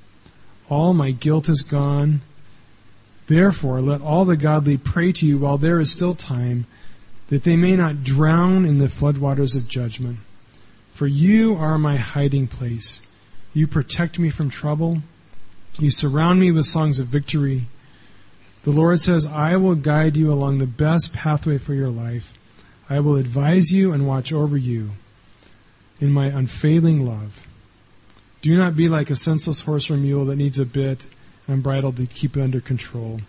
All 0.69 0.95
my 0.95 1.11
guilt 1.11 1.49
is 1.49 1.63
gone. 1.63 2.23
Therefore, 3.27 3.81
let 3.81 4.01
all 4.01 4.25
the 4.25 4.37
godly 4.37 4.77
pray 4.77 5.13
to 5.13 5.27
you 5.27 5.39
while 5.39 5.59
there 5.59 5.79
is 5.79 5.93
still 5.93 6.15
time, 6.15 6.67
that 7.29 7.45
they 7.45 7.57
may 7.57 7.77
not 7.77 8.03
drown 8.03 8.65
in 8.65 8.79
the 8.79 8.89
floodwaters 8.89 9.55
of 9.55 9.69
judgment. 9.69 10.19
For 10.93 11.07
you 11.07 11.55
are 11.55 11.79
my 11.79 11.97
hiding 11.97 12.49
place. 12.49 13.01
You 13.53 13.67
protect 13.67 14.19
me 14.19 14.31
from 14.31 14.51
trouble. 14.51 15.03
You 15.81 15.91
surround 15.91 16.39
me 16.39 16.53
with 16.53 16.67
songs 16.67 16.99
of 16.99 17.07
victory. 17.07 17.67
The 18.65 18.71
Lord 18.71 19.01
says, 19.01 19.25
I 19.25 19.57
will 19.57 19.75
guide 19.75 20.15
you 20.15 20.31
along 20.31 20.59
the 20.59 20.67
best 20.67 21.15
pathway 21.15 21.57
for 21.57 21.73
your 21.73 21.89
life. 21.89 22.35
I 22.91 23.01
will 23.01 23.17
advise 23.17 23.73
you 23.73 23.91
and 23.91 24.07
watch 24.07 24.31
over 24.31 24.59
you 24.59 24.91
in 25.99 26.13
my 26.13 26.27
unfailing 26.27 27.07
love. 27.07 27.47
Do 28.43 28.55
not 28.59 28.77
be 28.77 28.91
like 28.91 29.09
a 29.09 29.17
senseless 29.17 29.63
horse 29.63 29.91
or 29.91 29.97
mule 29.97 30.27
that 30.27 30.37
needs 30.37 30.59
a 30.59 30.67
bit 30.67 31.07
and 31.49 31.63
bridle 31.63 31.93
to 31.95 32.07
keep 32.07 32.37
it 32.37 32.43
under 32.43 32.61
control. 32.61 33.23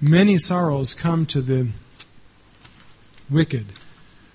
Many 0.00 0.36
sorrows 0.36 0.94
come 0.94 1.26
to 1.26 1.40
the 1.40 1.68
wicked, 3.30 3.66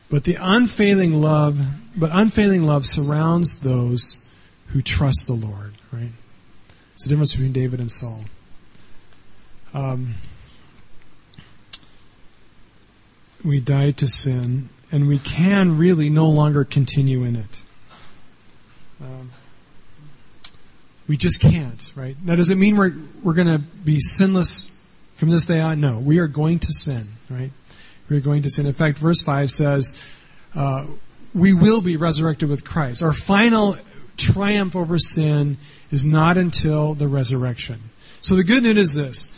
but 0.10 0.24
the 0.24 0.38
unfailing 0.40 1.22
love, 1.22 1.60
but 1.94 2.12
unfailing 2.14 2.64
love 2.64 2.86
surrounds 2.86 3.60
those 3.60 4.24
who 4.68 4.82
trust 4.82 5.28
the 5.28 5.34
Lord, 5.34 5.74
right? 5.92 6.12
It's 6.94 7.04
the 7.04 7.10
difference 7.10 7.34
between 7.34 7.54
David 7.54 7.80
and 7.80 7.92
Saul. 7.92 8.26
Um, 9.74 10.16
we 13.44 13.60
died 13.60 13.98
to 13.98 14.08
sin, 14.08 14.70
and 14.92 15.08
we 15.08 15.18
can 15.20 15.78
really 15.78 16.10
no 16.10 16.30
longer 16.30 16.64
continue 16.64 17.24
in 17.24 17.36
it. 17.36 17.62
Um, 19.02 19.32
we 21.08 21.18
just 21.18 21.42
can't, 21.42 21.92
right? 21.96 22.16
Now, 22.24 22.36
does 22.36 22.52
it 22.52 22.56
mean 22.56 22.78
we're 22.78 22.94
we're 23.24 23.34
going 23.34 23.48
to 23.48 23.60
be 23.60 24.00
sinless 24.00 24.72
from 25.16 25.30
this 25.30 25.46
day 25.46 25.60
on? 25.60 25.82
No, 25.82 26.00
we 26.00 26.20
are 26.20 26.28
going 26.28 26.60
to 26.60 26.72
sin, 26.72 27.08
right? 27.30 27.52
We 28.08 28.18
are 28.18 28.22
going 28.22 28.44
to 28.44 28.50
sin. 28.50 28.66
In 28.66 28.74
fact, 28.74 29.00
verse 29.00 29.22
five 29.22 29.52
says, 29.52 29.98
uh, 30.56 30.86
"We 31.34 31.54
will 31.54 31.82
be 31.82 31.98
resurrected 31.98 32.48
with 32.48 32.64
Christ." 32.64 33.04
Our 33.04 33.14
final 33.14 33.78
triumph 34.18 34.76
over 34.76 35.00
sin 35.00 35.58
is 35.92 36.06
not 36.06 36.38
until 36.38 36.94
the 36.94 37.08
resurrection. 37.08 37.90
So 38.22 38.36
the 38.36 38.44
good 38.44 38.64
news 38.64 38.78
is 38.78 38.94
this. 38.94 39.36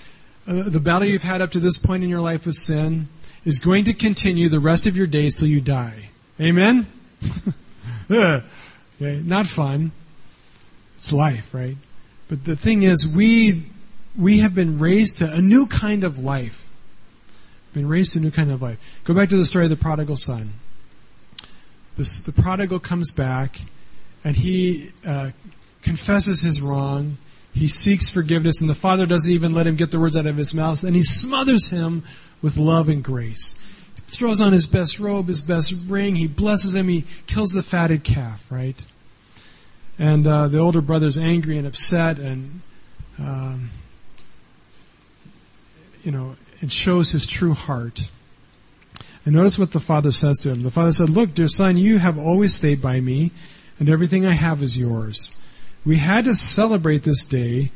Uh, 0.47 0.69
the 0.69 0.79
battle 0.79 1.07
you've 1.07 1.23
had 1.23 1.41
up 1.41 1.51
to 1.51 1.59
this 1.59 1.77
point 1.77 2.03
in 2.03 2.09
your 2.09 2.21
life 2.21 2.45
with 2.45 2.55
sin 2.55 3.07
is 3.45 3.59
going 3.59 3.85
to 3.85 3.93
continue 3.93 4.49
the 4.49 4.59
rest 4.59 4.85
of 4.85 4.95
your 4.95 5.07
days 5.07 5.35
till 5.35 5.47
you 5.47 5.61
die. 5.61 6.09
Amen? 6.39 6.87
okay, 8.11 8.43
not 8.99 9.47
fun. 9.47 9.91
It's 10.97 11.11
life, 11.11 11.53
right? 11.53 11.77
But 12.27 12.45
the 12.45 12.55
thing 12.55 12.83
is, 12.83 13.07
we, 13.07 13.63
we 14.17 14.39
have 14.39 14.53
been 14.55 14.79
raised 14.79 15.19
to 15.19 15.31
a 15.31 15.41
new 15.41 15.67
kind 15.67 16.03
of 16.03 16.19
life. 16.19 16.67
Been 17.73 17.87
raised 17.87 18.13
to 18.13 18.19
a 18.19 18.21
new 18.21 18.31
kind 18.31 18.51
of 18.51 18.61
life. 18.61 18.79
Go 19.03 19.13
back 19.13 19.29
to 19.29 19.37
the 19.37 19.45
story 19.45 19.65
of 19.65 19.69
the 19.69 19.75
prodigal 19.75 20.17
son. 20.17 20.53
This, 21.97 22.19
the 22.19 22.31
prodigal 22.31 22.79
comes 22.79 23.11
back 23.11 23.61
and 24.25 24.35
he 24.35 24.91
uh, 25.05 25.29
confesses 25.83 26.41
his 26.41 26.59
wrong. 26.59 27.17
He 27.53 27.67
seeks 27.69 28.09
forgiveness, 28.09 28.59
and 28.59 28.69
the 28.69 28.75
father 28.75 29.05
doesn't 29.05 29.31
even 29.31 29.53
let 29.53 29.67
him 29.67 29.75
get 29.75 29.91
the 29.91 29.99
words 29.99 30.17
out 30.17 30.25
of 30.25 30.35
his 30.35 30.53
mouth, 30.53 30.83
and 30.83 30.95
he 30.95 31.03
smothers 31.03 31.69
him 31.69 32.03
with 32.41 32.57
love 32.57 32.89
and 32.89 33.03
grace. 33.03 33.55
He 33.95 34.01
throws 34.01 34.41
on 34.41 34.51
his 34.51 34.65
best 34.65 34.99
robe, 34.99 35.27
his 35.27 35.41
best 35.41 35.73
ring. 35.87 36.15
He 36.15 36.27
blesses 36.27 36.75
him. 36.75 36.87
He 36.89 37.05
kills 37.27 37.51
the 37.51 37.63
fatted 37.63 38.03
calf, 38.03 38.51
right? 38.51 38.83
And 39.97 40.27
uh, 40.27 40.47
the 40.47 40.57
older 40.57 40.81
brother's 40.81 41.17
angry 41.17 41.57
and 41.57 41.67
upset, 41.67 42.17
and 42.17 42.61
um, 43.19 43.69
you 46.03 46.11
know, 46.11 46.35
it 46.61 46.71
shows 46.71 47.11
his 47.11 47.27
true 47.27 47.53
heart. 47.53 48.09
And 49.23 49.35
notice 49.35 49.57
what 49.57 49.71
the 49.71 49.79
father 49.79 50.11
says 50.11 50.37
to 50.39 50.49
him. 50.49 50.63
The 50.63 50.71
father 50.71 50.91
said, 50.91 51.09
Look, 51.09 51.33
dear 51.33 51.47
son, 51.47 51.77
you 51.77 51.99
have 51.99 52.19
always 52.19 52.53
stayed 52.53 52.81
by 52.81 52.99
me, 52.99 53.31
and 53.79 53.89
everything 53.89 54.25
I 54.25 54.33
have 54.33 54.61
is 54.61 54.77
yours. 54.77 55.31
We 55.85 55.97
had 55.97 56.25
to 56.25 56.35
celebrate 56.35 57.03
this 57.03 57.23
day, 57.23 57.71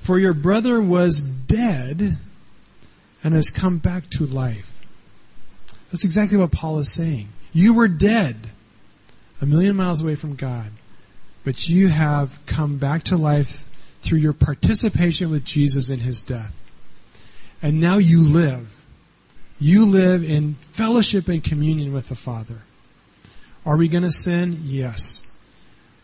for 0.00 0.18
your 0.18 0.34
brother 0.34 0.80
was 0.80 1.20
dead 1.20 2.18
and 3.22 3.34
has 3.34 3.50
come 3.50 3.78
back 3.78 4.10
to 4.10 4.26
life. 4.26 4.68
That's 5.90 6.04
exactly 6.04 6.38
what 6.38 6.52
Paul 6.52 6.78
is 6.78 6.92
saying. 6.92 7.28
You 7.52 7.74
were 7.74 7.88
dead, 7.88 8.48
a 9.40 9.46
million 9.46 9.76
miles 9.76 10.02
away 10.02 10.14
from 10.14 10.34
God, 10.34 10.72
but 11.44 11.68
you 11.68 11.88
have 11.88 12.38
come 12.46 12.78
back 12.78 13.04
to 13.04 13.16
life 13.16 13.68
through 14.00 14.18
your 14.18 14.32
participation 14.32 15.30
with 15.30 15.44
Jesus 15.44 15.90
in 15.90 16.00
his 16.00 16.22
death. 16.22 16.52
And 17.60 17.80
now 17.80 17.98
you 17.98 18.20
live. 18.20 18.76
You 19.60 19.86
live 19.86 20.24
in 20.24 20.54
fellowship 20.54 21.28
and 21.28 21.44
communion 21.44 21.92
with 21.92 22.08
the 22.08 22.16
Father. 22.16 22.62
Are 23.64 23.76
we 23.76 23.86
going 23.86 24.02
to 24.02 24.10
sin? 24.10 24.62
Yes. 24.64 25.24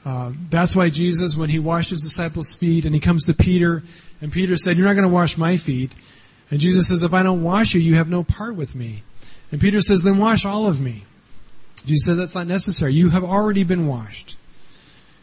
Uh, 0.08 0.32
that's 0.48 0.74
why 0.74 0.88
Jesus, 0.88 1.36
when 1.36 1.50
he 1.50 1.58
washed 1.58 1.90
his 1.90 2.00
disciples' 2.00 2.54
feet 2.54 2.86
and 2.86 2.94
he 2.94 3.00
comes 3.00 3.26
to 3.26 3.34
Peter, 3.34 3.82
and 4.22 4.32
Peter 4.32 4.56
said, 4.56 4.78
You're 4.78 4.86
not 4.86 4.94
going 4.94 5.06
to 5.06 5.12
wash 5.12 5.36
my 5.36 5.58
feet. 5.58 5.92
And 6.50 6.60
Jesus 6.60 6.88
says, 6.88 7.02
If 7.02 7.12
I 7.12 7.22
don't 7.22 7.42
wash 7.42 7.74
you, 7.74 7.80
you 7.82 7.96
have 7.96 8.08
no 8.08 8.24
part 8.24 8.56
with 8.56 8.74
me. 8.74 9.02
And 9.52 9.60
Peter 9.60 9.82
says, 9.82 10.02
Then 10.02 10.16
wash 10.16 10.46
all 10.46 10.66
of 10.66 10.80
me. 10.80 11.04
Jesus 11.84 12.06
says, 12.06 12.16
That's 12.16 12.34
not 12.34 12.46
necessary. 12.46 12.94
You 12.94 13.10
have 13.10 13.22
already 13.22 13.64
been 13.64 13.86
washed. 13.86 14.36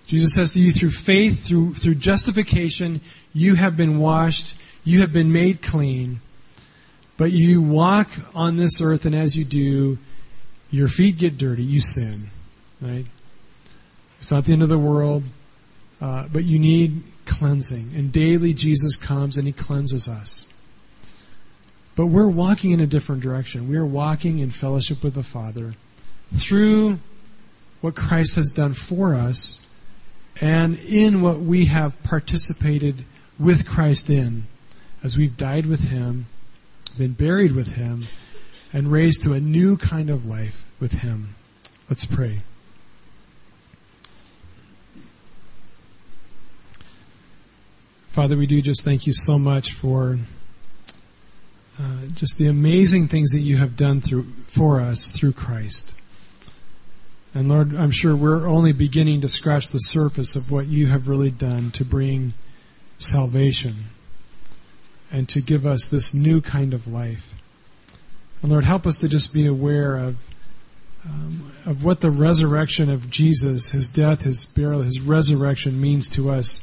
Jesus 0.06 0.36
says 0.36 0.54
to 0.54 0.62
you, 0.62 0.72
through 0.72 0.92
faith, 0.92 1.48
through, 1.48 1.74
through 1.74 1.96
justification, 1.96 3.02
you 3.34 3.56
have 3.56 3.76
been 3.76 3.98
washed, 3.98 4.54
you 4.84 5.00
have 5.00 5.12
been 5.12 5.32
made 5.32 5.64
clean. 5.64 6.22
But 7.18 7.32
you 7.32 7.60
walk 7.60 8.12
on 8.36 8.58
this 8.58 8.82
earth, 8.82 9.06
and 9.06 9.16
as 9.16 9.36
you 9.36 9.46
do, 9.46 9.98
your 10.70 10.90
feet 10.90 11.18
get 11.18 11.40
dirty. 11.40 11.64
You 11.64 11.82
sin. 11.82 12.30
Right? 12.80 13.08
It's 14.20 14.32
not 14.32 14.46
the 14.46 14.54
end 14.54 14.64
of 14.64 14.70
the 14.70 14.78
world, 14.78 15.24
uh, 16.02 16.28
but 16.32 16.44
you 16.44 16.60
need 16.60 17.04
cleansing. 17.26 17.92
And 17.96 18.12
daily 18.12 18.54
Jesus 18.54 18.96
comes 18.96 19.38
and 19.38 19.48
he 19.48 19.54
cleanses 19.54 20.08
us. 20.08 20.50
But 21.96 22.08
we're 22.08 22.28
walking 22.28 22.72
in 22.72 22.80
a 22.80 22.88
different 22.88 23.22
direction. 23.22 23.70
We 23.70 23.78
are 23.78 23.86
walking 23.86 24.40
in 24.40 24.52
fellowship 24.52 25.04
with 25.04 25.14
the 25.14 25.24
Father 25.24 25.76
through 26.34 27.00
what 27.82 27.96
Christ 27.96 28.36
has 28.36 28.50
done 28.50 28.74
for 28.74 29.16
us 29.16 29.62
and 30.42 30.78
in 30.80 31.22
what 31.22 31.40
we 31.40 31.66
have 31.66 32.02
participated 32.04 33.06
with 33.40 33.68
Christ 33.68 34.10
in 34.10 34.48
as 35.04 35.18
we've 35.18 35.38
died 35.38 35.66
with 35.66 35.90
Him 35.90 36.26
been 36.98 37.14
buried 37.14 37.52
with 37.52 37.76
him, 37.76 38.06
and 38.72 38.92
raised 38.92 39.24
to 39.24 39.34
a 39.34 39.40
new 39.40 39.78
kind 39.78 40.10
of 40.10 40.26
life 40.26 40.66
with 40.80 40.94
him. 40.94 41.36
Let's 41.90 42.06
pray. 42.06 42.42
Father, 48.16 48.38
we 48.38 48.48
do 48.48 48.62
just 48.62 48.86
thank 48.86 49.06
you 49.06 49.12
so 49.12 49.38
much 49.38 49.74
for 49.74 50.16
uh, 51.78 52.06
just 52.14 52.38
the 52.38 52.48
amazing 52.48 53.10
things 53.10 53.32
that 53.32 53.42
you 53.42 53.58
have 53.58 53.76
done 53.76 54.00
through 54.00 54.24
for 54.48 54.80
us 54.80 55.12
through 55.12 55.34
Christ. 55.34 55.92
And 57.34 57.50
Lord, 57.50 57.76
I'm 57.76 57.92
sure 57.92 58.16
we're 58.16 58.48
only 58.48 58.72
beginning 58.72 59.20
to 59.20 59.28
scratch 59.28 59.68
the 59.68 59.80
surface 59.80 60.38
of 60.38 60.50
what 60.50 60.68
you 60.68 60.88
have 60.88 61.10
really 61.10 61.30
done 61.30 61.72
to 61.72 61.84
bring 61.84 62.36
salvation 63.00 63.88
and 65.12 65.28
to 65.28 65.42
give 65.42 65.66
us 65.66 65.90
this 65.90 66.14
new 66.14 66.40
kind 66.40 66.74
of 66.74 66.88
life. 66.88 67.34
And 68.42 68.50
Lord, 68.50 68.64
help 68.64 68.88
us 68.88 68.98
to 69.00 69.10
just 69.10 69.34
be 69.34 69.46
aware 69.46 69.98
of 69.98 70.20
um, 71.04 71.52
of 71.66 71.84
what 71.84 72.00
the 72.00 72.12
resurrection 72.12 72.90
of 72.90 73.10
Jesus, 73.10 73.72
His 73.72 73.90
death, 73.90 74.22
His 74.22 74.46
burial, 74.46 74.84
His 74.84 75.02
resurrection 75.02 75.82
means 75.82 76.08
to 76.12 76.30
us. 76.30 76.62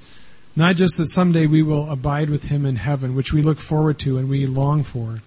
Not 0.54 0.76
just 0.76 0.98
that 0.98 1.06
someday 1.06 1.46
we 1.46 1.62
will 1.62 1.90
abide 1.90 2.28
with 2.28 2.44
Him 2.44 2.66
in 2.66 2.76
heaven, 2.76 3.14
which 3.14 3.32
we 3.32 3.42
look 3.42 3.58
forward 3.58 3.98
to 4.00 4.18
and 4.18 4.28
we 4.28 4.46
long 4.46 4.82
for, 4.82 5.22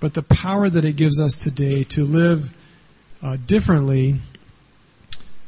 but 0.00 0.14
the 0.14 0.22
power 0.22 0.70
that 0.70 0.84
it 0.84 0.96
gives 0.96 1.20
us 1.20 1.38
today 1.38 1.84
to 1.84 2.04
live 2.04 2.56
uh, 3.22 3.36
differently 3.46 4.16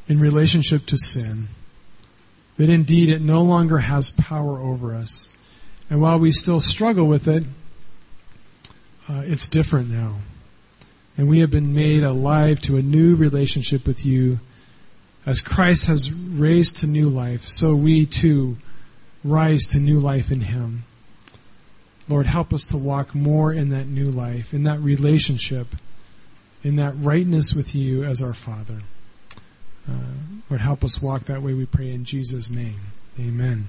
in 0.07 0.19
relationship 0.19 0.87
to 0.87 0.97
sin. 0.97 1.49
That 2.57 2.69
indeed 2.69 3.09
it 3.09 3.23
no 3.23 3.43
longer 3.43 3.79
has 3.79 4.11
power 4.11 4.59
over 4.59 4.95
us. 4.95 5.29
And 5.89 6.01
while 6.01 6.19
we 6.19 6.33
still 6.33 6.61
struggle 6.61 7.07
with 7.07 7.29
it, 7.29 7.45
uh, 9.09 9.23
it's 9.25 9.47
different 9.47 9.89
now. 9.89 10.17
And 11.17 11.29
we 11.29 11.39
have 11.41 11.51
been 11.51 11.75
made 11.75 12.03
alive 12.03 12.61
to 12.63 12.77
a 12.77 12.83
new 12.83 13.17
relationship 13.17 13.87
with 13.87 14.05
you. 14.05 14.41
As 15.27 15.41
Christ 15.41 15.87
has 15.87 16.13
raised 16.13 16.77
to 16.79 16.87
new 16.87 17.09
life, 17.09 17.49
so 17.49 17.75
we 17.75 18.07
too 18.07 18.57
rise 19.25 19.65
to 19.69 19.79
new 19.79 20.01
life 20.01 20.31
in 20.31 20.43
Him. 20.43 20.85
Lord, 22.09 22.27
help 22.27 22.53
us 22.53 22.65
to 22.67 22.77
walk 22.77 23.15
more 23.15 23.53
in 23.53 23.69
that 23.69 23.87
new 23.87 24.11
life, 24.11 24.55
in 24.55 24.65
that 24.65 24.81
relationship, 24.81 25.69
in 26.63 26.77
that 26.77 26.95
rightness 26.97 27.55
with 27.55 27.75
you 27.75 28.05
as 28.05 28.23
our 28.23 28.35
Father. 28.35 28.81
Uh, 29.89 29.93
Lord, 30.49 30.63
help 30.63 30.83
us 30.83 31.03
walk 31.03 31.25
that 31.25 31.43
way, 31.43 31.53
we 31.53 31.67
pray 31.67 31.91
in 31.91 32.05
Jesus' 32.05 32.51
name. 32.51 32.81
Amen. 33.19 33.69